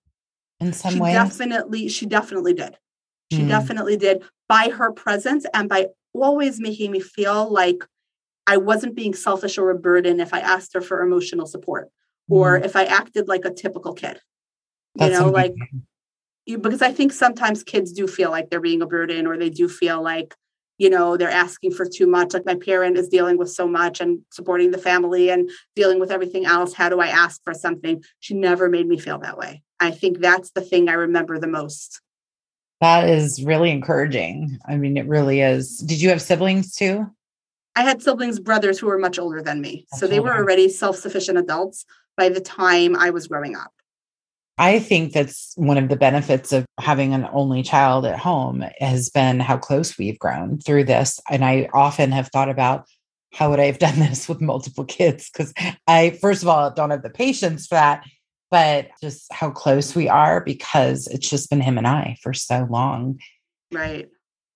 in 0.59 0.73
some 0.73 0.93
she 0.93 0.99
way. 0.99 1.13
Definitely, 1.13 1.89
she 1.89 2.05
definitely 2.05 2.53
did. 2.53 2.77
She 3.31 3.41
mm. 3.41 3.47
definitely 3.47 3.97
did 3.97 4.23
by 4.47 4.69
her 4.69 4.91
presence 4.91 5.45
and 5.53 5.67
by 5.67 5.87
always 6.13 6.59
making 6.59 6.91
me 6.91 6.99
feel 6.99 7.51
like 7.51 7.83
I 8.45 8.57
wasn't 8.57 8.95
being 8.95 9.13
selfish 9.13 9.57
or 9.57 9.69
a 9.69 9.77
burden 9.77 10.19
if 10.19 10.33
I 10.33 10.39
asked 10.39 10.73
her 10.73 10.81
for 10.81 11.01
emotional 11.01 11.45
support 11.45 11.89
or 12.29 12.59
mm. 12.59 12.65
if 12.65 12.75
I 12.75 12.83
acted 12.83 13.27
like 13.27 13.45
a 13.45 13.53
typical 13.53 13.93
kid. 13.93 14.19
That's 14.95 15.13
you 15.13 15.19
know, 15.19 15.29
amazing. 15.29 15.33
like 15.33 15.71
you, 16.45 16.57
because 16.57 16.81
I 16.81 16.91
think 16.91 17.13
sometimes 17.13 17.63
kids 17.63 17.91
do 17.93 18.07
feel 18.07 18.29
like 18.29 18.49
they're 18.49 18.59
being 18.59 18.81
a 18.81 18.87
burden 18.87 19.25
or 19.27 19.37
they 19.37 19.49
do 19.49 19.67
feel 19.67 20.01
like 20.01 20.35
you 20.77 20.89
know 20.89 21.17
they're 21.17 21.29
asking 21.29 21.71
for 21.71 21.85
too 21.85 22.07
much 22.07 22.33
like 22.33 22.45
my 22.45 22.55
parent 22.55 22.97
is 22.97 23.07
dealing 23.07 23.37
with 23.37 23.49
so 23.49 23.67
much 23.67 24.01
and 24.01 24.19
supporting 24.31 24.71
the 24.71 24.77
family 24.77 25.29
and 25.29 25.49
dealing 25.75 25.99
with 25.99 26.11
everything 26.11 26.45
else 26.45 26.73
how 26.73 26.89
do 26.89 26.99
i 26.99 27.07
ask 27.07 27.41
for 27.43 27.53
something? 27.53 28.03
She 28.19 28.33
never 28.33 28.69
made 28.69 28.87
me 28.87 28.97
feel 28.97 29.19
that 29.19 29.37
way. 29.37 29.63
I 29.79 29.91
think 29.91 30.19
that's 30.19 30.51
the 30.51 30.61
thing 30.61 30.89
i 30.89 30.93
remember 30.93 31.39
the 31.39 31.47
most. 31.47 32.01
That 32.81 33.07
is 33.07 33.41
really 33.43 33.71
encouraging. 33.71 34.57
I 34.67 34.77
mean 34.77 34.97
it 34.97 35.07
really 35.07 35.41
is. 35.41 35.77
Did 35.79 36.01
you 36.01 36.09
have 36.09 36.21
siblings 36.21 36.75
too? 36.75 37.07
I 37.75 37.83
had 37.83 38.03
siblings 38.03 38.39
brothers 38.39 38.77
who 38.77 38.87
were 38.87 38.99
much 38.99 39.17
older 39.17 39.41
than 39.41 39.59
me. 39.59 39.87
So 39.93 40.05
they 40.05 40.19
were 40.19 40.35
already 40.35 40.69
self-sufficient 40.69 41.39
adults 41.39 41.85
by 42.17 42.29
the 42.29 42.41
time 42.41 42.95
i 42.95 43.09
was 43.09 43.27
growing 43.27 43.55
up 43.55 43.73
I 44.57 44.79
think 44.79 45.13
that's 45.13 45.53
one 45.55 45.77
of 45.77 45.89
the 45.89 45.95
benefits 45.95 46.51
of 46.51 46.65
having 46.79 47.13
an 47.13 47.27
only 47.31 47.63
child 47.63 48.05
at 48.05 48.19
home 48.19 48.63
has 48.79 49.09
been 49.09 49.39
how 49.39 49.57
close 49.57 49.97
we've 49.97 50.19
grown 50.19 50.59
through 50.59 50.83
this. 50.83 51.19
And 51.29 51.43
I 51.43 51.69
often 51.73 52.11
have 52.11 52.27
thought 52.27 52.49
about 52.49 52.85
how 53.33 53.49
would 53.49 53.59
I 53.59 53.65
have 53.65 53.79
done 53.79 53.95
this 53.99 54.29
with 54.29 54.41
multiple 54.41 54.85
kids? 54.85 55.29
Because 55.31 55.53
I, 55.87 56.11
first 56.21 56.43
of 56.43 56.49
all, 56.49 56.69
don't 56.71 56.91
have 56.91 57.01
the 57.01 57.09
patience 57.09 57.65
for 57.65 57.75
that, 57.75 58.03
but 58.51 58.89
just 59.01 59.31
how 59.33 59.49
close 59.49 59.95
we 59.95 60.07
are 60.07 60.41
because 60.41 61.07
it's 61.07 61.29
just 61.29 61.49
been 61.49 61.61
him 61.61 61.79
and 61.79 61.87
I 61.87 62.17
for 62.21 62.33
so 62.33 62.67
long. 62.69 63.19
Right. 63.71 64.07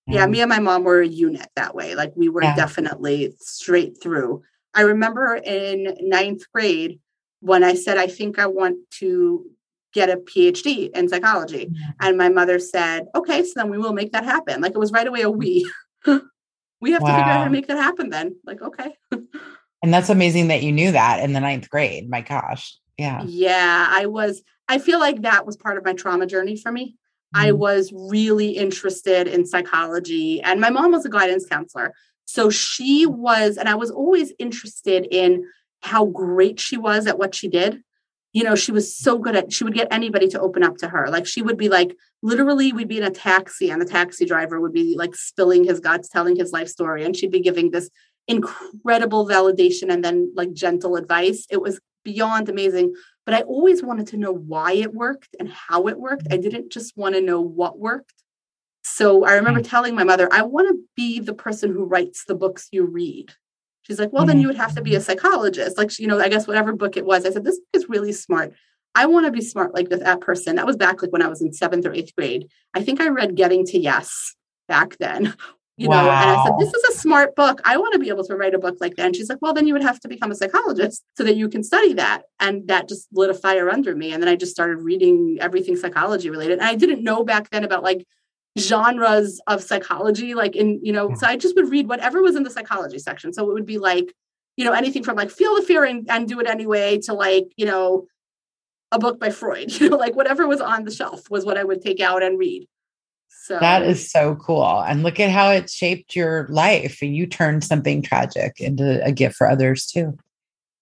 Yeah, 0.09 0.25
me 0.25 0.39
and 0.39 0.49
my 0.49 0.59
mom 0.59 0.85
were 0.85 1.01
a 1.01 1.07
unit 1.07 1.49
that 1.57 1.75
way. 1.75 1.93
Like 1.93 2.13
we 2.15 2.29
were 2.29 2.43
yeah. 2.43 2.55
definitely 2.55 3.35
straight 3.41 4.01
through. 4.01 4.41
I 4.73 4.81
remember 4.81 5.35
in 5.35 5.97
ninth 5.99 6.43
grade 6.53 7.01
when 7.41 7.63
I 7.63 7.73
said, 7.73 7.97
I 7.97 8.07
think 8.07 8.39
I 8.39 8.45
want 8.45 8.77
to 8.99 9.45
get 9.93 10.09
a 10.09 10.17
PhD 10.17 10.89
in 10.95 11.09
psychology. 11.09 11.65
Mm-hmm. 11.65 11.91
And 12.01 12.17
my 12.17 12.29
mother 12.29 12.59
said, 12.59 13.07
okay, 13.15 13.43
so 13.43 13.53
then 13.55 13.69
we 13.69 13.77
will 13.77 13.93
make 13.93 14.11
that 14.11 14.23
happen. 14.23 14.61
Like 14.61 14.73
it 14.73 14.79
was 14.79 14.91
right 14.91 15.07
away 15.07 15.21
a 15.21 15.29
we. 15.29 15.69
we 16.05 16.91
have 16.91 17.01
wow. 17.01 17.09
to 17.09 17.13
figure 17.13 17.31
out 17.31 17.37
how 17.37 17.43
to 17.45 17.49
make 17.49 17.67
that 17.67 17.77
happen 17.77 18.09
then. 18.09 18.35
Like, 18.45 18.61
okay. 18.61 18.95
and 19.11 19.93
that's 19.93 20.09
amazing 20.09 20.49
that 20.49 20.63
you 20.63 20.71
knew 20.71 20.91
that 20.91 21.23
in 21.23 21.33
the 21.33 21.39
ninth 21.39 21.69
grade. 21.69 22.09
My 22.09 22.21
gosh. 22.21 22.77
Yeah. 22.97 23.23
Yeah. 23.25 23.87
I 23.89 24.05
was, 24.07 24.41
I 24.67 24.79
feel 24.79 24.99
like 24.99 25.21
that 25.21 25.45
was 25.45 25.57
part 25.57 25.77
of 25.77 25.85
my 25.85 25.93
trauma 25.93 26.25
journey 26.25 26.57
for 26.57 26.71
me. 26.71 26.95
Mm-hmm. 27.35 27.47
I 27.47 27.51
was 27.53 27.91
really 27.93 28.51
interested 28.51 29.27
in 29.27 29.45
psychology, 29.45 30.41
and 30.41 30.61
my 30.61 30.69
mom 30.69 30.91
was 30.91 31.05
a 31.05 31.09
guidance 31.09 31.45
counselor. 31.45 31.93
So 32.25 32.49
she 32.49 33.05
was, 33.05 33.57
and 33.57 33.67
I 33.67 33.75
was 33.75 33.91
always 33.91 34.33
interested 34.39 35.07
in 35.11 35.45
how 35.81 36.05
great 36.05 36.59
she 36.59 36.77
was 36.77 37.05
at 37.05 37.17
what 37.17 37.35
she 37.35 37.47
did 37.47 37.81
you 38.37 38.43
know, 38.43 38.53
she 38.53 38.71
was 38.71 38.95
so 38.95 39.17
good 39.17 39.35
at 39.35 39.51
she 39.51 39.63
would 39.63 39.73
get 39.73 39.87
anybody 39.89 40.27
to 40.27 40.39
open 40.39 40.61
up 40.61 40.77
to 40.77 40.87
her. 40.87 41.07
Like 41.09 41.25
she 41.25 41.41
would 41.41 41.57
be 41.57 41.69
like 41.69 41.97
literally 42.21 42.71
we'd 42.71 42.87
be 42.87 42.99
in 42.99 43.03
a 43.03 43.09
taxi 43.09 43.71
and 43.71 43.81
the 43.81 43.85
taxi 43.85 44.27
driver 44.27 44.61
would 44.61 44.73
be 44.73 44.95
like 44.95 45.15
spilling 45.15 45.63
his 45.63 45.79
guts, 45.79 46.07
telling 46.07 46.35
his 46.35 46.51
life 46.51 46.67
story, 46.67 47.03
and 47.03 47.15
she'd 47.15 47.31
be 47.31 47.39
giving 47.39 47.71
this 47.71 47.89
incredible 48.27 49.27
validation 49.27 49.91
and 49.91 50.05
then 50.05 50.31
like 50.35 50.53
gentle 50.53 50.97
advice. 50.97 51.47
It 51.49 51.63
was 51.63 51.79
beyond 52.05 52.47
amazing. 52.47 52.93
But 53.25 53.33
I 53.33 53.41
always 53.41 53.81
wanted 53.81 54.05
to 54.09 54.17
know 54.17 54.33
why 54.33 54.73
it 54.73 54.93
worked 54.93 55.35
and 55.39 55.49
how 55.49 55.87
it 55.87 55.97
worked. 55.99 56.27
I 56.29 56.37
didn't 56.37 56.71
just 56.71 56.95
want 56.95 57.15
to 57.15 57.21
know 57.21 57.41
what 57.41 57.79
worked. 57.79 58.13
So 58.83 59.25
I 59.25 59.33
remember 59.33 59.61
mm. 59.61 59.67
telling 59.67 59.95
my 59.95 60.03
mother, 60.03 60.29
I 60.31 60.43
want 60.43 60.67
to 60.67 60.77
be 60.95 61.19
the 61.19 61.33
person 61.33 61.73
who 61.73 61.85
writes 61.85 62.25
the 62.25 62.35
books 62.35 62.67
you 62.71 62.85
read. 62.85 63.33
She's 63.87 63.99
like, 63.99 64.11
well, 64.11 64.25
then 64.25 64.35
mm-hmm. 64.35 64.41
you 64.41 64.47
would 64.47 64.57
have 64.57 64.75
to 64.75 64.81
be 64.81 64.95
a 64.95 65.01
psychologist. 65.01 65.77
Like, 65.77 65.97
you 65.97 66.07
know, 66.07 66.19
I 66.19 66.27
guess 66.27 66.45
whatever 66.45 66.73
book 66.73 66.97
it 66.97 67.05
was. 67.05 67.25
I 67.25 67.31
said, 67.31 67.45
this 67.45 67.57
book 67.57 67.81
is 67.81 67.87
really 67.87 68.11
smart. 68.11 68.53
I 68.93 69.05
want 69.05 69.25
to 69.27 69.31
be 69.31 69.41
smart 69.41 69.73
like 69.73 69.87
this, 69.87 70.01
that 70.01 70.19
person. 70.19 70.57
That 70.57 70.65
was 70.65 70.75
back 70.75 71.01
like 71.01 71.11
when 71.11 71.21
I 71.21 71.27
was 71.27 71.41
in 71.41 71.53
seventh 71.53 71.85
or 71.85 71.93
eighth 71.93 72.13
grade. 72.15 72.49
I 72.73 72.83
think 72.83 72.99
I 72.99 73.07
read 73.07 73.35
Getting 73.35 73.65
to 73.67 73.79
Yes 73.79 74.35
back 74.67 74.97
then. 74.97 75.35
You 75.79 75.89
wow. 75.89 76.05
know, 76.05 76.09
and 76.09 76.29
I 76.31 76.43
said, 76.43 76.53
this 76.57 76.73
is 76.73 76.95
a 76.95 76.99
smart 76.99 77.35
book. 77.35 77.61
I 77.63 77.77
want 77.77 77.93
to 77.93 77.99
be 77.99 78.09
able 78.09 78.23
to 78.23 78.35
write 78.35 78.55
a 78.55 78.57
book 78.57 78.77
like 78.81 78.95
that. 78.95 79.05
And 79.05 79.15
she's 79.15 79.29
like, 79.29 79.37
well, 79.43 79.53
then 79.53 79.67
you 79.67 79.73
would 79.73 79.83
have 79.83 79.99
to 79.99 80.07
become 80.07 80.31
a 80.31 80.35
psychologist 80.35 81.03
so 81.15 81.23
that 81.23 81.35
you 81.35 81.47
can 81.49 81.63
study 81.63 81.93
that. 81.93 82.23
And 82.39 82.67
that 82.67 82.89
just 82.89 83.07
lit 83.13 83.29
a 83.29 83.35
fire 83.35 83.69
under 83.69 83.95
me. 83.95 84.11
And 84.11 84.19
then 84.19 84.27
I 84.27 84.35
just 84.35 84.51
started 84.51 84.77
reading 84.77 85.37
everything 85.39 85.75
psychology 85.75 86.31
related. 86.31 86.53
And 86.57 86.67
I 86.67 86.73
didn't 86.73 87.03
know 87.03 87.23
back 87.23 87.51
then 87.51 87.63
about 87.63 87.83
like 87.83 88.07
genres 88.57 89.39
of 89.47 89.61
psychology 89.63 90.33
like 90.33 90.55
in 90.55 90.79
you 90.83 90.91
know 90.91 91.09
hmm. 91.09 91.15
so 91.15 91.27
i 91.27 91.35
just 91.35 91.55
would 91.55 91.69
read 91.69 91.87
whatever 91.87 92.21
was 92.21 92.35
in 92.35 92.43
the 92.43 92.49
psychology 92.49 92.99
section. 92.99 93.33
So 93.33 93.49
it 93.49 93.53
would 93.53 93.65
be 93.65 93.77
like 93.77 94.13
you 94.55 94.65
know 94.65 94.73
anything 94.73 95.03
from 95.03 95.15
like 95.15 95.31
feel 95.31 95.55
the 95.55 95.61
fear 95.61 95.83
and, 95.83 96.09
and 96.09 96.27
do 96.27 96.39
it 96.39 96.47
anyway 96.47 96.99
to 97.03 97.13
like 97.13 97.45
you 97.55 97.65
know 97.65 98.07
a 98.91 98.99
book 98.99 99.19
by 99.19 99.29
freud 99.29 99.71
you 99.79 99.89
know 99.89 99.97
like 99.97 100.15
whatever 100.15 100.47
was 100.47 100.61
on 100.61 100.83
the 100.83 100.91
shelf 100.91 101.29
was 101.29 101.45
what 101.45 101.57
i 101.57 101.63
would 101.63 101.81
take 101.81 101.99
out 101.99 102.23
and 102.23 102.39
read. 102.39 102.67
So 103.29 103.59
that 103.59 103.83
is 103.83 104.11
so 104.11 104.35
cool. 104.35 104.81
And 104.81 105.03
look 105.03 105.21
at 105.21 105.31
how 105.31 105.51
it 105.51 105.69
shaped 105.69 106.17
your 106.17 106.47
life 106.49 107.01
and 107.01 107.15
you 107.15 107.25
turned 107.25 107.63
something 107.63 108.01
tragic 108.01 108.59
into 108.59 109.01
a 109.05 109.13
gift 109.13 109.35
for 109.37 109.49
others 109.49 109.85
too. 109.85 110.17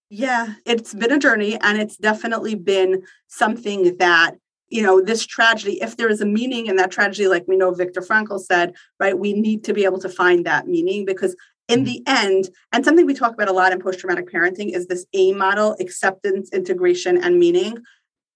Yeah 0.09 0.53
it's 0.65 0.93
been 0.93 1.11
a 1.11 1.19
journey 1.19 1.59
and 1.61 1.79
it's 1.79 1.97
definitely 1.97 2.56
been 2.56 3.04
something 3.27 3.97
that 3.97 4.35
you 4.69 4.81
know 4.81 5.01
this 5.01 5.25
tragedy 5.25 5.81
if 5.81 5.97
there 5.97 6.09
is 6.09 6.21
a 6.21 6.25
meaning 6.25 6.67
in 6.67 6.75
that 6.75 6.91
tragedy 6.91 7.27
like 7.27 7.45
we 7.47 7.57
know 7.57 7.71
Viktor 7.71 8.01
Frankl 8.01 8.39
said 8.39 8.73
right 8.99 9.17
we 9.17 9.33
need 9.33 9.63
to 9.65 9.73
be 9.73 9.85
able 9.85 9.99
to 9.99 10.09
find 10.09 10.45
that 10.45 10.67
meaning 10.67 11.05
because 11.05 11.35
in 11.67 11.79
mm-hmm. 11.79 11.85
the 11.85 12.03
end 12.07 12.49
and 12.71 12.83
something 12.83 13.05
we 13.05 13.13
talk 13.13 13.33
about 13.33 13.49
a 13.49 13.53
lot 13.53 13.71
in 13.71 13.79
post 13.79 13.99
traumatic 13.99 14.31
parenting 14.31 14.75
is 14.75 14.87
this 14.87 15.05
AIM 15.13 15.37
model 15.37 15.75
acceptance 15.79 16.49
integration 16.51 17.21
and 17.21 17.39
meaning 17.39 17.77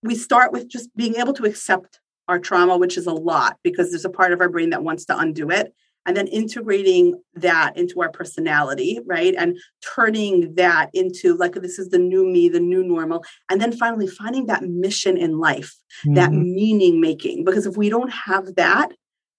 we 0.04 0.16
start 0.16 0.52
with 0.52 0.68
just 0.68 0.96
being 0.96 1.16
able 1.16 1.34
to 1.34 1.46
accept 1.46 2.00
our 2.28 2.40
trauma 2.40 2.78
which 2.78 2.98
is 2.98 3.08
a 3.08 3.14
lot 3.14 3.58
because 3.64 3.90
there's 3.90 4.06
a 4.06 4.10
part 4.10 4.32
of 4.32 4.42
our 4.42 4.50
brain 4.50 4.70
that 4.70 4.84
wants 4.84 5.06
to 5.06 5.18
undo 5.18 5.50
it 5.50 5.74
and 6.10 6.18
then 6.18 6.26
integrating 6.26 7.22
that 7.36 7.78
into 7.78 8.02
our 8.02 8.10
personality, 8.10 9.00
right? 9.06 9.36
And 9.38 9.60
turning 9.96 10.56
that 10.56 10.90
into 10.92 11.38
like, 11.38 11.54
this 11.54 11.78
is 11.78 11.90
the 11.90 12.00
new 12.00 12.26
me, 12.26 12.50
the 12.50 12.60
new 12.60 12.84
normal. 12.84 13.24
And 13.48 13.62
then 13.62 13.72
finally 13.72 14.08
finding 14.08 14.48
that 14.48 14.64
mission 14.64 15.18
in 15.18 15.38
life, 15.38 15.76
mm-hmm. 16.04 16.16
that 16.16 16.32
meaning 16.32 17.00
making. 17.00 17.46
Because 17.46 17.68
if 17.68 17.78
we 17.78 17.90
don't 17.90 18.12
have 18.12 18.56
that, 18.56 18.92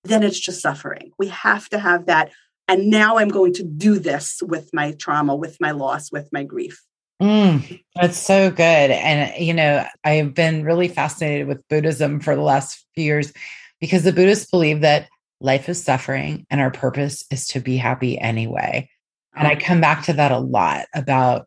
then 0.04 0.22
it's 0.22 0.38
just 0.38 0.62
suffering. 0.62 1.10
We 1.18 1.26
have 1.26 1.68
to 1.70 1.80
have 1.80 2.06
that. 2.06 2.30
And 2.68 2.88
now 2.88 3.18
I'm 3.18 3.30
going 3.30 3.52
to 3.54 3.64
do 3.64 3.98
this 3.98 4.40
with 4.40 4.70
my 4.72 4.92
trauma, 4.92 5.34
with 5.34 5.56
my 5.60 5.72
loss, 5.72 6.12
with 6.12 6.28
my 6.30 6.44
grief. 6.44 6.80
Mm, 7.20 7.82
that's 7.96 8.16
so 8.16 8.48
good. 8.52 8.62
And, 8.62 9.44
you 9.44 9.54
know, 9.54 9.84
I've 10.04 10.34
been 10.34 10.62
really 10.62 10.86
fascinated 10.86 11.48
with 11.48 11.66
Buddhism 11.66 12.20
for 12.20 12.36
the 12.36 12.42
last 12.42 12.86
few 12.94 13.06
years 13.06 13.32
because 13.80 14.04
the 14.04 14.12
Buddhists 14.12 14.48
believe 14.48 14.82
that 14.82 15.08
life 15.40 15.68
is 15.68 15.82
suffering 15.82 16.46
and 16.50 16.60
our 16.60 16.70
purpose 16.70 17.24
is 17.30 17.46
to 17.48 17.60
be 17.60 17.76
happy 17.76 18.18
anyway. 18.18 18.88
And 19.34 19.46
I 19.46 19.54
oh. 19.54 19.58
come 19.60 19.80
back 19.80 20.04
to 20.04 20.12
that 20.14 20.32
a 20.32 20.38
lot 20.38 20.86
about 20.94 21.46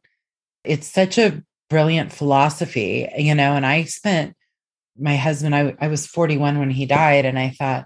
it's 0.64 0.88
such 0.88 1.18
a 1.18 1.44
brilliant 1.70 2.14
philosophy, 2.14 3.10
you 3.18 3.36
know, 3.36 3.54
and 3.54 3.66
I 3.66 3.84
spent 3.84 4.36
my 4.98 5.16
husband, 5.16 5.56
I, 5.56 5.76
I 5.80 5.88
was 5.88 6.06
41 6.08 6.60
when 6.60 6.70
he 6.70 6.86
died, 6.86 7.26
and 7.26 7.38
I 7.40 7.50
thought 7.50 7.86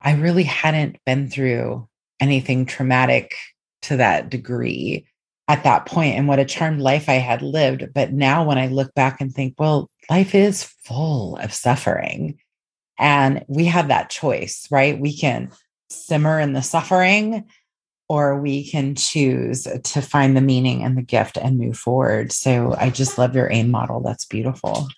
I 0.00 0.14
really 0.14 0.44
hadn't 0.44 0.96
been 1.04 1.28
through 1.28 1.88
anything 2.20 2.66
traumatic 2.66 3.34
to 3.82 3.98
that 3.98 4.30
degree 4.30 5.06
at 5.48 5.64
that 5.64 5.86
point 5.86 6.16
and 6.16 6.26
what 6.26 6.38
a 6.38 6.44
charmed 6.44 6.80
life 6.80 7.08
I 7.08 7.14
had 7.14 7.42
lived. 7.42 7.92
But 7.94 8.12
now 8.12 8.44
when 8.44 8.58
I 8.58 8.66
look 8.68 8.92
back 8.94 9.20
and 9.20 9.32
think, 9.32 9.54
well, 9.58 9.90
life 10.10 10.34
is 10.34 10.64
full 10.64 11.36
of 11.36 11.52
suffering. 11.52 12.38
And 12.98 13.44
we 13.48 13.66
have 13.66 13.88
that 13.88 14.10
choice, 14.10 14.66
right? 14.70 14.98
We 14.98 15.16
can 15.16 15.50
simmer 15.90 16.40
in 16.40 16.52
the 16.52 16.62
suffering 16.62 17.44
or 18.08 18.40
we 18.40 18.68
can 18.68 18.94
choose 18.94 19.66
to 19.82 20.00
find 20.00 20.36
the 20.36 20.40
meaning 20.40 20.84
and 20.84 20.96
the 20.96 21.02
gift 21.02 21.36
and 21.36 21.58
move 21.58 21.76
forward. 21.76 22.32
So 22.32 22.74
I 22.78 22.90
just 22.90 23.18
love 23.18 23.34
your 23.34 23.50
AIM 23.50 23.70
model. 23.70 24.00
That's 24.00 24.24
beautiful. 24.24 24.88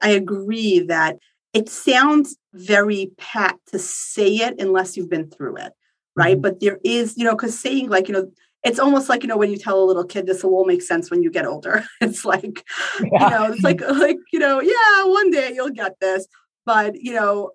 I 0.00 0.10
agree 0.10 0.80
that 0.80 1.16
it 1.54 1.68
sounds 1.68 2.36
very 2.52 3.12
pat 3.16 3.56
to 3.68 3.78
say 3.78 4.28
it 4.36 4.60
unless 4.60 4.96
you've 4.96 5.10
been 5.10 5.30
through 5.30 5.56
it, 5.56 5.72
right? 6.16 6.34
Mm-hmm. 6.34 6.42
But 6.42 6.60
there 6.60 6.78
is, 6.84 7.16
you 7.16 7.24
know, 7.24 7.34
because 7.34 7.58
saying 7.58 7.88
like, 7.88 8.08
you 8.08 8.14
know, 8.14 8.30
it's 8.64 8.80
almost 8.80 9.08
like 9.08 9.22
you 9.22 9.28
know 9.28 9.36
when 9.36 9.50
you 9.50 9.56
tell 9.56 9.80
a 9.80 9.84
little 9.84 10.04
kid 10.04 10.26
this 10.26 10.42
will 10.42 10.54
all 10.54 10.64
make 10.64 10.82
sense 10.82 11.08
when 11.08 11.22
you 11.22 11.30
get 11.30 11.46
older 11.46 11.84
it's 12.00 12.24
like 12.24 12.64
yeah. 13.00 13.24
you 13.24 13.30
know 13.30 13.52
it's 13.52 13.62
like 13.62 13.80
like 13.90 14.16
you 14.32 14.38
know 14.38 14.60
yeah 14.60 15.04
one 15.04 15.30
day 15.30 15.52
you'll 15.54 15.70
get 15.70 15.98
this 16.00 16.26
but 16.66 17.00
you 17.00 17.14
know 17.14 17.52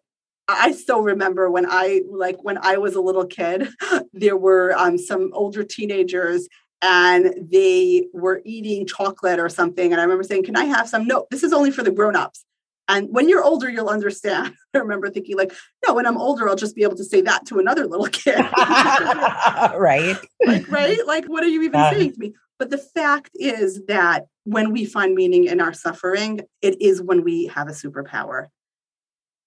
I 0.48 0.72
still 0.72 1.02
remember 1.02 1.50
when 1.50 1.66
I 1.70 2.02
like 2.10 2.44
when 2.44 2.58
I 2.58 2.78
was 2.78 2.96
a 2.96 3.02
little 3.02 3.26
kid, 3.26 3.70
there 4.14 4.38
were 4.38 4.74
um, 4.78 4.98
some 4.98 5.30
older 5.34 5.64
teenagers 5.64 6.48
and 6.82 7.34
they 7.52 8.08
were 8.14 8.42
eating 8.44 8.88
chocolate 8.88 9.40
or 9.40 9.50
something. 9.50 9.92
And 9.92 10.02
I 10.02 10.04
remember 10.04 10.24
saying, 10.24 10.44
Can 10.44 10.56
I 10.56 10.66
have 10.66 10.90
some? 10.90 11.06
No, 11.06 11.28
this 11.32 11.44
is 11.44 11.54
only 11.54 11.72
for 11.72 11.84
the 11.84 11.92
grown-ups. 11.92 12.44
And 12.88 13.08
when 13.10 13.30
you're 13.30 13.44
older, 13.44 13.70
you'll 13.70 13.90
understand. 13.90 14.54
I 14.74 14.80
remember 14.80 15.10
thinking, 15.10 15.38
like, 15.38 15.54
no, 15.88 15.94
when 15.94 16.06
I'm 16.06 16.18
older, 16.18 16.50
I'll 16.50 16.56
just 16.56 16.76
be 16.76 16.84
able 16.84 16.98
to 16.98 17.06
say 17.06 17.22
that 17.22 17.46
to 17.48 17.60
another 17.60 17.86
little 17.86 18.08
kid. 18.08 18.40
right. 18.58 20.18
Like, 20.46 20.70
right? 20.70 20.98
Like, 21.06 21.26
what 21.26 21.44
are 21.44 21.48
you 21.48 21.62
even 21.62 21.80
uh, 21.80 21.92
saying 21.92 22.14
to 22.14 22.20
me? 22.20 22.34
But 22.60 22.70
the 22.70 22.78
fact 22.78 23.30
is 23.36 23.86
that 23.86 24.26
when 24.44 24.74
we 24.74 24.86
find 24.86 25.16
meaning 25.16 25.46
in 25.46 25.62
our 25.62 25.74
suffering, 25.74 26.42
it 26.62 26.82
is 26.82 27.02
when 27.02 27.24
we 27.24 27.46
have 27.48 27.70
a 27.70 27.72
superpower. 27.72 28.48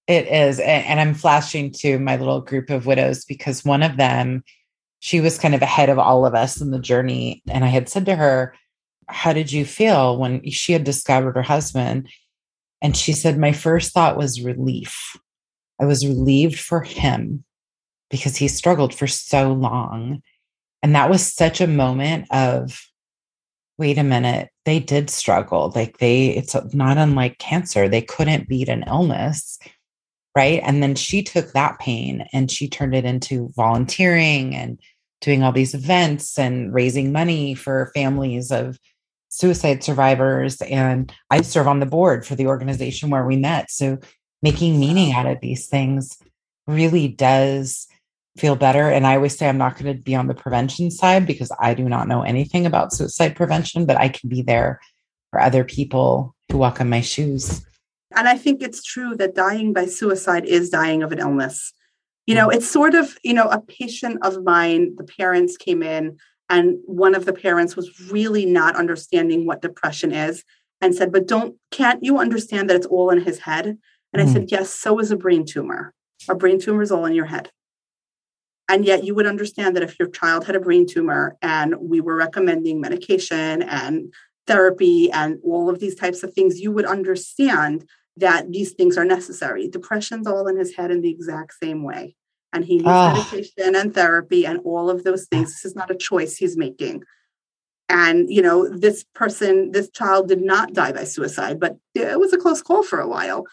It 0.07 0.27
is. 0.27 0.59
And 0.59 0.99
I'm 0.99 1.13
flashing 1.15 1.71
to 1.79 1.97
my 1.97 2.17
little 2.17 2.41
group 2.41 2.69
of 2.69 2.85
widows 2.85 3.25
because 3.25 3.65
one 3.65 3.81
of 3.81 3.97
them, 3.97 4.43
she 4.99 5.19
was 5.19 5.39
kind 5.39 5.55
of 5.55 5.61
ahead 5.61 5.89
of 5.89 5.97
all 5.97 6.25
of 6.25 6.35
us 6.35 6.61
in 6.61 6.71
the 6.71 6.79
journey. 6.79 7.41
And 7.47 7.63
I 7.63 7.69
had 7.69 7.89
said 7.89 8.05
to 8.05 8.15
her, 8.15 8.55
How 9.07 9.33
did 9.33 9.51
you 9.51 9.65
feel 9.65 10.17
when 10.17 10.47
she 10.51 10.73
had 10.73 10.83
discovered 10.83 11.35
her 11.35 11.41
husband? 11.41 12.09
And 12.81 12.95
she 12.95 13.13
said, 13.13 13.37
My 13.37 13.51
first 13.51 13.93
thought 13.93 14.17
was 14.17 14.41
relief. 14.41 15.17
I 15.81 15.85
was 15.85 16.05
relieved 16.05 16.59
for 16.59 16.81
him 16.81 17.43
because 18.09 18.35
he 18.35 18.47
struggled 18.47 18.93
for 18.93 19.07
so 19.07 19.51
long. 19.51 20.21
And 20.83 20.95
that 20.95 21.09
was 21.09 21.33
such 21.33 21.61
a 21.61 21.67
moment 21.67 22.27
of, 22.31 22.79
wait 23.77 23.97
a 23.97 24.03
minute, 24.03 24.49
they 24.65 24.79
did 24.79 25.09
struggle. 25.09 25.71
Like 25.75 25.97
they, 25.97 26.27
it's 26.27 26.55
not 26.73 26.97
unlike 26.97 27.39
cancer. 27.39 27.89
They 27.89 28.01
couldn't 28.01 28.47
beat 28.47 28.69
an 28.69 28.83
illness. 28.87 29.57
Right. 30.35 30.61
And 30.63 30.83
then 30.83 30.95
she 30.95 31.23
took 31.23 31.53
that 31.53 31.79
pain 31.79 32.27
and 32.33 32.51
she 32.51 32.67
turned 32.67 32.93
it 32.93 33.05
into 33.05 33.51
volunteering 33.55 34.53
and 34.53 34.77
doing 35.21 35.43
all 35.43 35.53
these 35.53 35.73
events 35.73 36.37
and 36.37 36.73
raising 36.73 37.13
money 37.13 37.55
for 37.55 37.91
families 37.95 38.51
of 38.51 38.77
suicide 39.29 39.83
survivors 39.83 40.61
and 40.61 41.11
I 41.29 41.41
serve 41.41 41.67
on 41.67 41.79
the 41.79 41.85
board 41.85 42.25
for 42.25 42.35
the 42.35 42.47
organization 42.47 43.09
where 43.09 43.25
we 43.25 43.37
met. 43.37 43.71
So 43.71 43.97
making 44.41 44.79
meaning 44.79 45.13
out 45.13 45.25
of 45.25 45.39
these 45.41 45.67
things 45.67 46.17
really 46.67 47.07
does 47.07 47.87
feel 48.37 48.55
better. 48.55 48.89
And 48.89 49.07
I 49.07 49.15
always 49.15 49.37
say 49.37 49.47
I'm 49.47 49.57
not 49.57 49.77
going 49.77 49.95
to 49.95 50.01
be 50.01 50.15
on 50.15 50.27
the 50.27 50.33
prevention 50.33 50.91
side 50.91 51.25
because 51.25 51.51
I 51.59 51.73
do 51.73 51.87
not 51.87 52.07
know 52.07 52.21
anything 52.21 52.65
about 52.65 52.93
suicide 52.93 53.35
prevention, 53.35 53.85
but 53.85 53.97
I 53.97 54.09
can 54.09 54.29
be 54.29 54.41
there 54.41 54.79
for 55.31 55.39
other 55.39 55.63
people 55.63 56.35
who 56.51 56.57
walk 56.57 56.79
in 56.79 56.89
my 56.89 57.01
shoes. 57.01 57.65
And 58.15 58.27
I 58.27 58.37
think 58.37 58.61
it's 58.61 58.83
true 58.83 59.15
that 59.17 59.35
dying 59.35 59.73
by 59.73 59.85
suicide 59.85 60.45
is 60.45 60.69
dying 60.69 61.03
of 61.03 61.11
an 61.11 61.19
illness. 61.19 61.73
You 62.25 62.35
know, 62.35 62.49
it's 62.49 62.67
sort 62.67 62.95
of, 62.95 63.17
you 63.23 63.33
know, 63.33 63.47
a 63.49 63.59
patient 63.59 64.19
of 64.23 64.43
mine, 64.43 64.95
the 64.97 65.03
parents 65.03 65.57
came 65.57 65.83
in 65.83 66.17
and 66.49 66.77
one 66.85 67.15
of 67.15 67.25
the 67.25 67.33
parents 67.33 67.75
was 67.75 68.09
really 68.11 68.45
not 68.45 68.75
understanding 68.75 69.45
what 69.45 69.61
depression 69.61 70.11
is 70.11 70.43
and 70.81 70.93
said 70.93 71.11
but 71.11 71.27
don't 71.27 71.55
can't 71.71 72.03
you 72.03 72.19
understand 72.19 72.69
that 72.69 72.75
it's 72.75 72.85
all 72.85 73.09
in 73.09 73.21
his 73.21 73.39
head 73.39 73.65
and 73.65 73.77
mm. 74.13 74.21
i 74.21 74.31
said 74.31 74.43
mm. 74.43 74.51
yes 74.51 74.69
so 74.69 74.99
is 74.99 75.11
a 75.11 75.17
brain 75.17 75.45
tumor 75.45 75.93
a 76.29 76.35
brain 76.35 76.59
tumor 76.59 76.81
is 76.81 76.91
all 76.91 77.05
in 77.05 77.13
your 77.13 77.25
head 77.25 77.51
and 78.67 78.85
yet 78.85 79.03
you 79.03 79.13
would 79.13 79.27
understand 79.27 79.75
that 79.75 79.83
if 79.83 79.97
your 79.99 80.09
child 80.09 80.45
had 80.45 80.55
a 80.55 80.59
brain 80.59 80.85
tumor 80.87 81.37
and 81.41 81.75
we 81.79 82.01
were 82.01 82.15
recommending 82.15 82.81
medication 82.81 83.61
and 83.63 84.13
therapy 84.47 85.11
and 85.11 85.37
all 85.43 85.69
of 85.69 85.79
these 85.79 85.95
types 85.95 86.23
of 86.23 86.33
things 86.33 86.59
you 86.59 86.71
would 86.71 86.85
understand 86.85 87.87
that 88.17 88.51
these 88.51 88.71
things 88.73 88.97
are 88.97 89.05
necessary 89.05 89.67
depression's 89.67 90.27
all 90.27 90.47
in 90.47 90.57
his 90.57 90.75
head 90.75 90.91
in 90.91 91.01
the 91.01 91.09
exact 91.09 91.53
same 91.61 91.83
way 91.83 92.15
and 92.55 92.65
he 92.65 92.77
needs 92.77 92.87
oh. 92.87 93.13
medication 93.13 93.75
and 93.75 93.93
therapy 93.93 94.45
and 94.45 94.59
all 94.63 94.89
of 94.89 95.03
those 95.03 95.25
things. 95.25 95.51
This 95.51 95.65
is 95.65 95.75
not 95.75 95.91
a 95.91 95.95
choice 95.95 96.37
he's 96.37 96.57
making. 96.57 97.03
And, 97.89 98.29
you 98.29 98.41
know, 98.41 98.67
this 98.67 99.03
person, 99.13 99.71
this 99.71 99.91
child 99.91 100.27
did 100.27 100.41
not 100.41 100.73
die 100.73 100.93
by 100.93 101.03
suicide, 101.03 101.59
but 101.59 101.75
it 101.93 102.19
was 102.19 102.33
a 102.33 102.37
close 102.37 102.61
call 102.61 102.81
for 102.81 102.99
a 102.99 103.07
while 103.07 103.43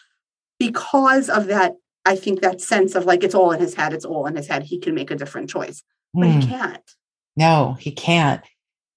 because 0.59 1.29
of 1.29 1.47
that. 1.47 1.75
I 2.05 2.17
think 2.17 2.41
that 2.41 2.61
sense 2.61 2.97
of 2.97 3.05
like 3.05 3.23
it's 3.23 3.35
all 3.35 3.53
in 3.53 3.61
his 3.61 3.75
head, 3.75 3.93
it's 3.93 4.05
all 4.05 4.27
in 4.27 4.35
his 4.35 4.49
head. 4.49 4.65
He 4.65 4.79
can 4.79 4.95
make 4.95 5.13
a 5.13 5.17
different 5.17 5.51
choice, 5.51 5.85
but 6.13 6.23
mm. 6.23 6.41
he 6.41 6.47
hmm. 6.47 6.51
can't. 6.51 6.91
No, 7.37 7.77
he 7.79 7.93
can't. 7.93 8.43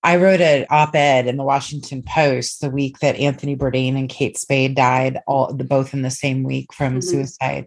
I 0.06 0.18
wrote 0.18 0.39
an 0.39 0.68
op-ed 0.70 1.26
in 1.26 1.36
the 1.36 1.43
Washington 1.43 2.03
Post 2.03 2.62
the 2.62 2.70
week 2.70 2.99
that 2.99 3.16
Anthony 3.16 3.56
Bourdain 3.56 3.97
and 3.97 4.08
Kate 4.08 4.38
Spade 4.38 4.76
died, 4.76 5.20
all 5.26 5.51
both 5.51 5.95
in 5.95 6.03
the 6.03 6.12
same 6.12 6.43
week 6.43 6.72
from 6.72 6.99
mm-hmm. 6.99 6.99
suicide. 6.99 7.66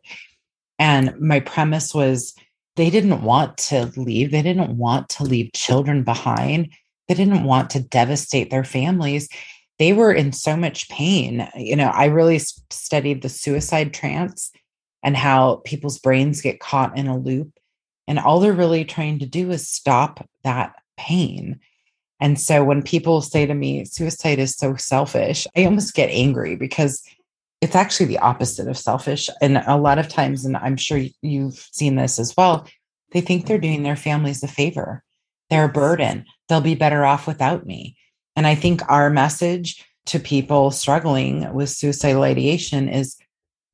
And 0.78 1.18
my 1.20 1.40
premise 1.40 1.92
was 1.92 2.36
they 2.76 2.90
didn't 2.90 3.22
want 3.22 3.58
to 3.58 3.92
leave. 3.96 4.30
They 4.30 4.42
didn't 4.42 4.78
want 4.78 5.08
to 5.10 5.24
leave 5.24 5.50
children 5.52 6.04
behind. 6.04 6.72
They 7.08 7.14
didn't 7.14 7.42
want 7.42 7.70
to 7.70 7.80
devastate 7.80 8.50
their 8.50 8.62
families. 8.62 9.28
They 9.80 9.92
were 9.92 10.12
in 10.12 10.32
so 10.32 10.56
much 10.56 10.88
pain. 10.90 11.48
You 11.56 11.74
know, 11.74 11.88
I 11.88 12.04
really 12.04 12.38
studied 12.38 13.22
the 13.22 13.28
suicide 13.28 13.92
trance 13.92 14.52
and 15.02 15.16
how 15.16 15.56
people's 15.64 15.98
brains 15.98 16.40
get 16.40 16.60
caught 16.60 16.96
in 16.96 17.08
a 17.08 17.18
loop. 17.18 17.50
And 18.06 18.20
all 18.20 18.38
they're 18.38 18.52
really 18.52 18.84
trying 18.84 19.18
to 19.18 19.26
do 19.26 19.50
is 19.50 19.68
stop 19.68 20.24
that 20.44 20.76
pain. 20.96 21.58
And 22.20 22.38
so 22.40 22.64
when 22.64 22.82
people 22.82 23.20
say 23.22 23.46
to 23.46 23.54
me, 23.54 23.84
suicide 23.84 24.38
is 24.38 24.56
so 24.56 24.74
selfish, 24.76 25.46
I 25.56 25.64
almost 25.64 25.94
get 25.94 26.10
angry 26.10 26.56
because 26.56 27.02
it's 27.60 27.76
actually 27.76 28.06
the 28.06 28.18
opposite 28.18 28.68
of 28.68 28.78
selfish. 28.78 29.28
And 29.40 29.58
a 29.66 29.76
lot 29.76 29.98
of 29.98 30.08
times, 30.08 30.44
and 30.44 30.56
I'm 30.56 30.76
sure 30.76 31.00
you've 31.22 31.68
seen 31.72 31.96
this 31.96 32.18
as 32.18 32.34
well, 32.36 32.66
they 33.12 33.20
think 33.20 33.46
they're 33.46 33.58
doing 33.58 33.82
their 33.82 33.96
families 33.96 34.42
a 34.42 34.48
favor. 34.48 35.02
They're 35.50 35.64
a 35.64 35.68
burden. 35.68 36.26
They'll 36.48 36.60
be 36.60 36.74
better 36.74 37.04
off 37.04 37.26
without 37.26 37.66
me. 37.66 37.96
And 38.36 38.46
I 38.46 38.54
think 38.54 38.82
our 38.88 39.10
message 39.10 39.84
to 40.06 40.18
people 40.18 40.70
struggling 40.70 41.52
with 41.52 41.70
suicidal 41.70 42.22
ideation 42.22 42.88
is 42.88 43.16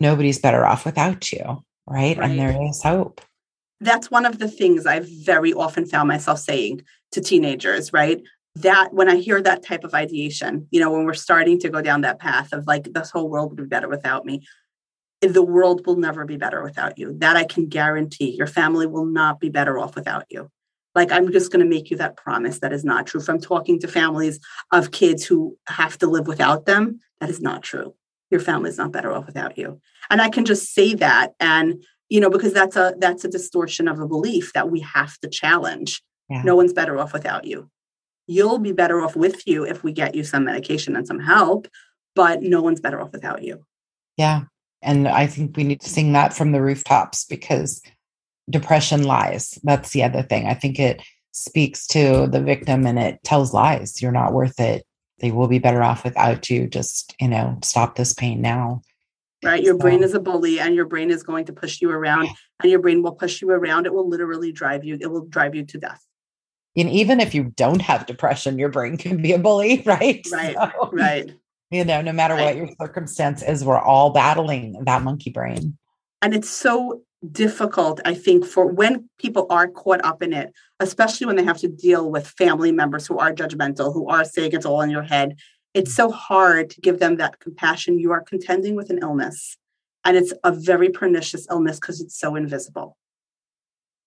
nobody's 0.00 0.38
better 0.38 0.64
off 0.64 0.84
without 0.84 1.30
you. 1.32 1.64
Right? 1.86 2.16
right. 2.16 2.30
And 2.30 2.38
there 2.38 2.56
is 2.68 2.82
hope. 2.82 3.20
That's 3.80 4.10
one 4.10 4.24
of 4.26 4.38
the 4.38 4.48
things 4.48 4.86
I've 4.86 5.08
very 5.08 5.52
often 5.52 5.86
found 5.86 6.08
myself 6.08 6.38
saying 6.38 6.82
to 7.12 7.20
teenagers, 7.20 7.92
right? 7.92 8.22
that 8.56 8.94
when 8.94 9.08
I 9.08 9.16
hear 9.16 9.42
that 9.42 9.64
type 9.64 9.84
of 9.84 9.94
ideation, 9.94 10.68
you 10.70 10.80
know, 10.80 10.90
when 10.90 11.04
we're 11.04 11.14
starting 11.14 11.58
to 11.60 11.68
go 11.68 11.82
down 11.82 12.02
that 12.02 12.20
path 12.20 12.52
of 12.52 12.66
like 12.66 12.84
this 12.92 13.10
whole 13.10 13.28
world 13.28 13.50
would 13.50 13.64
be 13.64 13.68
better 13.68 13.88
without 13.88 14.24
me, 14.24 14.46
the 15.20 15.42
world 15.42 15.86
will 15.86 15.96
never 15.96 16.24
be 16.24 16.36
better 16.36 16.62
without 16.62 16.98
you. 16.98 17.14
That 17.18 17.36
I 17.36 17.44
can 17.44 17.68
guarantee. 17.68 18.36
Your 18.36 18.46
family 18.46 18.86
will 18.86 19.06
not 19.06 19.40
be 19.40 19.48
better 19.48 19.78
off 19.78 19.96
without 19.96 20.24
you. 20.30 20.50
Like 20.94 21.10
I'm 21.10 21.32
just 21.32 21.50
going 21.50 21.64
to 21.64 21.68
make 21.68 21.90
you 21.90 21.96
that 21.96 22.16
promise 22.16 22.60
that 22.60 22.72
is 22.72 22.84
not 22.84 23.06
true. 23.06 23.20
From 23.20 23.40
talking 23.40 23.80
to 23.80 23.88
families 23.88 24.38
of 24.70 24.92
kids 24.92 25.24
who 25.24 25.56
have 25.66 25.98
to 25.98 26.06
live 26.06 26.28
without 26.28 26.66
them, 26.66 27.00
that 27.20 27.30
is 27.30 27.40
not 27.40 27.62
true. 27.62 27.94
Your 28.30 28.40
family 28.40 28.70
is 28.70 28.78
not 28.78 28.92
better 28.92 29.12
off 29.12 29.26
without 29.26 29.58
you. 29.58 29.80
And 30.10 30.22
I 30.22 30.28
can 30.28 30.44
just 30.44 30.72
say 30.72 30.94
that 30.94 31.32
and 31.40 31.82
you 32.08 32.20
know 32.20 32.30
because 32.30 32.52
that's 32.52 32.76
a 32.76 32.94
that's 32.98 33.24
a 33.24 33.28
distortion 33.28 33.88
of 33.88 33.98
a 34.00 34.06
belief 34.06 34.52
that 34.52 34.70
we 34.70 34.80
have 34.80 35.18
to 35.20 35.28
challenge. 35.28 36.02
Yeah. 36.30 36.42
No 36.42 36.56
one's 36.56 36.72
better 36.72 36.98
off 36.98 37.12
without 37.12 37.44
you 37.44 37.70
you'll 38.26 38.58
be 38.58 38.72
better 38.72 39.00
off 39.00 39.16
with 39.16 39.46
you 39.46 39.64
if 39.64 39.84
we 39.84 39.92
get 39.92 40.14
you 40.14 40.24
some 40.24 40.44
medication 40.44 40.96
and 40.96 41.06
some 41.06 41.20
help, 41.20 41.68
but 42.14 42.42
no 42.42 42.62
one's 42.62 42.80
better 42.80 43.00
off 43.00 43.12
without 43.12 43.42
you. 43.42 43.64
Yeah. 44.16 44.42
And 44.82 45.08
I 45.08 45.26
think 45.26 45.56
we 45.56 45.64
need 45.64 45.80
to 45.80 45.88
sing 45.88 46.12
that 46.12 46.34
from 46.34 46.52
the 46.52 46.62
rooftops 46.62 47.24
because 47.24 47.82
depression 48.50 49.04
lies. 49.04 49.58
That's 49.62 49.90
the 49.90 50.02
other 50.02 50.22
thing. 50.22 50.46
I 50.46 50.54
think 50.54 50.78
it 50.78 51.02
speaks 51.32 51.86
to 51.88 52.26
the 52.26 52.40
victim 52.40 52.86
and 52.86 52.98
it 52.98 53.22
tells 53.24 53.54
lies. 53.54 54.00
You're 54.00 54.12
not 54.12 54.32
worth 54.32 54.60
it. 54.60 54.86
They 55.20 55.32
will 55.32 55.48
be 55.48 55.58
better 55.58 55.82
off 55.82 56.04
without 56.04 56.50
you. 56.50 56.66
Just, 56.66 57.14
you 57.20 57.28
know, 57.28 57.58
stop 57.62 57.96
this 57.96 58.12
pain 58.12 58.40
now. 58.40 58.82
Right. 59.44 59.62
Your 59.62 59.76
brain 59.76 60.02
is 60.02 60.14
a 60.14 60.20
bully 60.20 60.60
and 60.60 60.74
your 60.74 60.86
brain 60.86 61.10
is 61.10 61.22
going 61.22 61.44
to 61.46 61.52
push 61.52 61.80
you 61.80 61.90
around 61.90 62.28
and 62.62 62.70
your 62.70 62.80
brain 62.80 63.02
will 63.02 63.12
push 63.12 63.42
you 63.42 63.50
around. 63.50 63.86
It 63.86 63.94
will 63.94 64.08
literally 64.08 64.52
drive 64.52 64.84
you, 64.84 64.98
it 65.00 65.06
will 65.06 65.26
drive 65.26 65.54
you 65.54 65.64
to 65.64 65.78
death. 65.78 66.04
And 66.76 66.90
even 66.90 67.20
if 67.20 67.34
you 67.34 67.44
don't 67.56 67.80
have 67.82 68.06
depression, 68.06 68.58
your 68.58 68.68
brain 68.68 68.96
can 68.96 69.22
be 69.22 69.32
a 69.32 69.38
bully, 69.38 69.82
right? 69.86 70.26
Right. 70.32 70.54
So, 70.54 70.90
right. 70.92 71.32
You 71.70 71.84
know, 71.84 72.02
no 72.02 72.12
matter 72.12 72.34
right. 72.34 72.44
what 72.44 72.56
your 72.56 72.68
circumstance 72.80 73.42
is, 73.42 73.64
we're 73.64 73.78
all 73.78 74.10
battling 74.10 74.82
that 74.84 75.02
monkey 75.02 75.30
brain. 75.30 75.76
And 76.22 76.34
it's 76.34 76.50
so 76.50 77.02
difficult, 77.32 78.00
I 78.04 78.14
think, 78.14 78.44
for 78.44 78.66
when 78.66 79.08
people 79.18 79.46
are 79.50 79.68
caught 79.68 80.04
up 80.04 80.22
in 80.22 80.32
it, 80.32 80.52
especially 80.80 81.26
when 81.26 81.36
they 81.36 81.44
have 81.44 81.58
to 81.58 81.68
deal 81.68 82.10
with 82.10 82.26
family 82.26 82.72
members 82.72 83.06
who 83.06 83.18
are 83.18 83.32
judgmental, 83.32 83.92
who 83.92 84.08
are 84.08 84.24
saying 84.24 84.52
it's 84.52 84.66
all 84.66 84.82
in 84.82 84.90
your 84.90 85.02
head. 85.02 85.36
It's 85.74 85.94
so 85.94 86.10
hard 86.10 86.70
to 86.70 86.80
give 86.80 87.00
them 87.00 87.16
that 87.16 87.40
compassion. 87.40 87.98
You 87.98 88.12
are 88.12 88.22
contending 88.22 88.76
with 88.76 88.90
an 88.90 89.00
illness, 89.02 89.56
and 90.04 90.16
it's 90.16 90.32
a 90.44 90.52
very 90.52 90.88
pernicious 90.88 91.46
illness 91.50 91.80
because 91.80 92.00
it's 92.00 92.18
so 92.18 92.36
invisible. 92.36 92.96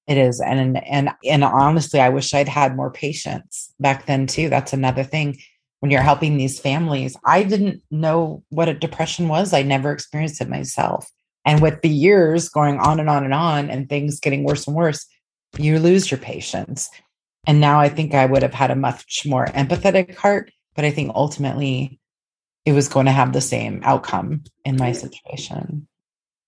It 0.07 0.17
is. 0.17 0.39
And 0.39 0.77
and 0.85 1.09
and 1.25 1.43
honestly, 1.43 1.99
I 1.99 2.09
wish 2.09 2.33
I'd 2.33 2.47
had 2.47 2.75
more 2.75 2.91
patience 2.91 3.73
back 3.79 4.05
then 4.05 4.25
too. 4.25 4.49
That's 4.49 4.71
another 4.71 5.03
thing 5.03 5.37
when 5.81 5.91
you're 5.91 6.01
helping 6.01 6.37
these 6.37 6.59
families. 6.59 7.17
I 7.25 7.43
didn't 7.43 7.83
know 7.91 8.43
what 8.49 8.69
a 8.69 8.73
depression 8.73 9.27
was. 9.27 9.53
I 9.53 9.63
never 9.63 9.91
experienced 9.91 10.41
it 10.41 10.49
myself. 10.49 11.11
And 11.45 11.61
with 11.61 11.81
the 11.81 11.89
years 11.89 12.49
going 12.49 12.79
on 12.79 12.99
and 12.99 13.09
on 13.09 13.23
and 13.23 13.33
on 13.33 13.69
and 13.69 13.87
things 13.87 14.19
getting 14.19 14.43
worse 14.43 14.67
and 14.67 14.75
worse, 14.75 15.05
you 15.57 15.79
lose 15.79 16.09
your 16.09 16.19
patience. 16.19 16.89
And 17.45 17.61
now 17.61 17.79
I 17.79 17.89
think 17.89 18.13
I 18.13 18.25
would 18.25 18.41
have 18.41 18.53
had 18.53 18.71
a 18.71 18.75
much 18.75 19.23
more 19.25 19.45
empathetic 19.47 20.15
heart, 20.15 20.51
but 20.77 20.85
I 20.85 20.91
think 20.91 21.11
ultimately 21.15 21.99
it 22.63 22.71
was 22.71 22.87
going 22.87 23.07
to 23.07 23.11
have 23.11 23.33
the 23.33 23.41
same 23.41 23.81
outcome 23.83 24.43
in 24.63 24.77
my 24.77 24.91
situation. 24.91 25.87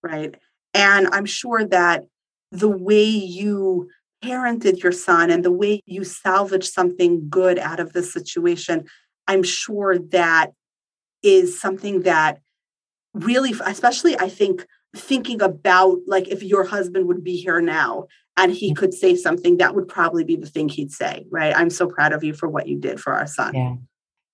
Right. 0.03 0.35
And 0.73 1.09
I'm 1.11 1.25
sure 1.25 1.65
that 1.65 2.05
the 2.51 2.69
way 2.69 3.03
you 3.03 3.89
parented 4.23 4.83
your 4.83 4.91
son 4.91 5.31
and 5.31 5.43
the 5.43 5.51
way 5.51 5.81
you 5.85 6.03
salvaged 6.03 6.71
something 6.71 7.27
good 7.27 7.57
out 7.57 7.79
of 7.79 7.93
the 7.93 8.03
situation, 8.03 8.85
I'm 9.27 9.43
sure 9.43 9.97
that 9.97 10.51
is 11.23 11.59
something 11.59 12.03
that 12.03 12.39
really, 13.15 13.55
especially 13.65 14.15
I 14.17 14.29
think 14.29 14.65
thinking 14.95 15.41
about 15.41 15.99
like 16.05 16.27
if 16.27 16.43
your 16.43 16.65
husband 16.65 17.07
would 17.07 17.23
be 17.23 17.37
here 17.37 17.61
now 17.61 18.05
and 18.37 18.51
he 18.51 18.73
mm. 18.73 18.75
could 18.75 18.93
say 18.93 19.15
something 19.15 19.57
that 19.57 19.73
would 19.73 19.87
probably 19.87 20.23
be 20.23 20.35
the 20.35 20.47
thing 20.47 20.67
he'd 20.67 20.91
say 20.91 21.27
right 21.29 21.55
i'm 21.55 21.69
so 21.69 21.85
proud 21.85 22.11
of 22.11 22.23
you 22.23 22.33
for 22.33 22.49
what 22.49 22.67
you 22.67 22.79
did 22.79 22.99
for 22.99 23.13
our 23.13 23.27
son 23.27 23.53
yeah 23.53 23.75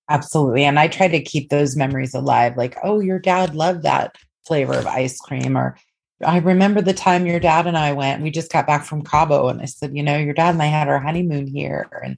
absolutely 0.09 0.63
and 0.63 0.79
i 0.79 0.87
try 0.87 1.07
to 1.07 1.21
keep 1.21 1.49
those 1.49 1.75
memories 1.75 2.13
alive 2.13 2.55
like 2.57 2.77
oh 2.83 2.99
your 2.99 3.19
dad 3.19 3.55
loved 3.55 3.83
that 3.83 4.15
flavor 4.45 4.73
of 4.73 4.85
ice 4.85 5.19
cream 5.19 5.57
or 5.57 5.77
i 6.25 6.37
remember 6.37 6.81
the 6.81 6.93
time 6.93 7.25
your 7.25 7.39
dad 7.39 7.65
and 7.67 7.77
i 7.77 7.91
went 7.91 8.21
we 8.21 8.29
just 8.29 8.51
got 8.51 8.67
back 8.67 8.85
from 8.85 9.03
cabo 9.03 9.47
and 9.47 9.61
i 9.61 9.65
said 9.65 9.95
you 9.95 10.03
know 10.03 10.17
your 10.17 10.33
dad 10.33 10.53
and 10.53 10.61
i 10.61 10.67
had 10.67 10.87
our 10.87 10.99
honeymoon 10.99 11.47
here 11.47 11.89
and 12.03 12.17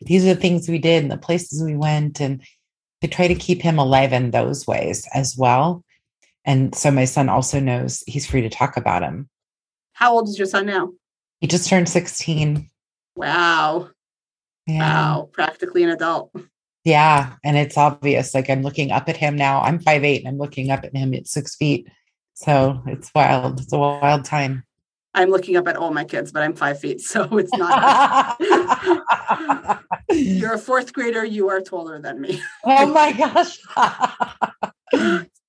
these 0.00 0.24
are 0.24 0.34
the 0.34 0.40
things 0.40 0.68
we 0.68 0.78
did 0.78 1.02
and 1.02 1.12
the 1.12 1.16
places 1.16 1.62
we 1.62 1.76
went 1.76 2.20
and 2.20 2.42
to 3.02 3.08
try 3.08 3.28
to 3.28 3.34
keep 3.34 3.60
him 3.60 3.78
alive 3.78 4.12
in 4.12 4.30
those 4.30 4.66
ways 4.66 5.06
as 5.14 5.36
well 5.36 5.84
and 6.46 6.74
so 6.74 6.92
my 6.92 7.04
son 7.04 7.28
also 7.28 7.58
knows 7.58 8.04
he's 8.06 8.24
free 8.24 8.40
to 8.42 8.48
talk 8.48 8.76
about 8.76 9.02
him. 9.02 9.28
How 9.92 10.12
old 10.12 10.28
is 10.28 10.38
your 10.38 10.46
son 10.46 10.66
now? 10.66 10.92
He 11.40 11.48
just 11.48 11.68
turned 11.68 11.88
16. 11.88 12.70
Wow. 13.16 13.90
Yeah. 14.66 14.78
Wow. 14.78 15.28
Practically 15.32 15.82
an 15.82 15.90
adult. 15.90 16.30
Yeah. 16.86 17.34
And 17.44 17.58
it's 17.58 17.76
obvious. 17.76 18.34
Like 18.34 18.48
I'm 18.48 18.62
looking 18.62 18.90
up 18.92 19.08
at 19.08 19.18
him 19.18 19.36
now. 19.36 19.60
I'm 19.60 19.78
five 19.78 20.04
eight 20.04 20.20
and 20.20 20.28
I'm 20.28 20.38
looking 20.38 20.70
up 20.70 20.84
at 20.84 20.96
him 20.96 21.12
at 21.12 21.26
six 21.26 21.54
feet. 21.54 21.88
So 22.32 22.80
it's 22.86 23.10
wild. 23.14 23.60
It's 23.60 23.72
a 23.72 23.78
wild 23.78 24.24
time. 24.24 24.64
I'm 25.12 25.30
looking 25.30 25.56
up 25.56 25.66
at 25.68 25.76
all 25.76 25.92
my 25.92 26.04
kids, 26.04 26.32
but 26.32 26.42
I'm 26.42 26.54
five 26.54 26.80
feet. 26.80 27.00
So 27.06 27.28
it's 27.36 27.54
not. 27.54 28.36
You're 30.10 30.54
a 30.54 30.58
fourth 30.58 30.94
grader. 30.94 31.24
You 31.24 31.50
are 31.50 31.60
taller 31.60 32.00
than 32.00 32.22
me. 32.22 32.40
oh 32.64 32.86
my 32.86 33.12
gosh 33.12 33.58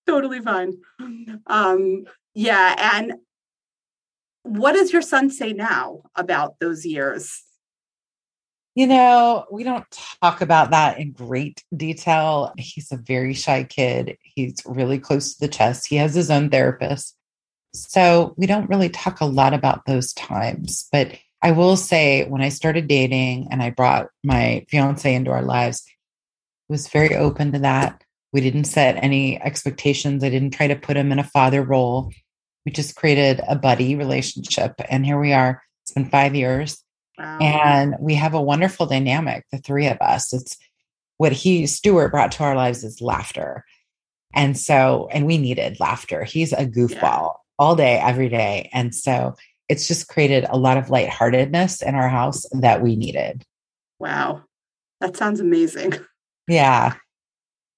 totally 0.07 0.39
fine. 0.39 0.77
Um, 1.45 2.05
yeah. 2.33 2.95
And 2.95 3.15
what 4.43 4.73
does 4.73 4.91
your 4.93 5.01
son 5.01 5.29
say 5.29 5.53
now 5.53 6.03
about 6.15 6.59
those 6.59 6.85
years? 6.85 7.43
You 8.77 8.85
know, 8.85 9.47
we 9.51 9.63
don't 9.63 9.85
talk 10.21 10.41
about 10.41 10.69
that 10.69 10.99
in 10.99 11.11
great 11.11 11.63
detail. 11.75 12.53
He's 12.59 12.91
a 12.91 12.97
very 12.97 13.33
shy 13.33 13.63
kid. 13.63 14.19
He's 14.21 14.61
really 14.67 14.99
close 14.99 15.33
to 15.33 15.39
the 15.39 15.51
chest. 15.51 15.87
He 15.87 15.95
has 15.95 16.13
his 16.13 16.29
own 16.29 16.51
therapist. 16.51 17.17
So 17.73 18.35
we 18.37 18.45
don't 18.45 18.69
really 18.69 18.89
talk 18.89 19.19
a 19.19 19.25
lot 19.25 19.55
about 19.55 19.87
those 19.87 20.13
times. 20.13 20.87
But 20.91 21.17
I 21.41 21.53
will 21.53 21.75
say, 21.75 22.25
when 22.25 22.43
I 22.43 22.49
started 22.49 22.87
dating 22.87 23.47
and 23.49 23.63
I 23.63 23.71
brought 23.71 24.09
my 24.23 24.63
fiance 24.69 25.11
into 25.11 25.31
our 25.31 25.41
lives, 25.41 25.83
he 25.87 26.71
was 26.71 26.87
very 26.87 27.15
open 27.15 27.53
to 27.53 27.59
that. 27.59 28.03
We 28.31 28.41
didn't 28.41 28.65
set 28.65 29.03
any 29.03 29.41
expectations. 29.41 30.23
I 30.23 30.29
didn't 30.29 30.51
try 30.51 30.67
to 30.67 30.75
put 30.75 30.97
him 30.97 31.11
in 31.11 31.17
a 31.17 31.23
father 31.23 31.63
role. 31.63 32.11
We 32.63 32.71
just 32.71 32.95
created 32.95 33.41
a 33.47 33.55
buddy 33.55 33.95
relationship. 33.95 34.75
And 34.87 35.03
here 35.03 35.19
we 35.19 35.33
are. 35.33 35.63
It's 35.81 35.93
been 35.93 36.11
five 36.11 36.35
years. 36.35 36.83
Wow. 37.17 37.39
And 37.39 37.95
we 37.99 38.15
have 38.15 38.33
a 38.33 38.41
wonderful 38.41 38.85
dynamic, 38.85 39.45
the 39.51 39.57
three 39.57 39.87
of 39.87 39.97
us. 40.01 40.33
It's 40.33 40.57
what 41.17 41.31
he, 41.31 41.65
Stuart, 41.65 42.09
brought 42.09 42.31
to 42.33 42.43
our 42.43 42.55
lives 42.55 42.83
is 42.83 43.01
laughter. 43.01 43.65
And 44.33 44.57
so, 44.57 45.09
and 45.11 45.25
we 45.25 45.37
needed 45.37 45.79
laughter. 45.79 46.23
He's 46.23 46.53
a 46.53 46.65
goofball 46.65 47.01
yeah. 47.01 47.29
all 47.57 47.75
day, 47.75 47.97
every 47.97 48.29
day. 48.29 48.69
And 48.71 48.93
so 48.93 49.35
it's 49.67 49.87
just 49.87 50.09
created 50.09 50.45
a 50.49 50.57
lot 50.57 50.77
of 50.77 50.89
lightheartedness 50.89 51.81
in 51.81 51.95
our 51.95 52.09
house 52.09 52.45
that 52.51 52.81
we 52.81 52.95
needed. 52.95 53.43
Wow. 53.99 54.43
That 55.01 55.17
sounds 55.17 55.39
amazing. 55.39 55.93
Yeah 56.49 56.93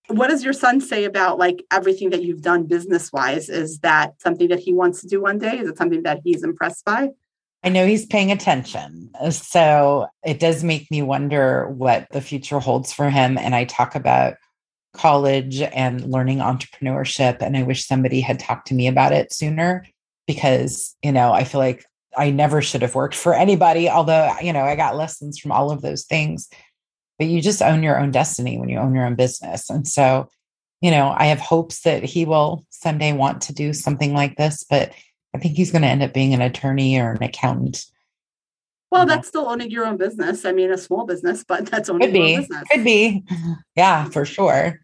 what 0.09 0.27
does 0.27 0.43
your 0.43 0.53
son 0.53 0.81
say 0.81 1.03
about 1.03 1.37
like 1.37 1.63
everything 1.71 2.09
that 2.09 2.23
you've 2.23 2.41
done 2.41 2.65
business 2.65 3.13
wise 3.13 3.47
is 3.47 3.79
that 3.79 4.19
something 4.19 4.47
that 4.49 4.59
he 4.59 4.73
wants 4.73 5.01
to 5.01 5.07
do 5.07 5.21
one 5.21 5.37
day 5.37 5.59
is 5.59 5.69
it 5.69 5.77
something 5.77 6.03
that 6.03 6.19
he's 6.23 6.43
impressed 6.43 6.83
by 6.83 7.09
i 7.63 7.69
know 7.69 7.85
he's 7.85 8.05
paying 8.05 8.31
attention 8.31 9.09
uh, 9.19 9.29
so 9.29 10.07
it 10.25 10.39
does 10.39 10.63
make 10.63 10.89
me 10.91 11.01
wonder 11.01 11.67
what 11.69 12.07
the 12.11 12.21
future 12.21 12.59
holds 12.59 12.91
for 12.91 13.09
him 13.09 13.37
and 13.37 13.55
i 13.55 13.65
talk 13.65 13.95
about 13.95 14.35
college 14.93 15.61
and 15.61 16.09
learning 16.09 16.39
entrepreneurship 16.39 17.41
and 17.41 17.55
i 17.55 17.63
wish 17.63 17.85
somebody 17.85 18.21
had 18.21 18.39
talked 18.39 18.67
to 18.67 18.73
me 18.73 18.87
about 18.87 19.11
it 19.11 19.31
sooner 19.31 19.85
because 20.27 20.95
you 21.03 21.11
know 21.11 21.31
i 21.31 21.43
feel 21.43 21.59
like 21.59 21.85
i 22.17 22.31
never 22.31 22.61
should 22.61 22.81
have 22.81 22.95
worked 22.95 23.15
for 23.15 23.33
anybody 23.33 23.87
although 23.87 24.33
you 24.41 24.51
know 24.51 24.63
i 24.63 24.75
got 24.75 24.95
lessons 24.95 25.37
from 25.37 25.51
all 25.51 25.71
of 25.71 25.81
those 25.81 26.05
things 26.05 26.49
but 27.19 27.27
you 27.27 27.41
just 27.41 27.61
own 27.61 27.83
your 27.83 27.99
own 27.99 28.11
destiny 28.11 28.57
when 28.57 28.69
you 28.69 28.79
own 28.79 28.95
your 28.95 29.05
own 29.05 29.15
business. 29.15 29.69
And 29.69 29.85
so, 29.85 30.29
you 30.81 30.89
know, 30.89 31.13
I 31.15 31.25
have 31.25 31.39
hopes 31.39 31.81
that 31.81 32.03
he 32.03 32.23
will 32.23 32.65
someday 32.69 33.11
want 33.11 33.41
to 33.43 33.53
do 33.53 33.73
something 33.73 34.13
like 34.13 34.37
this, 34.37 34.63
but 34.67 34.93
I 35.33 35.37
think 35.37 35.55
he's 35.55 35.71
going 35.71 35.83
to 35.83 35.87
end 35.87 36.03
up 36.03 36.13
being 36.13 36.33
an 36.33 36.41
attorney 36.41 36.99
or 36.99 37.11
an 37.11 37.23
accountant. 37.23 37.85
Well, 38.91 39.03
um, 39.03 39.07
that's 39.07 39.27
still 39.27 39.47
owning 39.47 39.69
your 39.69 39.85
own 39.85 39.97
business. 39.97 40.45
I 40.45 40.51
mean, 40.51 40.71
a 40.71 40.77
small 40.77 41.05
business, 41.05 41.43
but 41.43 41.67
that's 41.67 41.89
owning 41.89 42.07
Could 42.07 42.13
be. 42.13 42.19
your 42.19 42.29
own 42.29 42.41
business. 42.41 42.63
Could 42.71 42.83
be. 42.83 43.23
Yeah, 43.75 44.05
for 44.05 44.25
sure. 44.25 44.79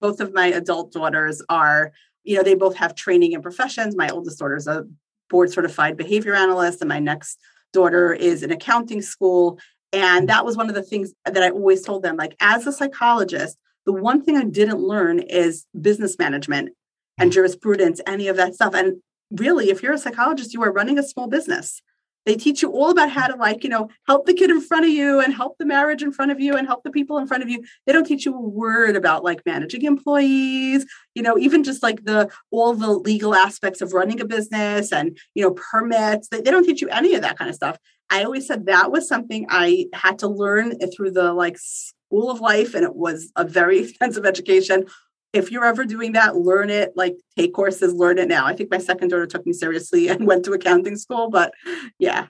Both 0.00 0.20
of 0.20 0.32
my 0.32 0.46
adult 0.46 0.92
daughters 0.92 1.42
are, 1.48 1.92
you 2.22 2.36
know, 2.36 2.42
they 2.42 2.54
both 2.54 2.76
have 2.76 2.94
training 2.94 3.32
in 3.32 3.42
professions. 3.42 3.96
My 3.96 4.08
oldest 4.08 4.38
daughter 4.38 4.56
is 4.56 4.66
a 4.66 4.86
board 5.28 5.50
certified 5.50 5.96
behavior 5.96 6.34
analyst, 6.34 6.80
and 6.80 6.88
my 6.88 7.00
next 7.00 7.38
daughter 7.72 8.12
is 8.12 8.42
in 8.42 8.50
accounting 8.50 9.02
school. 9.02 9.58
And 9.92 10.28
that 10.28 10.44
was 10.44 10.56
one 10.56 10.68
of 10.68 10.74
the 10.74 10.82
things 10.82 11.12
that 11.24 11.42
I 11.42 11.50
always 11.50 11.82
told 11.82 12.02
them 12.02 12.16
like, 12.16 12.36
as 12.40 12.66
a 12.66 12.72
psychologist, 12.72 13.58
the 13.86 13.92
one 13.92 14.22
thing 14.22 14.36
I 14.36 14.44
didn't 14.44 14.80
learn 14.80 15.18
is 15.18 15.66
business 15.80 16.16
management 16.18 16.70
and 17.18 17.32
jurisprudence, 17.32 18.00
any 18.06 18.28
of 18.28 18.36
that 18.36 18.54
stuff. 18.54 18.74
And 18.74 19.02
really, 19.30 19.70
if 19.70 19.82
you're 19.82 19.92
a 19.92 19.98
psychologist, 19.98 20.52
you 20.52 20.62
are 20.62 20.72
running 20.72 20.98
a 20.98 21.02
small 21.02 21.28
business. 21.28 21.82
They 22.26 22.36
teach 22.36 22.60
you 22.60 22.70
all 22.70 22.90
about 22.90 23.10
how 23.10 23.28
to, 23.28 23.36
like, 23.36 23.64
you 23.64 23.70
know, 23.70 23.88
help 24.06 24.26
the 24.26 24.34
kid 24.34 24.50
in 24.50 24.60
front 24.60 24.84
of 24.84 24.90
you 24.90 25.20
and 25.20 25.32
help 25.32 25.56
the 25.58 25.64
marriage 25.64 26.02
in 26.02 26.12
front 26.12 26.30
of 26.30 26.38
you 26.38 26.54
and 26.54 26.66
help 26.66 26.82
the 26.84 26.90
people 26.90 27.16
in 27.16 27.26
front 27.26 27.42
of 27.42 27.48
you. 27.48 27.64
They 27.86 27.92
don't 27.92 28.04
teach 28.04 28.26
you 28.26 28.34
a 28.34 28.40
word 28.40 28.94
about 28.94 29.24
like 29.24 29.40
managing 29.46 29.84
employees, 29.84 30.84
you 31.14 31.22
know, 31.22 31.38
even 31.38 31.64
just 31.64 31.82
like 31.82 32.04
the 32.04 32.30
all 32.50 32.74
the 32.74 32.90
legal 32.90 33.34
aspects 33.34 33.80
of 33.80 33.94
running 33.94 34.20
a 34.20 34.26
business 34.26 34.92
and, 34.92 35.16
you 35.34 35.42
know, 35.42 35.52
permits. 35.52 36.28
They, 36.28 36.42
they 36.42 36.50
don't 36.50 36.64
teach 36.64 36.82
you 36.82 36.88
any 36.88 37.14
of 37.14 37.22
that 37.22 37.38
kind 37.38 37.48
of 37.48 37.56
stuff. 37.56 37.78
I 38.10 38.24
always 38.24 38.46
said 38.46 38.66
that 38.66 38.90
was 38.90 39.08
something 39.08 39.46
I 39.48 39.86
had 39.94 40.18
to 40.18 40.28
learn 40.28 40.78
through 40.90 41.12
the 41.12 41.32
like 41.32 41.56
school 41.58 42.30
of 42.30 42.40
life, 42.40 42.74
and 42.74 42.84
it 42.84 42.94
was 42.94 43.32
a 43.36 43.44
very 43.44 43.78
expensive 43.88 44.26
education. 44.26 44.86
If 45.32 45.50
you're 45.50 45.64
ever 45.64 45.84
doing 45.84 46.12
that, 46.12 46.36
learn 46.36 46.70
it, 46.70 46.92
like 46.96 47.16
take 47.36 47.54
courses, 47.54 47.94
learn 47.94 48.18
it 48.18 48.28
now. 48.28 48.46
I 48.46 48.54
think 48.54 48.70
my 48.70 48.78
second 48.78 49.08
daughter 49.08 49.26
took 49.26 49.46
me 49.46 49.52
seriously 49.52 50.08
and 50.10 50.26
went 50.26 50.44
to 50.46 50.52
accounting 50.52 50.96
school, 50.96 51.30
but 51.30 51.52
yeah. 51.98 52.26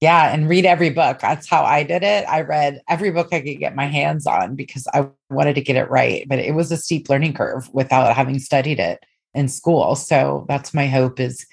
Yeah, 0.00 0.32
and 0.32 0.48
read 0.48 0.66
every 0.66 0.90
book. 0.90 1.20
That's 1.20 1.48
how 1.48 1.64
I 1.64 1.82
did 1.82 2.02
it. 2.02 2.26
I 2.28 2.42
read 2.42 2.82
every 2.88 3.10
book 3.10 3.28
I 3.32 3.40
could 3.40 3.58
get 3.58 3.74
my 3.74 3.86
hands 3.86 4.26
on 4.26 4.54
because 4.54 4.86
I 4.92 5.08
wanted 5.30 5.54
to 5.54 5.62
get 5.62 5.76
it 5.76 5.90
right, 5.90 6.26
but 6.28 6.38
it 6.38 6.54
was 6.54 6.70
a 6.70 6.76
steep 6.76 7.08
learning 7.08 7.32
curve 7.32 7.72
without 7.72 8.14
having 8.14 8.38
studied 8.38 8.78
it 8.78 9.02
in 9.32 9.48
school. 9.48 9.94
So 9.94 10.44
that's 10.48 10.74
my 10.74 10.86
hope 10.86 11.18
is 11.18 11.46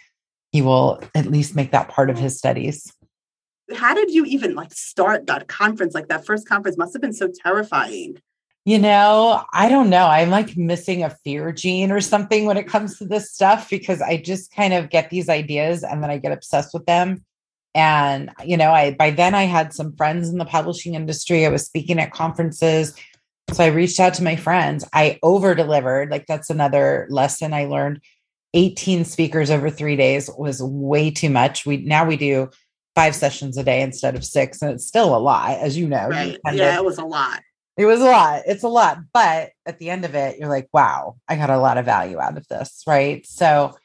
he 0.52 0.62
will 0.62 1.02
at 1.16 1.28
least 1.28 1.56
make 1.56 1.72
that 1.72 1.88
part 1.88 2.10
of 2.10 2.18
his 2.18 2.38
studies. 2.38 2.92
How 3.76 3.94
did 3.94 4.12
you 4.12 4.26
even 4.26 4.56
like 4.56 4.74
start 4.74 5.26
that 5.28 5.48
conference? 5.48 5.96
Like 5.96 6.10
that 6.10 6.26
first 6.26 6.48
conference 6.48 6.78
must 6.78 6.94
have 6.94 7.02
been 7.02 7.14
so 7.14 7.30
terrifying. 7.44 8.18
You 8.66 8.80
know, 8.80 9.44
I 9.52 9.68
don't 9.68 9.90
know. 9.90 10.06
I'm 10.06 10.30
like 10.30 10.56
missing 10.56 11.04
a 11.04 11.10
fear 11.10 11.52
gene 11.52 11.92
or 11.92 12.00
something 12.00 12.46
when 12.46 12.56
it 12.56 12.68
comes 12.68 12.98
to 12.98 13.06
this 13.06 13.32
stuff 13.32 13.70
because 13.70 14.02
I 14.02 14.18
just 14.18 14.54
kind 14.56 14.74
of 14.74 14.90
get 14.90 15.10
these 15.10 15.28
ideas 15.28 15.84
and 15.84 16.02
then 16.02 16.10
I 16.10 16.18
get 16.18 16.32
obsessed 16.32 16.74
with 16.74 16.86
them 16.86 17.26
and 17.76 18.32
you 18.46 18.56
know 18.56 18.72
i 18.72 18.92
by 18.92 19.10
then 19.10 19.34
i 19.34 19.44
had 19.44 19.74
some 19.74 19.96
friends 19.96 20.30
in 20.30 20.38
the 20.38 20.46
publishing 20.46 20.96
industry 20.96 21.46
i 21.46 21.50
was 21.50 21.66
speaking 21.66 22.00
at 22.00 22.12
conferences 22.12 22.96
so 23.52 23.64
i 23.64 23.68
reached 23.68 24.00
out 24.00 24.14
to 24.14 24.24
my 24.24 24.36
friends 24.36 24.86
i 24.94 25.20
over 25.24 25.56
delivered 25.56 26.12
like 26.12 26.26
that's 26.28 26.50
another 26.50 27.08
lesson 27.10 27.54
i 27.54 27.66
learned 27.66 28.00
18 28.54 29.06
speakers 29.06 29.50
over 29.50 29.70
3 29.70 29.96
days 29.96 30.30
was 30.38 30.62
way 30.62 31.10
too 31.10 31.30
much 31.30 31.66
we 31.66 31.78
now 31.78 32.06
we 32.06 32.18
do 32.18 32.50
five 32.96 33.16
sessions 33.16 33.58
a 33.58 33.64
day 33.64 33.82
instead 33.82 34.16
of 34.16 34.24
six 34.24 34.62
and 34.62 34.72
it's 34.72 34.86
still 34.86 35.16
a 35.16 35.18
lot 35.18 35.58
as 35.58 35.76
you 35.76 35.88
know 35.88 36.08
right. 36.10 36.40
yeah 36.54 36.78
it 36.78 36.86
was 36.86 37.00
a 37.00 37.06
lot 37.06 37.42
it 37.78 37.86
was 37.86 38.02
a 38.02 38.06
lot 38.06 38.42
it's 38.46 38.64
a 38.64 38.68
lot 38.68 39.00
but 39.14 39.52
at 39.66 39.80
the 39.80 39.90
end 39.90 40.06
of 40.06 40.16
it 40.16 40.38
you're 40.38 40.50
like 40.50 40.68
wow 40.74 41.16
i 41.28 41.36
got 41.36 41.50
a 41.50 41.58
lot 41.58 41.78
of 41.78 41.86
value 41.86 42.20
out 42.20 42.38
of 42.38 42.48
this 42.48 42.84
right 42.88 43.26
so 43.26 43.76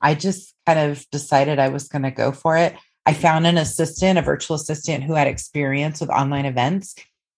i 0.00 0.14
just 0.14 0.54
kind 0.66 0.78
of 0.78 1.04
decided 1.10 1.58
i 1.58 1.68
was 1.68 1.88
going 1.88 2.02
to 2.02 2.10
go 2.10 2.32
for 2.32 2.56
it 2.56 2.74
I 3.06 3.12
found 3.12 3.46
an 3.46 3.56
assistant, 3.56 4.18
a 4.18 4.22
virtual 4.22 4.56
assistant 4.56 5.04
who 5.04 5.14
had 5.14 5.28
experience 5.28 6.00
with 6.00 6.10
online 6.10 6.44
events. 6.44 6.96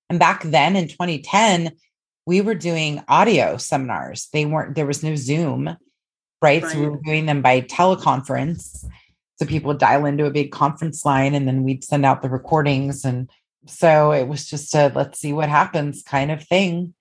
And 0.08 0.18
back 0.18 0.42
then 0.42 0.74
in 0.74 0.88
2010, 0.88 1.72
we 2.26 2.40
were 2.40 2.54
doing 2.54 3.04
audio 3.06 3.58
seminars. 3.58 4.28
They 4.32 4.46
weren't, 4.46 4.74
there 4.74 4.86
was 4.86 5.02
no 5.02 5.14
Zoom, 5.14 5.66
right? 6.40 6.62
right. 6.62 6.72
So 6.72 6.80
we 6.80 6.88
were 6.88 7.00
doing 7.04 7.26
them 7.26 7.42
by 7.42 7.60
teleconference. 7.60 8.86
So 9.38 9.46
people 9.46 9.68
would 9.68 9.78
dial 9.78 10.06
into 10.06 10.24
a 10.24 10.30
big 10.30 10.52
conference 10.52 11.04
line 11.04 11.34
and 11.34 11.46
then 11.46 11.64
we'd 11.64 11.84
send 11.84 12.06
out 12.06 12.22
the 12.22 12.30
recordings. 12.30 13.04
And 13.04 13.30
so 13.66 14.12
it 14.12 14.28
was 14.28 14.48
just 14.48 14.74
a 14.74 14.92
let's 14.94 15.20
see 15.20 15.32
what 15.32 15.48
happens 15.48 16.02
kind 16.02 16.30
of 16.30 16.44
thing. 16.44 16.94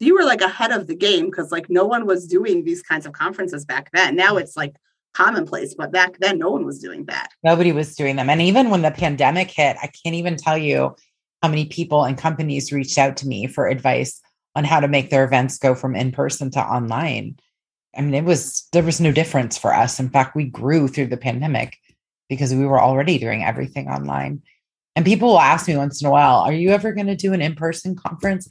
You 0.00 0.14
were 0.14 0.24
like 0.24 0.40
ahead 0.40 0.72
of 0.72 0.88
the 0.88 0.96
game 0.96 1.26
because 1.26 1.52
like 1.52 1.70
no 1.70 1.84
one 1.84 2.06
was 2.06 2.26
doing 2.26 2.64
these 2.64 2.82
kinds 2.82 3.06
of 3.06 3.12
conferences 3.12 3.64
back 3.64 3.90
then. 3.92 4.16
Now 4.16 4.36
it's 4.36 4.56
like 4.56 4.74
commonplace, 5.14 5.74
but 5.74 5.92
back 5.92 6.18
then 6.18 6.38
no 6.38 6.50
one 6.50 6.64
was 6.64 6.78
doing 6.78 7.04
that. 7.06 7.28
Nobody 7.44 7.72
was 7.72 7.94
doing 7.94 8.16
them. 8.16 8.30
And 8.30 8.42
even 8.42 8.70
when 8.70 8.82
the 8.82 8.90
pandemic 8.90 9.50
hit, 9.50 9.76
I 9.82 9.90
can't 10.02 10.16
even 10.16 10.36
tell 10.36 10.58
you 10.58 10.96
how 11.42 11.48
many 11.48 11.66
people 11.66 12.04
and 12.04 12.16
companies 12.16 12.72
reached 12.72 12.98
out 12.98 13.16
to 13.18 13.28
me 13.28 13.46
for 13.46 13.66
advice 13.68 14.20
on 14.54 14.64
how 14.64 14.80
to 14.80 14.88
make 14.88 15.10
their 15.10 15.24
events 15.24 15.58
go 15.58 15.74
from 15.74 15.94
in 15.94 16.12
person 16.12 16.50
to 16.52 16.60
online. 16.60 17.36
I 17.96 18.00
mean, 18.00 18.14
it 18.14 18.24
was, 18.24 18.66
there 18.72 18.82
was 18.82 19.00
no 19.00 19.12
difference 19.12 19.58
for 19.58 19.74
us. 19.74 20.00
In 20.00 20.08
fact, 20.08 20.34
we 20.34 20.44
grew 20.44 20.88
through 20.88 21.08
the 21.08 21.16
pandemic 21.16 21.78
because 22.28 22.54
we 22.54 22.64
were 22.64 22.80
already 22.80 23.18
doing 23.18 23.44
everything 23.44 23.88
online. 23.88 24.42
And 24.94 25.04
people 25.04 25.28
will 25.28 25.40
ask 25.40 25.68
me 25.68 25.76
once 25.76 26.02
in 26.02 26.06
a 26.06 26.10
while, 26.10 26.40
are 26.40 26.52
you 26.52 26.70
ever 26.70 26.92
going 26.92 27.06
to 27.06 27.16
do 27.16 27.32
an 27.32 27.40
in 27.40 27.54
person 27.54 27.96
conference? 27.96 28.48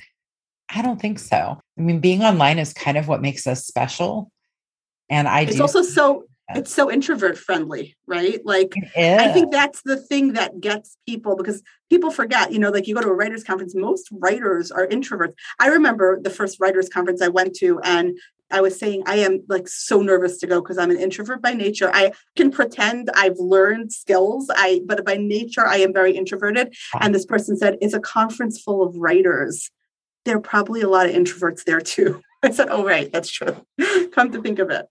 I 0.74 0.82
don't 0.82 1.00
think 1.00 1.20
so. 1.20 1.60
I 1.78 1.82
mean, 1.82 2.00
being 2.00 2.24
online 2.24 2.58
is 2.58 2.74
kind 2.74 2.98
of 2.98 3.08
what 3.08 3.22
makes 3.22 3.46
us 3.46 3.66
special. 3.66 4.32
And 5.10 5.28
I 5.28 5.42
it's 5.42 5.58
do- 5.58 5.62
also 5.62 5.82
so 5.82 6.26
it's 6.56 6.74
so 6.74 6.92
introvert 6.92 7.38
friendly, 7.38 7.96
right? 8.08 8.40
Like 8.46 8.74
I 8.98 9.32
think 9.32 9.52
that's 9.52 9.82
the 9.84 9.98
thing 9.98 10.34
that 10.34 10.60
gets 10.60 10.98
people 11.08 11.36
because 11.36 11.62
people 11.90 12.12
forget, 12.12 12.52
you 12.52 12.60
know, 12.60 12.70
like 12.70 12.88
you 12.88 12.96
go 12.96 13.02
to 13.02 13.08
a 13.08 13.14
writers 13.14 13.44
conference, 13.44 13.76
most 13.76 14.10
writers 14.12 14.72
are 14.72 14.88
introverts. 14.88 15.34
I 15.60 15.68
remember 15.68 16.20
the 16.22 16.30
first 16.30 16.60
writers 16.60 16.90
conference 16.90 17.22
I 17.22 17.30
went 17.30 17.56
to 17.58 17.80
and 17.82 18.18
I 18.52 18.62
was 18.62 18.78
saying 18.78 19.04
I 19.06 19.18
am 19.18 19.44
like 19.48 19.68
so 19.68 20.02
nervous 20.02 20.38
to 20.40 20.48
go 20.48 20.62
because 20.62 20.78
I'm 20.78 20.92
an 20.92 20.98
introvert 20.98 21.42
by 21.42 21.54
nature. 21.54 21.90
I 21.94 22.12
can 22.36 22.52
pretend 22.52 23.10
I've 23.16 23.38
learned 23.38 23.92
skills, 23.92 24.50
I 24.54 24.82
but 24.86 25.06
by 25.06 25.18
nature 25.18 25.66
I 25.66 25.78
am 25.78 25.94
very 25.94 26.16
introverted. 26.16 26.74
And 27.00 27.14
this 27.14 27.26
person 27.26 27.58
said, 27.58 27.78
"It's 27.82 27.94
a 27.94 28.00
conference 28.00 28.62
full 28.62 28.84
of 28.84 28.96
writers. 28.96 29.70
There 30.26 30.38
are 30.38 30.42
probably 30.42 30.82
a 30.82 30.90
lot 30.90 31.08
of 31.08 31.16
introverts 31.16 31.64
there 31.64 31.82
too." 31.82 32.22
I 32.44 32.52
said, 32.52 32.68
"Oh 32.70 32.84
right, 32.84 33.12
that's 33.12 33.30
true." 33.30 33.66
Come 34.12 34.32
to 34.32 34.42
think 34.42 34.60
of 34.60 34.70
it. 34.70 34.88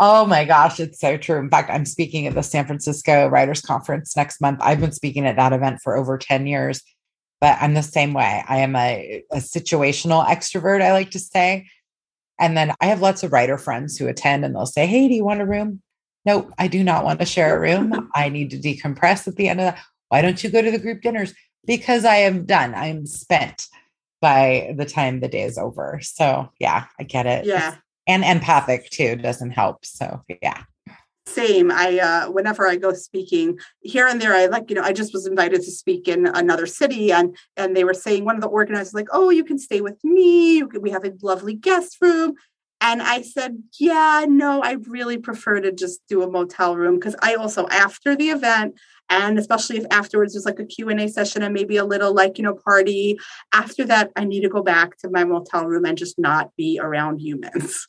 Oh 0.00 0.26
my 0.26 0.44
gosh, 0.44 0.80
it's 0.80 1.00
so 1.00 1.16
true. 1.16 1.38
In 1.38 1.48
fact, 1.48 1.70
I'm 1.70 1.86
speaking 1.86 2.26
at 2.26 2.34
the 2.34 2.42
San 2.42 2.66
Francisco 2.66 3.28
Writers 3.28 3.60
Conference 3.60 4.16
next 4.16 4.40
month. 4.40 4.58
I've 4.60 4.80
been 4.80 4.92
speaking 4.92 5.24
at 5.24 5.36
that 5.36 5.52
event 5.52 5.80
for 5.82 5.96
over 5.96 6.18
10 6.18 6.48
years, 6.48 6.82
but 7.40 7.56
I'm 7.60 7.74
the 7.74 7.82
same 7.82 8.12
way. 8.12 8.42
I 8.48 8.58
am 8.58 8.74
a, 8.74 9.22
a 9.32 9.36
situational 9.36 10.26
extrovert, 10.26 10.82
I 10.82 10.92
like 10.92 11.12
to 11.12 11.20
say. 11.20 11.68
And 12.38 12.56
then 12.56 12.74
I 12.80 12.86
have 12.86 13.00
lots 13.00 13.22
of 13.22 13.32
writer 13.32 13.58
friends 13.58 13.96
who 13.96 14.08
attend 14.08 14.44
and 14.44 14.54
they'll 14.54 14.66
say, 14.66 14.86
Hey, 14.86 15.08
do 15.08 15.14
you 15.14 15.24
want 15.24 15.40
a 15.40 15.46
room? 15.46 15.82
Nope, 16.24 16.52
I 16.58 16.68
do 16.68 16.82
not 16.82 17.04
want 17.04 17.20
to 17.20 17.26
share 17.26 17.56
a 17.56 17.60
room. 17.60 18.10
I 18.14 18.28
need 18.28 18.50
to 18.50 18.58
decompress 18.58 19.28
at 19.28 19.36
the 19.36 19.48
end 19.48 19.60
of 19.60 19.66
that. 19.66 19.84
Why 20.08 20.22
don't 20.22 20.42
you 20.42 20.50
go 20.50 20.62
to 20.62 20.70
the 20.70 20.78
group 20.78 21.02
dinners? 21.02 21.34
Because 21.66 22.04
I 22.04 22.16
am 22.16 22.44
done. 22.44 22.74
I'm 22.74 23.06
spent 23.06 23.66
by 24.20 24.74
the 24.76 24.86
time 24.86 25.20
the 25.20 25.28
day 25.28 25.42
is 25.42 25.58
over. 25.58 26.00
So 26.02 26.50
yeah, 26.58 26.86
I 26.98 27.04
get 27.04 27.26
it. 27.26 27.44
Yeah 27.46 27.76
and 28.06 28.24
empathic 28.24 28.90
too 28.90 29.16
doesn't 29.16 29.50
help. 29.50 29.84
So 29.84 30.22
yeah. 30.42 30.64
Same. 31.26 31.70
I 31.70 31.98
uh 31.98 32.30
whenever 32.30 32.66
I 32.66 32.76
go 32.76 32.92
speaking 32.92 33.58
here 33.80 34.06
and 34.06 34.20
there, 34.20 34.34
I 34.34 34.46
like, 34.46 34.68
you 34.68 34.76
know, 34.76 34.82
I 34.82 34.92
just 34.92 35.14
was 35.14 35.26
invited 35.26 35.62
to 35.62 35.70
speak 35.70 36.06
in 36.06 36.26
another 36.26 36.66
city 36.66 37.12
and 37.12 37.36
and 37.56 37.74
they 37.74 37.84
were 37.84 37.94
saying 37.94 38.24
one 38.24 38.36
of 38.36 38.42
the 38.42 38.48
organizers 38.48 38.94
like, 38.94 39.08
oh, 39.10 39.30
you 39.30 39.44
can 39.44 39.58
stay 39.58 39.80
with 39.80 40.02
me. 40.04 40.62
We 40.62 40.90
have 40.90 41.04
a 41.04 41.12
lovely 41.22 41.54
guest 41.54 41.96
room. 42.00 42.34
And 42.80 43.00
I 43.00 43.22
said, 43.22 43.62
yeah, 43.80 44.26
no, 44.28 44.60
I 44.60 44.72
really 44.86 45.16
prefer 45.16 45.60
to 45.60 45.72
just 45.72 46.00
do 46.06 46.22
a 46.22 46.30
motel 46.30 46.76
room 46.76 46.96
because 46.96 47.16
I 47.22 47.34
also 47.34 47.66
after 47.68 48.14
the 48.14 48.28
event, 48.28 48.74
and 49.08 49.38
especially 49.38 49.78
if 49.78 49.86
afterwards 49.90 50.34
there's 50.34 50.44
like 50.44 50.58
a 50.58 50.64
q&a 50.64 51.08
session 51.08 51.42
and 51.42 51.54
maybe 51.54 51.76
a 51.76 51.84
little 51.84 52.14
like 52.14 52.38
you 52.38 52.44
know 52.44 52.54
party 52.54 53.18
after 53.52 53.84
that 53.84 54.10
i 54.16 54.24
need 54.24 54.40
to 54.40 54.48
go 54.48 54.62
back 54.62 54.96
to 54.96 55.10
my 55.10 55.24
motel 55.24 55.66
room 55.66 55.84
and 55.84 55.98
just 55.98 56.18
not 56.18 56.50
be 56.56 56.78
around 56.80 57.18
humans 57.18 57.86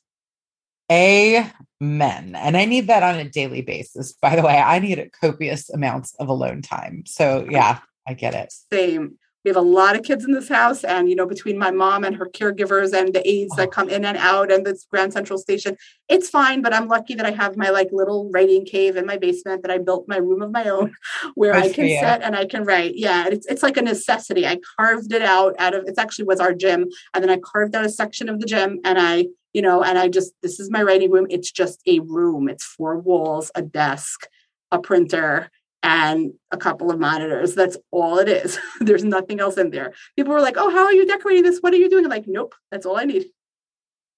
Amen. 0.91 2.35
And 2.35 2.57
I 2.57 2.65
need 2.65 2.87
that 2.87 3.03
on 3.03 3.15
a 3.15 3.29
daily 3.29 3.61
basis. 3.61 4.13
By 4.13 4.35
the 4.35 4.43
way, 4.43 4.57
I 4.57 4.79
need 4.79 5.11
copious 5.19 5.69
amounts 5.69 6.13
of 6.19 6.27
alone 6.27 6.61
time. 6.61 7.03
So, 7.05 7.47
yeah, 7.49 7.79
I 8.07 8.13
get 8.13 8.35
it. 8.35 8.53
Same. 8.71 9.17
We 9.43 9.49
have 9.49 9.57
a 9.57 9.61
lot 9.61 9.95
of 9.95 10.01
kids 10.01 10.25
in 10.25 10.31
this 10.31 10.49
house, 10.49 10.83
and 10.83 11.07
you 11.07 11.15
know, 11.15 11.27
between 11.27 11.59
my 11.59 11.69
mom 11.69 12.03
and 12.03 12.15
her 12.15 12.25
caregivers 12.25 12.99
and 12.99 13.13
the 13.13 13.21
aides 13.29 13.55
that 13.57 13.67
oh. 13.67 13.71
come 13.71 13.89
in 13.89 14.03
and 14.03 14.17
out, 14.17 14.51
and 14.51 14.65
this 14.65 14.87
Grand 14.89 15.13
Central 15.13 15.37
Station, 15.37 15.77
it's 16.09 16.31
fine. 16.31 16.63
But 16.63 16.73
I'm 16.73 16.87
lucky 16.87 17.13
that 17.13 17.27
I 17.27 17.29
have 17.29 17.55
my 17.55 17.69
like 17.69 17.89
little 17.91 18.31
writing 18.31 18.65
cave 18.65 18.95
in 18.95 19.05
my 19.05 19.17
basement 19.17 19.61
that 19.61 19.69
I 19.69 19.77
built 19.77 20.07
my 20.07 20.17
room 20.17 20.41
of 20.41 20.49
my 20.49 20.67
own, 20.67 20.95
where 21.35 21.53
I 21.53 21.71
can 21.71 21.87
sit 21.87 22.23
and 22.23 22.35
I 22.35 22.47
can 22.47 22.63
write. 22.63 22.93
Yeah, 22.95 23.27
it's 23.27 23.45
it's 23.45 23.61
like 23.61 23.77
a 23.77 23.83
necessity. 23.83 24.47
I 24.47 24.57
carved 24.79 25.13
it 25.13 25.21
out 25.21 25.53
out 25.59 25.75
of. 25.75 25.85
It 25.85 25.99
actually 25.99 26.25
was 26.25 26.39
our 26.39 26.55
gym, 26.55 26.87
and 27.13 27.23
then 27.23 27.29
I 27.29 27.37
carved 27.37 27.75
out 27.75 27.85
a 27.85 27.89
section 27.89 28.29
of 28.29 28.39
the 28.39 28.47
gym, 28.47 28.79
and 28.83 28.97
I 28.99 29.27
you 29.55 29.61
know, 29.61 29.81
and 29.81 29.97
I 29.97 30.09
just, 30.09 30.33
this 30.43 30.59
is 30.59 30.69
my 30.69 30.83
writing 30.83 31.09
room. 31.09 31.27
It's 31.29 31.49
just 31.49 31.79
a 31.87 31.99
room. 31.99 32.49
It's 32.49 32.65
four 32.65 32.99
walls, 32.99 33.51
a 33.55 33.61
desk, 33.61 34.27
a 34.69 34.79
printer, 34.79 35.49
and 35.81 36.33
a 36.51 36.57
couple 36.57 36.91
of 36.91 36.99
monitors. 36.99 37.55
That's 37.55 37.77
all 37.89 38.17
it 38.17 38.27
is. 38.27 38.59
There's 38.81 39.05
nothing 39.05 39.39
else 39.39 39.57
in 39.57 39.69
there. 39.69 39.93
People 40.17 40.33
were 40.33 40.41
like, 40.41 40.57
oh, 40.57 40.69
how 40.69 40.83
are 40.83 40.91
you 40.91 41.07
decorating 41.07 41.43
this? 41.43 41.59
What 41.59 41.73
are 41.73 41.77
you 41.77 41.89
doing? 41.89 42.03
I'm 42.03 42.11
like, 42.11 42.27
nope, 42.27 42.53
that's 42.69 42.85
all 42.85 42.97
I 42.97 43.05
need. 43.05 43.27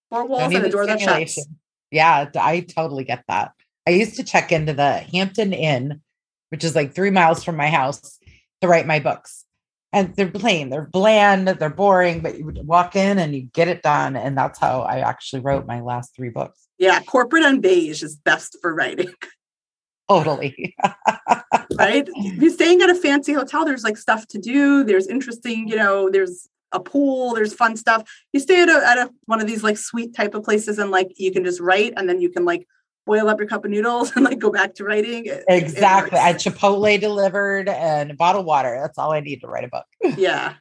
Four 0.10 0.26
walls 0.26 0.52
and 0.56 0.66
a 0.66 0.70
door 0.72 0.88
that 0.88 1.00
shuts. 1.00 1.46
Yeah, 1.92 2.32
I 2.36 2.62
totally 2.62 3.04
get 3.04 3.24
that. 3.28 3.52
I 3.86 3.92
used 3.92 4.16
to 4.16 4.24
check 4.24 4.52
into 4.52 4.74
the 4.74 4.94
Hampton 4.94 5.54
Inn, 5.54 6.02
which 6.50 6.64
is 6.64 6.76
like 6.76 6.96
three 6.96 7.12
miles 7.12 7.44
from 7.44 7.58
my 7.58 7.68
house, 7.68 8.18
to 8.62 8.68
write 8.68 8.88
my 8.88 9.00
books 9.00 9.46
and 9.98 10.16
they're 10.16 10.30
plain, 10.30 10.70
they're 10.70 10.86
bland, 10.86 11.48
they're 11.48 11.70
boring, 11.70 12.20
but 12.20 12.38
you 12.38 12.46
would 12.46 12.66
walk 12.66 12.96
in 12.96 13.18
and 13.18 13.36
you 13.36 13.42
get 13.54 13.68
it 13.68 13.82
done. 13.82 14.16
And 14.16 14.38
that's 14.38 14.60
how 14.60 14.82
I 14.82 15.00
actually 15.00 15.42
wrote 15.42 15.66
my 15.66 15.82
last 15.82 16.16
three 16.16 16.30
books. 16.30 16.68
Yeah, 16.78 17.02
corporate 17.02 17.44
and 17.44 17.62
beige 17.62 18.04
is 18.04 18.16
best 18.16 18.58
for 18.62 18.74
writing. 18.74 19.12
Totally. 20.10 20.76
right? 21.78 22.08
If 22.16 22.42
you're 22.42 22.52
staying 22.52 22.82
at 22.82 22.90
a 22.90 22.96
fancy 22.96 23.34
hotel, 23.34 23.66
there's 23.66 23.84
like 23.84 23.98
stuff 23.98 24.28
to 24.28 24.38
do, 24.38 24.84
there's 24.84 25.08
interesting, 25.08 25.68
you 25.68 25.76
know, 25.76 26.10
there's 26.10 26.48
a 26.72 26.80
pool, 26.80 27.34
there's 27.34 27.54
fun 27.54 27.76
stuff. 27.76 28.04
You 28.34 28.40
stay 28.40 28.62
at 28.62 28.70
a 28.70 28.88
at 28.88 28.98
a 29.00 29.10
one 29.26 29.42
of 29.42 29.48
these 29.48 29.64
like 29.64 29.78
suite 29.78 30.16
type 30.16 30.36
of 30.36 30.44
places 30.44 30.78
and 30.80 30.92
like 30.92 31.12
you 31.16 31.32
can 31.32 31.44
just 31.44 31.60
write 31.60 31.94
and 31.98 32.08
then 32.08 32.22
you 32.22 32.30
can 32.30 32.46
like 32.46 32.68
boil 33.08 33.28
up 33.30 33.40
your 33.40 33.48
cup 33.48 33.66
of 33.66 33.72
noodles 33.72 34.12
and 34.16 34.26
like 34.26 34.38
go 34.38 34.52
back 34.52 34.76
to 34.76 34.84
writing. 34.84 35.26
It, 35.26 35.44
exactly. 35.48 36.20
At 36.20 36.36
Chipotle 36.36 37.00
delivered 37.00 37.68
and 37.70 38.12
a 38.12 38.14
bottle 38.14 38.42
of 38.42 38.46
water. 38.46 38.78
That's 38.80 39.00
all 39.00 39.14
I 39.14 39.22
need 39.22 39.42
to 39.42 39.48
write 39.48 39.64
a 39.64 39.70
book. 39.70 39.86
yeah. 40.18 40.56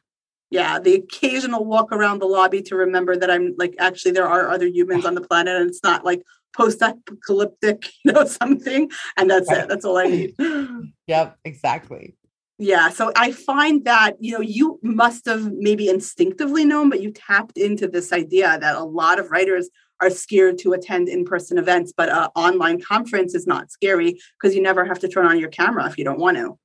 Yeah. 0.49 0.79
The 0.79 0.95
occasional 0.95 1.65
walk 1.65 1.91
around 1.91 2.19
the 2.19 2.25
lobby 2.25 2.63
to 2.63 2.75
remember 2.75 3.15
that 3.15 3.29
I'm 3.29 3.53
like, 3.57 3.75
actually, 3.77 4.11
there 4.11 4.27
are 4.27 4.49
other 4.49 4.65
humans 4.65 5.05
on 5.05 5.13
the 5.13 5.21
planet 5.21 5.57
and 5.57 5.69
it's 5.69 5.83
not 5.83 6.05
like 6.05 6.23
post-apocalyptic, 6.55 7.85
you 8.05 8.13
know, 8.13 8.25
something. 8.25 8.89
And 9.17 9.29
that's 9.29 9.51
it. 9.51 9.67
That's 9.67 9.85
all 9.85 9.97
I 9.97 10.05
need. 10.05 10.33
Yep, 11.07 11.37
exactly. 11.45 12.17
Yeah. 12.59 12.89
So 12.89 13.13
I 13.15 13.31
find 13.31 13.85
that, 13.85 14.15
you 14.19 14.33
know, 14.33 14.41
you 14.41 14.77
must 14.81 15.25
have 15.25 15.53
maybe 15.53 15.87
instinctively 15.87 16.65
known, 16.65 16.89
but 16.89 17.01
you 17.01 17.11
tapped 17.11 17.57
into 17.57 17.87
this 17.87 18.11
idea 18.11 18.57
that 18.59 18.75
a 18.75 18.83
lot 18.83 19.19
of 19.19 19.31
writers 19.31 19.69
are 20.01 20.09
scared 20.09 20.57
to 20.59 20.73
attend 20.73 21.09
in-person 21.09 21.57
events, 21.57 21.93
but 21.95 22.09
an 22.09 22.29
online 22.35 22.81
conference 22.81 23.33
is 23.33 23.47
not 23.47 23.71
scary 23.71 24.19
because 24.39 24.55
you 24.55 24.61
never 24.61 24.85
have 24.85 24.99
to 24.99 25.07
turn 25.07 25.25
on 25.25 25.39
your 25.39 25.49
camera 25.49 25.87
if 25.87 25.97
you 25.97 26.03
don't 26.03 26.19
want 26.19 26.37
to. 26.37 26.57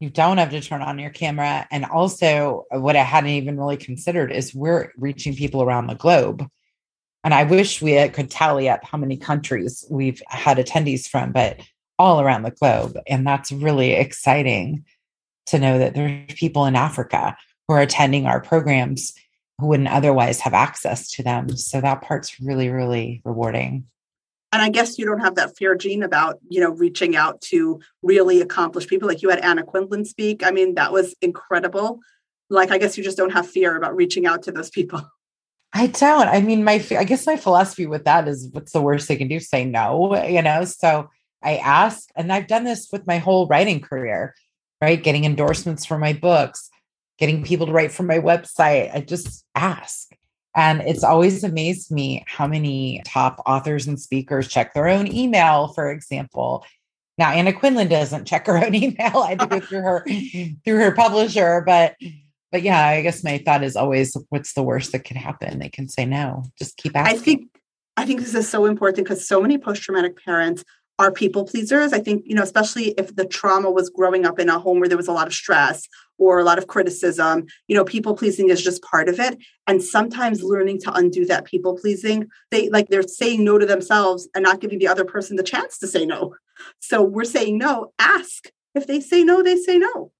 You 0.00 0.08
don't 0.08 0.38
have 0.38 0.50
to 0.50 0.60
turn 0.60 0.80
on 0.82 0.98
your 0.98 1.10
camera. 1.10 1.66
And 1.70 1.84
also, 1.84 2.64
uh, 2.74 2.80
what 2.80 2.96
I 2.96 3.02
hadn't 3.02 3.30
even 3.30 3.58
really 3.58 3.76
considered 3.76 4.32
is 4.32 4.54
we're 4.54 4.92
reaching 4.96 5.34
people 5.34 5.62
around 5.62 5.88
the 5.88 5.94
globe. 5.94 6.46
And 7.22 7.34
I 7.34 7.44
wish 7.44 7.82
we 7.82 7.98
uh, 7.98 8.08
could 8.08 8.30
tally 8.30 8.68
up 8.68 8.82
how 8.82 8.96
many 8.96 9.18
countries 9.18 9.84
we've 9.90 10.22
had 10.28 10.56
attendees 10.56 11.06
from, 11.06 11.32
but 11.32 11.60
all 11.98 12.20
around 12.20 12.44
the 12.44 12.50
globe. 12.50 12.96
And 13.06 13.26
that's 13.26 13.52
really 13.52 13.92
exciting 13.92 14.86
to 15.46 15.58
know 15.58 15.78
that 15.78 15.94
there's 15.94 16.32
people 16.32 16.64
in 16.64 16.76
Africa 16.76 17.36
who 17.68 17.74
are 17.74 17.82
attending 17.82 18.24
our 18.24 18.40
programs 18.40 19.12
who 19.60 19.68
wouldn't 19.68 19.88
otherwise 19.88 20.40
have 20.40 20.54
access 20.54 21.10
to 21.12 21.22
them. 21.22 21.56
So 21.56 21.80
that 21.80 22.02
part's 22.02 22.40
really, 22.40 22.68
really 22.70 23.22
rewarding. 23.24 23.86
And 24.52 24.60
I 24.60 24.68
guess 24.68 24.98
you 24.98 25.04
don't 25.04 25.20
have 25.20 25.36
that 25.36 25.56
fear, 25.56 25.76
gene, 25.76 26.02
about 26.02 26.40
you 26.48 26.60
know 26.60 26.70
reaching 26.70 27.14
out 27.14 27.40
to 27.42 27.80
really 28.02 28.40
accomplished 28.40 28.88
people. 28.88 29.06
Like 29.06 29.22
you 29.22 29.30
had 29.30 29.38
Anna 29.40 29.62
Quindlen 29.62 30.06
speak. 30.06 30.44
I 30.44 30.50
mean, 30.50 30.74
that 30.74 30.92
was 30.92 31.14
incredible. 31.22 32.00
Like 32.48 32.72
I 32.72 32.78
guess 32.78 32.98
you 32.98 33.04
just 33.04 33.16
don't 33.16 33.32
have 33.32 33.48
fear 33.48 33.76
about 33.76 33.94
reaching 33.94 34.26
out 34.26 34.42
to 34.44 34.52
those 34.52 34.70
people. 34.70 35.02
I 35.72 35.86
don't. 35.86 36.26
I 36.26 36.40
mean, 36.40 36.64
my 36.64 36.84
I 36.90 37.04
guess 37.04 37.26
my 37.26 37.36
philosophy 37.36 37.86
with 37.86 38.04
that 38.04 38.26
is, 38.26 38.48
what's 38.50 38.72
the 38.72 38.82
worst 38.82 39.06
they 39.06 39.14
can 39.14 39.28
do? 39.28 39.38
Say 39.38 39.64
no. 39.64 40.20
You 40.24 40.42
know. 40.42 40.64
So 40.64 41.10
I 41.42 41.56
ask, 41.58 42.08
and 42.16 42.32
I've 42.32 42.48
done 42.48 42.64
this 42.64 42.88
with 42.92 43.06
my 43.06 43.18
whole 43.18 43.46
writing 43.46 43.80
career, 43.80 44.34
right? 44.80 45.00
Getting 45.00 45.24
endorsements 45.24 45.86
for 45.86 45.96
my 45.96 46.12
books, 46.12 46.70
getting 47.20 47.44
people 47.44 47.66
to 47.66 47.72
write 47.72 47.92
for 47.92 48.02
my 48.02 48.18
website. 48.18 48.92
I 48.94 49.00
just 49.00 49.44
ask. 49.54 50.08
And 50.56 50.80
it's 50.80 51.04
always 51.04 51.44
amazed 51.44 51.92
me 51.92 52.24
how 52.26 52.48
many 52.48 53.02
top 53.04 53.40
authors 53.46 53.86
and 53.86 54.00
speakers 54.00 54.48
check 54.48 54.74
their 54.74 54.88
own 54.88 55.06
email, 55.06 55.68
for 55.68 55.92
example. 55.92 56.64
Now, 57.18 57.30
Anna 57.30 57.52
Quindlen 57.52 57.88
doesn't 57.88 58.24
check 58.24 58.46
her 58.46 58.56
own 58.64 58.74
email. 58.74 59.18
I 59.18 59.36
do 59.36 59.56
it 59.56 59.64
through 59.64 59.82
her 59.82 60.04
through 60.64 60.78
her 60.78 60.92
publisher, 60.92 61.62
but 61.64 61.94
but 62.50 62.62
yeah, 62.62 62.84
I 62.84 63.02
guess 63.02 63.22
my 63.22 63.38
thought 63.38 63.62
is 63.62 63.76
always 63.76 64.16
what's 64.30 64.54
the 64.54 64.62
worst 64.62 64.90
that 64.90 65.04
could 65.04 65.16
happen? 65.16 65.60
They 65.60 65.68
can 65.68 65.88
say 65.88 66.04
no. 66.04 66.44
Just 66.58 66.76
keep 66.78 66.96
asking. 66.96 67.16
I 67.16 67.22
think 67.22 67.48
I 67.96 68.06
think 68.06 68.20
this 68.20 68.34
is 68.34 68.48
so 68.48 68.64
important 68.64 69.04
because 69.04 69.28
so 69.28 69.40
many 69.40 69.58
post-traumatic 69.58 70.24
parents 70.24 70.64
are 70.98 71.10
people 71.10 71.44
pleasers. 71.44 71.92
I 71.92 71.98
think, 71.98 72.24
you 72.26 72.34
know, 72.34 72.42
especially 72.42 72.88
if 72.98 73.14
the 73.16 73.24
trauma 73.24 73.70
was 73.70 73.88
growing 73.88 74.26
up 74.26 74.38
in 74.38 74.48
a 74.48 74.58
home 74.58 74.80
where 74.80 74.88
there 74.88 74.98
was 74.98 75.08
a 75.08 75.12
lot 75.12 75.26
of 75.26 75.32
stress 75.32 75.88
or 76.20 76.38
a 76.38 76.44
lot 76.44 76.58
of 76.58 76.66
criticism, 76.66 77.46
you 77.66 77.74
know, 77.74 77.84
people 77.84 78.14
pleasing 78.14 78.50
is 78.50 78.62
just 78.62 78.82
part 78.82 79.08
of 79.08 79.18
it. 79.18 79.38
And 79.66 79.82
sometimes 79.82 80.42
learning 80.42 80.78
to 80.82 80.92
undo 80.92 81.24
that 81.26 81.46
people 81.46 81.76
pleasing, 81.76 82.28
they 82.50 82.68
like 82.68 82.88
they're 82.88 83.02
saying 83.02 83.42
no 83.42 83.58
to 83.58 83.66
themselves 83.66 84.28
and 84.34 84.44
not 84.44 84.60
giving 84.60 84.78
the 84.78 84.86
other 84.86 85.04
person 85.04 85.36
the 85.36 85.42
chance 85.42 85.78
to 85.78 85.88
say 85.88 86.04
no. 86.04 86.34
So 86.78 87.02
we're 87.02 87.24
saying 87.24 87.58
no, 87.58 87.92
ask. 87.98 88.50
If 88.74 88.86
they 88.86 89.00
say 89.00 89.24
no, 89.24 89.42
they 89.42 89.56
say 89.56 89.78
no. 89.78 90.12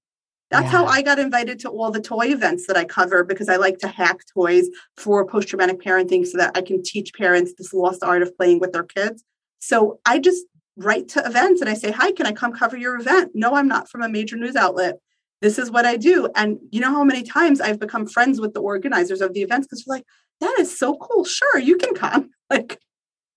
That's 0.49 0.65
yeah. 0.65 0.71
how 0.71 0.85
I 0.85 1.01
got 1.01 1.19
invited 1.19 1.59
to 1.59 1.69
all 1.69 1.91
the 1.91 2.01
toy 2.01 2.25
events 2.25 2.67
that 2.67 2.75
I 2.75 2.83
cover 2.83 3.23
because 3.23 3.47
I 3.47 3.55
like 3.55 3.77
to 3.79 3.87
hack 3.87 4.17
toys 4.33 4.67
for 4.97 5.25
post 5.25 5.47
traumatic 5.47 5.79
parenting 5.79 6.25
so 6.25 6.37
that 6.39 6.57
I 6.57 6.61
can 6.61 6.83
teach 6.83 7.13
parents 7.13 7.53
this 7.57 7.73
lost 7.73 8.03
art 8.03 8.21
of 8.21 8.35
playing 8.35 8.59
with 8.59 8.73
their 8.73 8.83
kids. 8.83 9.23
So 9.59 9.99
I 10.05 10.19
just 10.19 10.45
write 10.75 11.07
to 11.09 11.25
events 11.25 11.61
and 11.61 11.69
I 11.69 11.75
say, 11.75 11.91
Hi, 11.91 12.11
can 12.11 12.25
I 12.25 12.33
come 12.33 12.51
cover 12.51 12.75
your 12.75 12.99
event? 12.99 13.31
No, 13.33 13.53
I'm 13.53 13.67
not 13.67 13.89
from 13.89 14.01
a 14.01 14.09
major 14.09 14.35
news 14.35 14.55
outlet. 14.55 14.99
This 15.41 15.57
is 15.57 15.71
what 15.71 15.85
I 15.85 15.97
do. 15.97 16.29
And 16.35 16.59
you 16.71 16.79
know 16.79 16.91
how 16.91 17.03
many 17.03 17.23
times 17.23 17.61
I've 17.61 17.79
become 17.79 18.07
friends 18.07 18.39
with 18.39 18.53
the 18.53 18.61
organizers 18.61 19.21
of 19.21 19.33
the 19.33 19.41
events 19.41 19.67
because 19.67 19.83
they're 19.83 19.97
like, 19.97 20.05
that 20.39 20.55
is 20.59 20.77
so 20.77 20.95
cool. 20.95 21.23
Sure, 21.25 21.59
you 21.59 21.77
can 21.77 21.93
come. 21.95 22.29
Like 22.51 22.81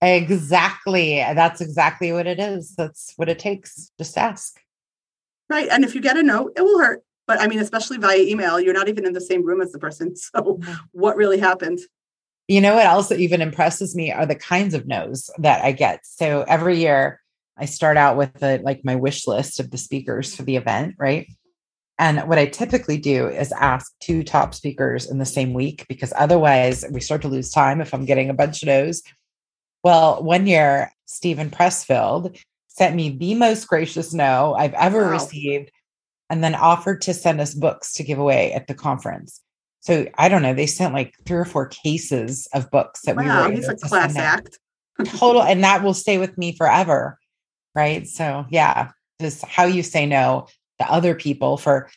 Exactly. 0.02 1.18
That's 1.18 1.60
exactly 1.60 2.12
what 2.12 2.26
it 2.26 2.40
is. 2.40 2.74
That's 2.76 3.12
what 3.16 3.28
it 3.28 3.38
takes. 3.38 3.92
Just 3.96 4.18
ask. 4.18 4.60
Right. 5.48 5.68
And 5.70 5.84
if 5.84 5.94
you 5.94 6.00
get 6.00 6.16
a 6.16 6.22
no, 6.22 6.50
it 6.56 6.62
will 6.62 6.80
hurt. 6.80 7.02
But 7.26 7.40
I 7.40 7.46
mean, 7.46 7.58
especially 7.58 7.98
via 7.98 8.18
email, 8.18 8.60
you're 8.60 8.74
not 8.74 8.88
even 8.88 9.06
in 9.06 9.12
the 9.12 9.20
same 9.20 9.44
room 9.44 9.60
as 9.60 9.72
the 9.72 9.78
person. 9.78 10.14
So 10.34 10.60
what 10.92 11.16
really 11.16 11.38
happened? 11.38 11.78
You 12.48 12.60
know 12.60 12.74
what 12.74 12.84
else 12.84 13.08
that 13.08 13.20
even 13.20 13.40
impresses 13.40 13.94
me 13.94 14.12
are 14.12 14.26
the 14.26 14.34
kinds 14.34 14.74
of 14.74 14.86
no's 14.86 15.30
that 15.38 15.64
I 15.64 15.72
get. 15.72 16.00
So 16.04 16.44
every 16.46 16.78
year 16.78 17.20
I 17.56 17.64
start 17.64 17.96
out 17.96 18.16
with 18.16 18.34
the 18.34 18.60
like 18.62 18.84
my 18.84 18.96
wish 18.96 19.26
list 19.26 19.60
of 19.60 19.70
the 19.70 19.78
speakers 19.78 20.34
for 20.34 20.42
the 20.42 20.56
event, 20.56 20.96
right? 20.98 21.26
And 21.98 22.28
what 22.28 22.38
I 22.38 22.46
typically 22.46 22.98
do 22.98 23.28
is 23.28 23.52
ask 23.52 23.92
two 24.00 24.24
top 24.24 24.54
speakers 24.54 25.08
in 25.08 25.18
the 25.18 25.26
same 25.26 25.52
week 25.52 25.86
because 25.88 26.12
otherwise 26.16 26.84
we 26.90 27.00
start 27.00 27.22
to 27.22 27.28
lose 27.28 27.50
time 27.50 27.80
if 27.80 27.94
I'm 27.94 28.04
getting 28.04 28.30
a 28.30 28.34
bunch 28.34 28.62
of 28.62 28.66
no's. 28.66 29.02
Well, 29.84 30.22
one 30.22 30.46
year, 30.46 30.90
Steven 31.06 31.50
Pressfield 31.50 32.36
sent 32.68 32.96
me 32.96 33.10
the 33.10 33.34
most 33.34 33.68
gracious 33.68 34.12
no 34.12 34.54
I've 34.54 34.74
ever 34.74 35.04
wow. 35.04 35.12
received 35.12 35.70
and 36.30 36.42
then 36.42 36.54
offered 36.54 37.00
to 37.02 37.14
send 37.14 37.40
us 37.40 37.54
books 37.54 37.92
to 37.94 38.02
give 38.02 38.18
away 38.18 38.52
at 38.52 38.66
the 38.66 38.74
conference. 38.74 39.40
So 39.80 40.06
I 40.16 40.28
don't 40.28 40.42
know, 40.42 40.54
they 40.54 40.66
sent 40.66 40.94
like 40.94 41.14
three 41.26 41.36
or 41.36 41.44
four 41.44 41.66
cases 41.68 42.48
of 42.54 42.70
books 42.70 43.02
that 43.02 43.16
wow, 43.16 43.48
we 43.48 43.50
were. 43.50 43.56
He's 43.56 43.68
a 43.68 43.76
class 43.76 44.16
act. 44.16 44.58
Total, 45.04 45.42
and 45.42 45.62
that 45.62 45.82
will 45.82 45.94
stay 45.94 46.18
with 46.18 46.36
me 46.38 46.56
forever 46.56 47.18
right? 47.74 48.06
So, 48.06 48.46
yeah, 48.50 48.90
just 49.20 49.44
how 49.44 49.64
you 49.64 49.82
say 49.82 50.06
no 50.06 50.46
to 50.78 50.90
other 50.90 51.14
people 51.14 51.56
for 51.56 51.88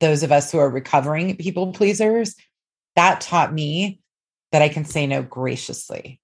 those 0.00 0.22
of 0.22 0.32
us 0.32 0.52
who 0.52 0.58
are 0.58 0.70
recovering 0.70 1.36
people 1.36 1.72
pleasers, 1.72 2.34
that 2.96 3.20
taught 3.20 3.52
me 3.52 4.00
that 4.52 4.62
I 4.62 4.68
can 4.68 4.84
say 4.84 5.06
no 5.06 5.22
graciously. 5.22 6.20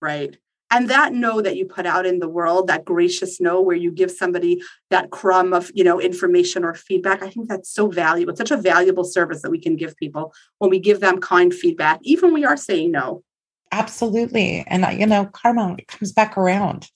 Right. 0.00 0.36
And 0.70 0.88
that 0.88 1.12
no 1.12 1.42
that 1.42 1.56
you 1.56 1.66
put 1.66 1.84
out 1.84 2.06
in 2.06 2.18
the 2.18 2.28
world, 2.28 2.68
that 2.68 2.86
gracious 2.86 3.40
no 3.40 3.60
where 3.60 3.76
you 3.76 3.92
give 3.92 4.10
somebody 4.10 4.62
that 4.88 5.10
crumb 5.10 5.52
of, 5.52 5.70
you 5.74 5.84
know, 5.84 6.00
information 6.00 6.64
or 6.64 6.74
feedback, 6.74 7.22
I 7.22 7.28
think 7.28 7.48
that's 7.48 7.70
so 7.70 7.88
valuable. 7.88 8.30
It's 8.30 8.38
such 8.38 8.50
a 8.50 8.56
valuable 8.56 9.04
service 9.04 9.42
that 9.42 9.50
we 9.50 9.60
can 9.60 9.76
give 9.76 9.94
people 9.96 10.32
when 10.58 10.70
we 10.70 10.78
give 10.78 11.00
them 11.00 11.20
kind 11.20 11.52
feedback, 11.52 12.00
even 12.02 12.28
when 12.32 12.40
we 12.40 12.46
are 12.46 12.56
saying 12.56 12.90
no. 12.90 13.22
Absolutely. 13.70 14.64
And, 14.66 14.84
uh, 14.84 14.90
you 14.90 15.06
know, 15.06 15.26
karma 15.26 15.76
comes 15.88 16.12
back 16.12 16.38
around. 16.38 16.88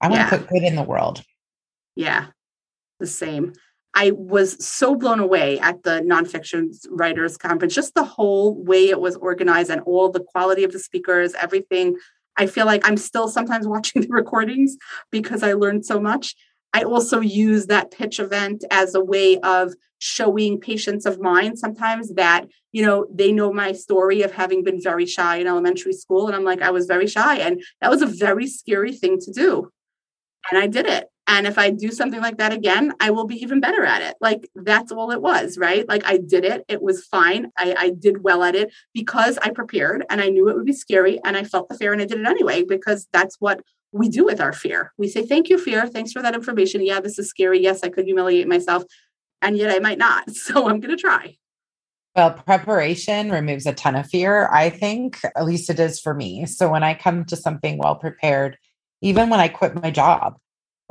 I 0.00 0.08
want 0.08 0.20
yeah. 0.20 0.30
to 0.30 0.38
put 0.38 0.48
good 0.48 0.62
in 0.62 0.74
the 0.74 0.82
world. 0.82 1.22
Yeah, 1.96 2.28
the 3.02 3.06
same. 3.06 3.52
I 3.94 4.12
was 4.12 4.64
so 4.64 4.94
blown 4.94 5.20
away 5.20 5.58
at 5.58 5.82
the 5.82 6.00
nonfiction 6.00 6.74
writers 6.88 7.36
conference, 7.36 7.74
just 7.74 7.94
the 7.94 8.04
whole 8.04 8.54
way 8.64 8.88
it 8.88 9.00
was 9.00 9.16
organized 9.16 9.70
and 9.70 9.82
all 9.82 10.08
the 10.08 10.24
quality 10.24 10.64
of 10.64 10.72
the 10.72 10.78
speakers, 10.78 11.34
everything. 11.34 11.96
I 12.38 12.46
feel 12.46 12.64
like 12.64 12.88
I'm 12.88 12.96
still 12.96 13.28
sometimes 13.28 13.66
watching 13.74 14.00
the 14.00 14.08
recordings 14.08 14.78
because 15.10 15.42
I 15.42 15.52
learned 15.52 15.84
so 15.84 16.00
much. 16.00 16.34
I 16.72 16.84
also 16.84 17.20
use 17.20 17.66
that 17.66 17.90
pitch 17.90 18.18
event 18.18 18.64
as 18.70 18.94
a 18.94 19.04
way 19.04 19.38
of 19.40 19.74
showing 19.98 20.58
patients 20.58 21.04
of 21.04 21.20
mine 21.20 21.54
sometimes 21.58 22.14
that, 22.14 22.46
you 22.72 22.82
know, 22.82 23.06
they 23.12 23.30
know 23.30 23.52
my 23.52 23.72
story 23.72 24.22
of 24.22 24.32
having 24.32 24.64
been 24.64 24.80
very 24.80 25.04
shy 25.04 25.36
in 25.36 25.46
elementary 25.46 25.92
school. 25.92 26.28
And 26.28 26.34
I'm 26.34 26.44
like, 26.44 26.62
I 26.62 26.70
was 26.70 26.86
very 26.86 27.06
shy. 27.06 27.36
And 27.36 27.62
that 27.82 27.90
was 27.90 28.00
a 28.00 28.06
very 28.06 28.46
scary 28.46 28.92
thing 28.92 29.18
to 29.20 29.32
do 29.32 29.70
and 30.50 30.58
I 30.58 30.66
did 30.66 30.86
it. 30.86 31.08
And 31.28 31.46
if 31.46 31.56
I 31.56 31.70
do 31.70 31.90
something 31.90 32.20
like 32.20 32.38
that 32.38 32.52
again, 32.52 32.94
I 32.98 33.10
will 33.10 33.26
be 33.26 33.36
even 33.36 33.60
better 33.60 33.84
at 33.84 34.02
it. 34.02 34.16
Like 34.20 34.48
that's 34.56 34.90
all 34.90 35.12
it 35.12 35.22
was, 35.22 35.56
right? 35.56 35.88
Like 35.88 36.04
I 36.04 36.18
did 36.18 36.44
it. 36.44 36.64
It 36.68 36.82
was 36.82 37.06
fine. 37.06 37.50
I, 37.56 37.74
I 37.78 37.90
did 37.90 38.24
well 38.24 38.42
at 38.42 38.56
it 38.56 38.72
because 38.92 39.38
I 39.38 39.50
prepared 39.50 40.04
and 40.10 40.20
I 40.20 40.28
knew 40.28 40.48
it 40.48 40.56
would 40.56 40.66
be 40.66 40.72
scary 40.72 41.20
and 41.24 41.36
I 41.36 41.44
felt 41.44 41.68
the 41.68 41.76
fear 41.76 41.92
and 41.92 42.02
I 42.02 42.06
did 42.06 42.18
it 42.18 42.26
anyway 42.26 42.64
because 42.64 43.06
that's 43.12 43.36
what 43.38 43.60
we 43.92 44.08
do 44.08 44.24
with 44.24 44.40
our 44.40 44.52
fear. 44.52 44.92
We 44.98 45.08
say, 45.08 45.24
Thank 45.24 45.48
you, 45.48 45.58
fear. 45.58 45.86
Thanks 45.86 46.12
for 46.12 46.22
that 46.22 46.34
information. 46.34 46.84
Yeah, 46.84 47.00
this 47.00 47.18
is 47.18 47.28
scary. 47.28 47.62
Yes, 47.62 47.80
I 47.84 47.88
could 47.88 48.06
humiliate 48.06 48.48
myself. 48.48 48.84
And 49.40 49.56
yet 49.56 49.74
I 49.74 49.78
might 49.78 49.98
not. 49.98 50.24
So 50.34 50.68
I'm 50.68 50.80
going 50.80 50.96
to 50.96 51.00
try. 51.00 51.36
Well, 52.16 52.32
preparation 52.32 53.30
removes 53.30 53.64
a 53.64 53.72
ton 53.72 53.94
of 53.94 54.06
fear, 54.06 54.48
I 54.52 54.68
think. 54.70 55.18
At 55.24 55.44
least 55.46 55.70
it 55.70 55.80
is 55.80 55.98
for 55.98 56.12
me. 56.12 56.44
So 56.46 56.70
when 56.70 56.82
I 56.82 56.94
come 56.94 57.24
to 57.26 57.36
something 57.36 57.78
well 57.78 57.94
prepared, 57.94 58.58
even 59.00 59.30
when 59.30 59.40
I 59.40 59.48
quit 59.48 59.74
my 59.74 59.90
job, 59.90 60.36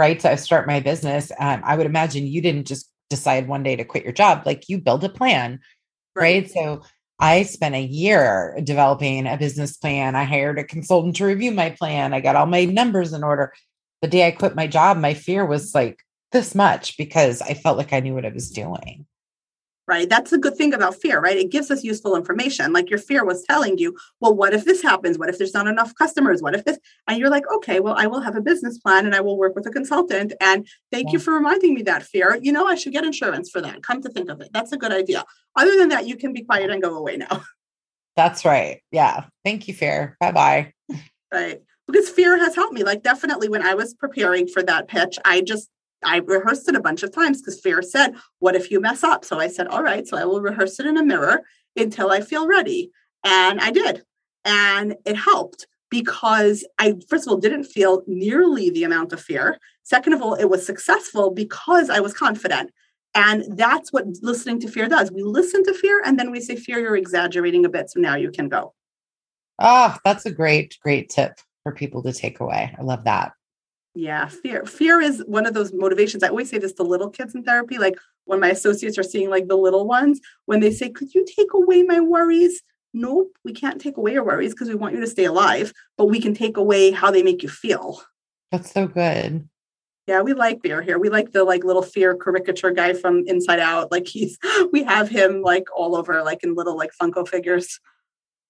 right? 0.01 0.19
To 0.21 0.35
start 0.35 0.65
my 0.65 0.79
business, 0.79 1.31
um, 1.39 1.61
I 1.63 1.77
would 1.77 1.85
imagine 1.85 2.25
you 2.25 2.41
didn't 2.41 2.65
just 2.65 2.89
decide 3.11 3.47
one 3.47 3.61
day 3.61 3.75
to 3.75 3.85
quit 3.85 4.03
your 4.03 4.13
job. 4.13 4.41
Like 4.47 4.67
you 4.67 4.79
build 4.79 5.03
a 5.03 5.09
plan, 5.09 5.59
right? 6.15 6.41
right? 6.41 6.51
So 6.51 6.81
I 7.19 7.43
spent 7.43 7.75
a 7.75 7.83
year 7.83 8.57
developing 8.63 9.27
a 9.27 9.37
business 9.37 9.77
plan. 9.77 10.15
I 10.15 10.23
hired 10.23 10.57
a 10.57 10.63
consultant 10.63 11.17
to 11.17 11.25
review 11.25 11.51
my 11.51 11.69
plan. 11.69 12.15
I 12.15 12.19
got 12.19 12.35
all 12.35 12.47
my 12.47 12.65
numbers 12.65 13.13
in 13.13 13.23
order. 13.23 13.53
the 14.01 14.07
day 14.07 14.25
I 14.25 14.31
quit 14.31 14.55
my 14.55 14.65
job, 14.65 14.97
my 14.97 15.13
fear 15.13 15.45
was 15.45 15.75
like 15.75 15.99
this 16.31 16.55
much 16.55 16.97
because 16.97 17.39
I 17.43 17.53
felt 17.53 17.77
like 17.77 17.93
I 17.93 17.99
knew 17.99 18.15
what 18.15 18.25
I 18.25 18.29
was 18.29 18.49
doing 18.49 19.05
right? 19.87 20.09
That's 20.09 20.31
the 20.31 20.37
good 20.37 20.55
thing 20.55 20.73
about 20.73 20.95
fear, 20.95 21.19
right? 21.19 21.37
It 21.37 21.51
gives 21.51 21.71
us 21.71 21.83
useful 21.83 22.15
information. 22.15 22.73
Like 22.73 22.89
your 22.89 22.99
fear 22.99 23.25
was 23.25 23.43
telling 23.43 23.77
you, 23.77 23.95
well, 24.19 24.33
what 24.33 24.53
if 24.53 24.65
this 24.65 24.81
happens? 24.81 25.17
What 25.17 25.29
if 25.29 25.37
there's 25.37 25.53
not 25.53 25.67
enough 25.67 25.93
customers? 25.95 26.41
What 26.41 26.55
if 26.55 26.63
this? 26.65 26.77
And 27.07 27.19
you're 27.19 27.29
like, 27.29 27.43
okay, 27.55 27.79
well, 27.79 27.95
I 27.97 28.07
will 28.07 28.21
have 28.21 28.35
a 28.35 28.41
business 28.41 28.77
plan 28.77 29.05
and 29.05 29.15
I 29.15 29.21
will 29.21 29.37
work 29.37 29.55
with 29.55 29.65
a 29.65 29.71
consultant. 29.71 30.33
And 30.39 30.67
thank 30.91 31.07
yeah. 31.07 31.13
you 31.13 31.19
for 31.19 31.33
reminding 31.33 31.73
me 31.73 31.81
that 31.83 32.03
fear. 32.03 32.37
You 32.41 32.51
know, 32.51 32.67
I 32.67 32.75
should 32.75 32.93
get 32.93 33.03
insurance 33.03 33.49
for 33.49 33.61
that. 33.61 33.83
Come 33.83 34.01
to 34.01 34.09
think 34.09 34.29
of 34.29 34.41
it, 34.41 34.49
that's 34.53 34.71
a 34.71 34.77
good 34.77 34.91
idea. 34.91 35.25
Other 35.55 35.77
than 35.77 35.89
that, 35.89 36.07
you 36.07 36.15
can 36.15 36.33
be 36.33 36.43
quiet 36.43 36.69
and 36.69 36.81
go 36.81 36.95
away 36.97 37.17
now. 37.17 37.43
That's 38.15 38.43
right. 38.43 38.81
Yeah. 38.91 39.25
Thank 39.45 39.69
you, 39.69 39.73
fear. 39.73 40.17
Bye 40.19 40.31
bye. 40.33 40.73
Right. 41.33 41.61
Because 41.87 42.09
fear 42.09 42.37
has 42.37 42.55
helped 42.55 42.73
me. 42.73 42.83
Like, 42.83 43.03
definitely 43.03 43.47
when 43.47 43.61
I 43.61 43.73
was 43.73 43.93
preparing 43.93 44.47
for 44.47 44.61
that 44.63 44.89
pitch, 44.89 45.17
I 45.23 45.41
just 45.41 45.69
I 46.03 46.17
rehearsed 46.17 46.67
it 46.67 46.75
a 46.75 46.81
bunch 46.81 47.03
of 47.03 47.13
times 47.13 47.41
because 47.41 47.59
Fear 47.59 47.81
said, 47.81 48.15
What 48.39 48.55
if 48.55 48.71
you 48.71 48.79
mess 48.79 49.03
up? 49.03 49.25
So 49.25 49.39
I 49.39 49.47
said, 49.47 49.67
All 49.67 49.83
right, 49.83 50.07
so 50.07 50.17
I 50.17 50.25
will 50.25 50.41
rehearse 50.41 50.79
it 50.79 50.85
in 50.85 50.97
a 50.97 51.03
mirror 51.03 51.41
until 51.75 52.11
I 52.11 52.21
feel 52.21 52.47
ready. 52.47 52.91
And 53.23 53.59
I 53.59 53.71
did. 53.71 54.03
And 54.43 54.95
it 55.05 55.15
helped 55.15 55.67
because 55.89 56.65
I, 56.79 56.95
first 57.09 57.27
of 57.27 57.31
all, 57.31 57.37
didn't 57.37 57.65
feel 57.65 58.01
nearly 58.07 58.69
the 58.69 58.83
amount 58.83 59.13
of 59.13 59.21
fear. 59.21 59.59
Second 59.83 60.13
of 60.13 60.21
all, 60.21 60.33
it 60.33 60.49
was 60.49 60.65
successful 60.65 61.31
because 61.31 61.89
I 61.89 61.99
was 61.99 62.13
confident. 62.13 62.71
And 63.13 63.43
that's 63.57 63.91
what 63.91 64.05
listening 64.21 64.59
to 64.61 64.69
fear 64.69 64.87
does. 64.87 65.11
We 65.11 65.21
listen 65.21 65.63
to 65.65 65.73
fear 65.73 66.01
and 66.05 66.17
then 66.17 66.31
we 66.31 66.39
say, 66.39 66.55
Fear, 66.55 66.79
you're 66.79 66.95
exaggerating 66.95 67.65
a 67.65 67.69
bit. 67.69 67.89
So 67.89 67.99
now 67.99 68.15
you 68.15 68.31
can 68.31 68.47
go. 68.47 68.73
Ah, 69.59 69.93
oh, 69.95 69.99
that's 70.03 70.25
a 70.25 70.31
great, 70.31 70.77
great 70.81 71.09
tip 71.09 71.33
for 71.63 71.73
people 71.73 72.01
to 72.03 72.13
take 72.13 72.39
away. 72.39 72.73
I 72.77 72.81
love 72.81 73.03
that. 73.03 73.33
Yeah, 73.93 74.27
fear. 74.27 74.65
Fear 74.65 75.01
is 75.01 75.23
one 75.27 75.45
of 75.45 75.53
those 75.53 75.73
motivations. 75.73 76.23
I 76.23 76.29
always 76.29 76.49
say 76.49 76.57
this 76.57 76.73
to 76.73 76.83
little 76.83 77.09
kids 77.09 77.35
in 77.35 77.43
therapy. 77.43 77.77
Like 77.77 77.95
when 78.25 78.39
my 78.39 78.49
associates 78.49 78.97
are 78.97 79.03
seeing 79.03 79.29
like 79.29 79.47
the 79.47 79.57
little 79.57 79.85
ones, 79.85 80.21
when 80.45 80.61
they 80.61 80.71
say, 80.71 80.89
Could 80.89 81.13
you 81.13 81.25
take 81.25 81.53
away 81.53 81.83
my 81.83 81.99
worries? 81.99 82.61
Nope, 82.93 83.31
we 83.43 83.53
can't 83.53 83.81
take 83.81 83.97
away 83.97 84.13
your 84.13 84.23
worries 84.23 84.53
because 84.53 84.67
we 84.67 84.75
want 84.75 84.95
you 84.95 85.01
to 85.01 85.07
stay 85.07 85.25
alive, 85.25 85.71
but 85.97 86.05
we 86.05 86.19
can 86.19 86.33
take 86.33 86.57
away 86.57 86.91
how 86.91 87.09
they 87.11 87.23
make 87.23 87.41
you 87.41 87.49
feel. 87.49 88.01
That's 88.51 88.71
so 88.71 88.87
good. 88.87 89.47
Yeah, 90.07 90.21
we 90.21 90.33
like 90.33 90.61
fear 90.61 90.81
here. 90.81 90.99
We 90.99 91.09
like 91.09 91.31
the 91.31 91.43
like 91.43 91.63
little 91.63 91.83
fear 91.83 92.15
caricature 92.15 92.71
guy 92.71 92.93
from 92.93 93.23
Inside 93.27 93.59
Out. 93.59 93.91
Like 93.91 94.07
he's 94.07 94.37
we 94.71 94.83
have 94.83 95.09
him 95.09 95.41
like 95.41 95.65
all 95.75 95.95
over, 95.95 96.23
like 96.23 96.43
in 96.43 96.55
little 96.55 96.77
like 96.77 96.91
Funko 97.01 97.27
figures. 97.27 97.79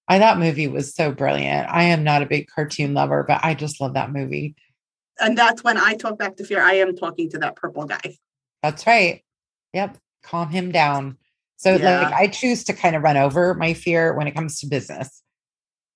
I 0.08 0.18
that 0.18 0.38
movie 0.38 0.68
was 0.68 0.94
so 0.94 1.12
brilliant. 1.12 1.68
I 1.68 1.84
am 1.84 2.04
not 2.04 2.22
a 2.22 2.26
big 2.26 2.48
cartoon 2.48 2.94
lover, 2.94 3.24
but 3.26 3.40
I 3.44 3.54
just 3.54 3.80
love 3.80 3.94
that 3.94 4.12
movie 4.12 4.54
and 5.20 5.36
that's 5.36 5.62
when 5.62 5.76
I 5.76 5.94
talk 5.94 6.18
back 6.18 6.36
to 6.36 6.44
fear. 6.44 6.62
I 6.62 6.74
am 6.74 6.96
talking 6.96 7.30
to 7.30 7.38
that 7.38 7.56
purple 7.56 7.84
guy. 7.84 8.16
That's 8.62 8.86
right. 8.86 9.22
Yep. 9.72 9.98
Calm 10.22 10.50
him 10.50 10.72
down. 10.72 11.18
So 11.56 11.76
yeah. 11.76 12.02
like 12.02 12.12
I 12.12 12.26
choose 12.26 12.64
to 12.64 12.72
kind 12.72 12.96
of 12.96 13.02
run 13.02 13.16
over 13.16 13.54
my 13.54 13.74
fear 13.74 14.14
when 14.14 14.26
it 14.26 14.34
comes 14.34 14.60
to 14.60 14.66
business. 14.66 15.22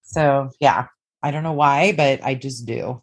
So 0.02 0.50
yeah, 0.60 0.86
I 1.22 1.30
don't 1.30 1.42
know 1.42 1.52
why, 1.52 1.92
but 1.92 2.22
I 2.22 2.34
just 2.34 2.66
do. 2.66 3.02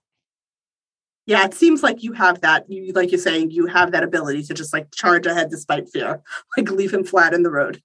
Yeah, 1.25 1.45
it 1.45 1.53
seems 1.53 1.83
like 1.83 2.03
you 2.03 2.13
have 2.13 2.41
that. 2.41 2.69
You 2.69 2.93
like 2.93 3.11
you're 3.11 3.19
saying 3.19 3.51
you 3.51 3.65
have 3.67 3.91
that 3.91 4.03
ability 4.03 4.43
to 4.43 4.53
just 4.53 4.73
like 4.73 4.93
charge 4.93 5.25
ahead 5.25 5.49
despite 5.49 5.89
fear, 5.89 6.21
like 6.57 6.69
leave 6.69 6.93
him 6.93 7.03
flat 7.03 7.33
in 7.33 7.43
the 7.43 7.51
road. 7.51 7.81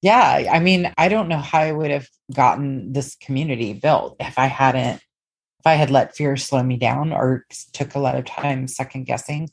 Yeah, 0.00 0.48
I 0.50 0.58
mean, 0.58 0.92
I 0.98 1.08
don't 1.08 1.28
know 1.28 1.38
how 1.38 1.60
I 1.60 1.72
would 1.72 1.90
have 1.90 2.08
gotten 2.34 2.92
this 2.92 3.14
community 3.16 3.72
built 3.72 4.16
if 4.18 4.38
I 4.38 4.46
hadn't 4.46 5.00
if 5.62 5.66
I 5.68 5.74
had 5.74 5.90
let 5.90 6.16
fear 6.16 6.36
slow 6.36 6.60
me 6.64 6.76
down 6.76 7.12
or 7.12 7.46
took 7.72 7.94
a 7.94 8.00
lot 8.00 8.16
of 8.16 8.24
time 8.24 8.66
second 8.66 9.04
guessing, 9.04 9.48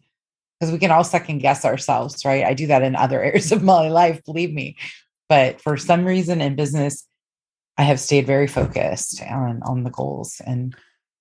because 0.60 0.72
we 0.72 0.80
can 0.80 0.90
all 0.90 1.04
second 1.04 1.38
guess 1.38 1.64
ourselves, 1.64 2.26
right? 2.26 2.44
I 2.44 2.56
do 2.56 2.66
that 2.66 2.82
in 2.82 2.96
other 2.96 3.22
areas 3.24 3.52
of 3.52 3.62
my 3.62 3.90
life, 3.90 4.26
believe 4.26 4.52
me. 4.52 4.76
But 5.30 5.62
for 5.62 5.78
some 5.78 6.06
reason 6.06 6.42
in 6.42 6.56
business, 6.56 7.06
I 7.78 7.84
have 7.84 8.00
stayed 8.00 8.26
very 8.26 8.48
focused 8.48 9.22
on, 9.22 9.62
on 9.68 9.84
the 9.84 9.92
goals 9.92 10.42
and 10.48 10.76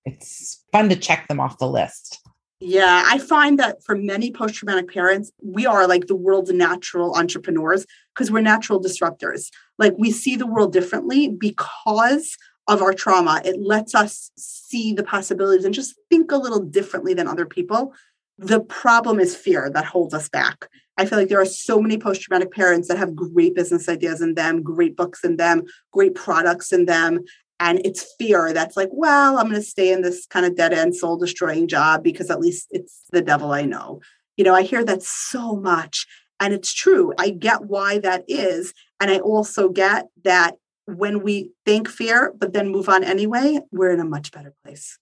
it's 0.05 0.65
fun 0.71 0.89
to 0.89 0.95
check 0.95 1.27
them 1.27 1.39
off 1.39 1.59
the 1.59 1.67
list. 1.67 2.19
Yeah, 2.59 3.03
I 3.05 3.19
find 3.19 3.59
that 3.59 3.83
for 3.83 3.95
many 3.95 4.31
post 4.31 4.55
traumatic 4.55 4.91
parents, 4.91 5.31
we 5.39 5.67
are 5.67 5.87
like 5.87 6.07
the 6.07 6.15
world's 6.15 6.51
natural 6.51 7.15
entrepreneurs 7.15 7.85
because 8.15 8.31
we're 8.31 8.41
natural 8.41 8.81
disruptors. 8.81 9.51
Like 9.77 9.93
we 9.99 10.09
see 10.09 10.35
the 10.35 10.47
world 10.47 10.73
differently 10.73 11.29
because 11.29 12.35
of 12.69 12.83
our 12.83 12.93
trauma. 12.93 13.41
It 13.43 13.59
lets 13.59 13.95
us 13.95 14.31
see 14.37 14.93
the 14.93 15.03
possibilities 15.03 15.65
and 15.65 15.73
just 15.73 15.95
think 16.09 16.31
a 16.31 16.37
little 16.37 16.59
differently 16.59 17.15
than 17.15 17.27
other 17.27 17.45
people. 17.45 17.93
The 18.37 18.61
problem 18.61 19.19
is 19.19 19.35
fear 19.35 19.69
that 19.71 19.85
holds 19.85 20.13
us 20.13 20.29
back. 20.29 20.69
I 20.95 21.05
feel 21.05 21.17
like 21.17 21.29
there 21.29 21.41
are 21.41 21.45
so 21.45 21.81
many 21.81 21.97
post 21.97 22.21
traumatic 22.21 22.53
parents 22.53 22.87
that 22.87 22.99
have 22.99 23.15
great 23.15 23.55
business 23.55 23.89
ideas 23.89 24.21
in 24.21 24.35
them, 24.35 24.61
great 24.61 24.95
books 24.95 25.23
in 25.23 25.37
them, 25.37 25.63
great 25.91 26.13
products 26.13 26.71
in 26.71 26.85
them. 26.85 27.21
And 27.59 27.81
it's 27.83 28.13
fear 28.19 28.53
that's 28.53 28.77
like, 28.77 28.89
well, 28.91 29.37
I'm 29.37 29.49
going 29.49 29.55
to 29.55 29.61
stay 29.61 29.91
in 29.91 30.03
this 30.03 30.27
kind 30.27 30.45
of 30.45 30.55
dead 30.55 30.71
end, 30.71 30.95
soul 30.95 31.17
destroying 31.17 31.67
job 31.67 32.03
because 32.03 32.29
at 32.29 32.39
least 32.39 32.67
it's 32.69 33.01
the 33.11 33.21
devil 33.21 33.51
I 33.51 33.63
know. 33.63 33.99
You 34.37 34.43
know, 34.43 34.53
I 34.53 34.61
hear 34.61 34.85
that 34.85 35.01
so 35.01 35.55
much. 35.55 36.05
And 36.39 36.53
it's 36.53 36.73
true. 36.73 37.13
I 37.17 37.31
get 37.31 37.65
why 37.65 37.99
that 37.99 38.23
is. 38.27 38.73
And 39.01 39.09
I 39.09 39.19
also 39.19 39.69
get 39.69 40.05
that 40.23 40.55
when 40.95 41.23
we 41.23 41.51
think 41.65 41.89
fear, 41.89 42.33
but 42.37 42.53
then 42.53 42.69
move 42.69 42.89
on 42.89 43.03
anyway, 43.03 43.59
we're 43.71 43.91
in 43.91 43.99
a 43.99 44.05
much 44.05 44.31
better 44.31 44.53
place. 44.63 44.97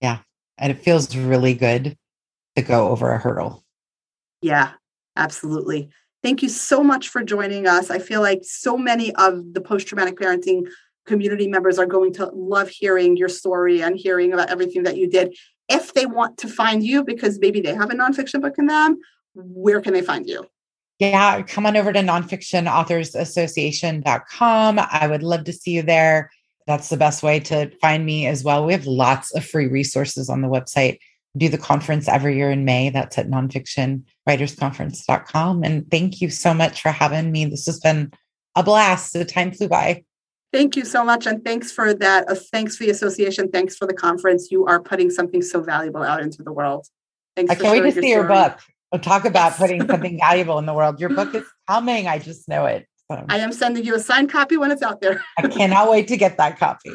Yeah. 0.00 0.18
And 0.58 0.70
it 0.70 0.82
feels 0.82 1.14
really 1.16 1.54
good 1.54 1.96
to 2.56 2.62
go 2.62 2.88
over 2.88 3.12
a 3.12 3.18
hurdle. 3.18 3.64
Yeah, 4.42 4.72
absolutely. 5.16 5.90
Thank 6.22 6.42
you 6.42 6.48
so 6.48 6.82
much 6.82 7.08
for 7.08 7.22
joining 7.22 7.66
us. 7.66 7.90
I 7.90 7.98
feel 7.98 8.20
like 8.20 8.40
so 8.42 8.76
many 8.76 9.14
of 9.14 9.54
the 9.54 9.60
post 9.60 9.86
traumatic 9.86 10.16
parenting 10.16 10.68
community 11.06 11.48
members 11.48 11.78
are 11.78 11.86
going 11.86 12.12
to 12.14 12.26
love 12.34 12.68
hearing 12.68 13.16
your 13.16 13.28
story 13.28 13.82
and 13.82 13.96
hearing 13.96 14.32
about 14.32 14.50
everything 14.50 14.82
that 14.82 14.96
you 14.96 15.08
did. 15.08 15.34
If 15.68 15.94
they 15.94 16.04
want 16.04 16.36
to 16.38 16.48
find 16.48 16.84
you 16.84 17.04
because 17.04 17.38
maybe 17.38 17.60
they 17.60 17.74
have 17.74 17.90
a 17.90 17.94
nonfiction 17.94 18.42
book 18.42 18.56
in 18.58 18.66
them, 18.66 18.98
where 19.34 19.80
can 19.80 19.92
they 19.92 20.02
find 20.02 20.28
you? 20.28 20.46
Yeah, 21.00 21.42
come 21.42 21.64
on 21.64 21.78
over 21.78 21.92
to 21.92 22.00
nonfictionauthorsassociation.com. 22.00 24.78
I 24.78 25.06
would 25.06 25.22
love 25.22 25.44
to 25.44 25.52
see 25.52 25.70
you 25.72 25.82
there. 25.82 26.30
That's 26.66 26.90
the 26.90 26.98
best 26.98 27.22
way 27.22 27.40
to 27.40 27.70
find 27.78 28.04
me 28.04 28.26
as 28.26 28.44
well. 28.44 28.66
We 28.66 28.74
have 28.74 28.86
lots 28.86 29.34
of 29.34 29.46
free 29.46 29.66
resources 29.66 30.28
on 30.28 30.42
the 30.42 30.48
website. 30.48 30.98
We 31.34 31.38
do 31.38 31.48
the 31.48 31.56
conference 31.56 32.06
every 32.06 32.36
year 32.36 32.50
in 32.50 32.66
May. 32.66 32.90
That's 32.90 33.16
at 33.16 33.30
nonfictionwritersconference.com. 33.30 35.64
And 35.64 35.90
thank 35.90 36.20
you 36.20 36.28
so 36.28 36.52
much 36.52 36.82
for 36.82 36.90
having 36.90 37.32
me. 37.32 37.46
This 37.46 37.64
has 37.64 37.80
been 37.80 38.12
a 38.54 38.62
blast. 38.62 39.14
The 39.14 39.24
time 39.24 39.52
flew 39.52 39.68
by. 39.68 40.04
Thank 40.52 40.76
you 40.76 40.84
so 40.84 41.02
much. 41.02 41.26
And 41.26 41.42
thanks 41.42 41.72
for 41.72 41.94
that. 41.94 42.28
Uh, 42.28 42.34
thanks 42.52 42.76
for 42.76 42.84
the 42.84 42.90
association. 42.90 43.50
Thanks 43.50 43.74
for 43.74 43.86
the 43.86 43.94
conference. 43.94 44.50
You 44.50 44.66
are 44.66 44.82
putting 44.82 45.08
something 45.08 45.40
so 45.40 45.62
valuable 45.62 46.02
out 46.02 46.20
into 46.20 46.42
the 46.42 46.52
world. 46.52 46.86
Thanks 47.36 47.52
I 47.52 47.54
can't 47.54 47.82
wait 47.82 47.94
to 47.94 48.02
see 48.02 48.10
your 48.10 48.24
book. 48.24 48.58
We'll 48.92 49.00
talk 49.00 49.24
about 49.24 49.54
putting 49.54 49.86
something 49.86 50.18
valuable 50.20 50.58
in 50.58 50.66
the 50.66 50.74
world. 50.74 51.00
Your 51.00 51.10
book 51.10 51.34
is 51.34 51.44
coming. 51.68 52.08
I 52.08 52.18
just 52.18 52.48
know 52.48 52.66
it. 52.66 52.86
So. 53.10 53.24
I 53.28 53.38
am 53.38 53.52
sending 53.52 53.84
you 53.84 53.94
a 53.94 54.00
signed 54.00 54.30
copy 54.30 54.56
when 54.56 54.70
it's 54.70 54.82
out 54.82 55.00
there. 55.00 55.22
I 55.38 55.48
cannot 55.48 55.90
wait 55.90 56.08
to 56.08 56.16
get 56.16 56.36
that 56.36 56.58
copy. 56.58 56.90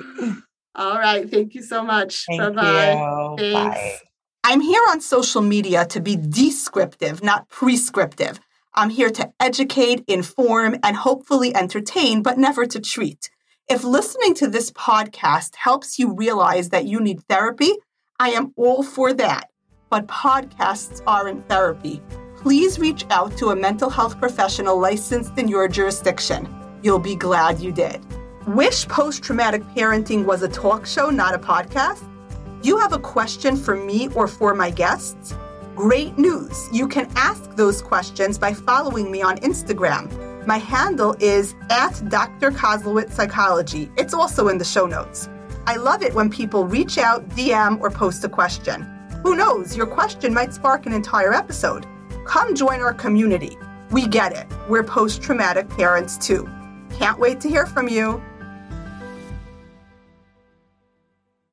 All 0.75 0.97
right. 0.97 1.29
Thank 1.29 1.55
you 1.55 1.63
so 1.63 1.83
much. 1.83 2.25
Bye 2.27 2.49
bye. 2.49 3.35
Bye. 3.37 3.97
I'm 4.43 4.61
here 4.61 4.81
on 4.89 5.01
social 5.01 5.41
media 5.41 5.85
to 5.87 5.99
be 5.99 6.15
descriptive, 6.15 7.23
not 7.23 7.49
prescriptive. 7.49 8.39
I'm 8.73 8.89
here 8.89 9.09
to 9.09 9.31
educate, 9.39 10.03
inform, 10.07 10.77
and 10.83 10.95
hopefully 10.97 11.55
entertain, 11.55 12.21
but 12.21 12.37
never 12.37 12.65
to 12.65 12.79
treat. 12.79 13.29
If 13.67 13.83
listening 13.83 14.35
to 14.35 14.47
this 14.47 14.69
podcast 14.71 15.55
helps 15.55 15.97
you 15.97 16.13
realize 16.13 16.69
that 16.69 16.85
you 16.85 16.99
need 16.99 17.23
therapy, 17.27 17.71
I 18.19 18.29
am 18.29 18.53
all 18.55 18.83
for 18.83 19.13
that 19.13 19.49
but 19.89 20.07
podcasts 20.07 21.01
aren't 21.05 21.47
therapy. 21.47 22.01
Please 22.37 22.79
reach 22.79 23.05
out 23.09 23.35
to 23.37 23.49
a 23.49 23.55
mental 23.55 23.89
health 23.89 24.19
professional 24.19 24.77
licensed 24.77 25.37
in 25.37 25.47
your 25.47 25.67
jurisdiction. 25.67 26.47
You'll 26.83 26.99
be 26.99 27.15
glad 27.15 27.59
you 27.59 27.71
did. 27.71 28.01
Wish 28.47 28.87
Post 28.87 29.23
Traumatic 29.23 29.63
Parenting 29.75 30.25
was 30.25 30.43
a 30.43 30.47
talk 30.47 30.85
show, 30.85 31.09
not 31.09 31.33
a 31.33 31.39
podcast? 31.39 32.03
You 32.63 32.77
have 32.77 32.93
a 32.93 32.99
question 32.99 33.55
for 33.57 33.75
me 33.75 34.09
or 34.09 34.27
for 34.27 34.53
my 34.53 34.69
guests? 34.69 35.35
Great 35.75 36.17
news! 36.17 36.69
You 36.71 36.87
can 36.87 37.11
ask 37.15 37.55
those 37.55 37.81
questions 37.81 38.37
by 38.37 38.53
following 38.53 39.11
me 39.11 39.21
on 39.21 39.37
Instagram. 39.39 40.09
My 40.45 40.57
handle 40.57 41.15
is 41.19 41.55
at 41.71 42.07
Dr. 42.07 42.51
Koslowitz 42.51 43.13
Psychology. 43.13 43.91
It's 43.97 44.13
also 44.13 44.47
in 44.47 44.59
the 44.59 44.65
show 44.65 44.85
notes. 44.85 45.27
I 45.65 45.77
love 45.77 46.03
it 46.03 46.13
when 46.13 46.29
people 46.29 46.65
reach 46.65 46.99
out, 46.99 47.27
DM, 47.29 47.81
or 47.81 47.89
post 47.89 48.23
a 48.23 48.29
question. 48.29 48.87
Who 49.25 49.35
knows, 49.35 49.75
your 49.75 49.87
question 49.87 50.35
might 50.35 50.53
spark 50.53 50.85
an 50.85 50.93
entire 50.93 51.33
episode. 51.33 51.87
Come 52.27 52.53
join 52.53 52.79
our 52.79 52.93
community. 52.93 53.57
We 53.89 54.07
get 54.07 54.33
it. 54.33 54.45
We're 54.69 54.83
post 54.83 55.23
traumatic 55.23 55.67
parents 55.67 56.15
too. 56.15 56.47
Can't 56.91 57.17
wait 57.17 57.41
to 57.41 57.49
hear 57.49 57.65
from 57.65 57.89
you. 57.89 58.23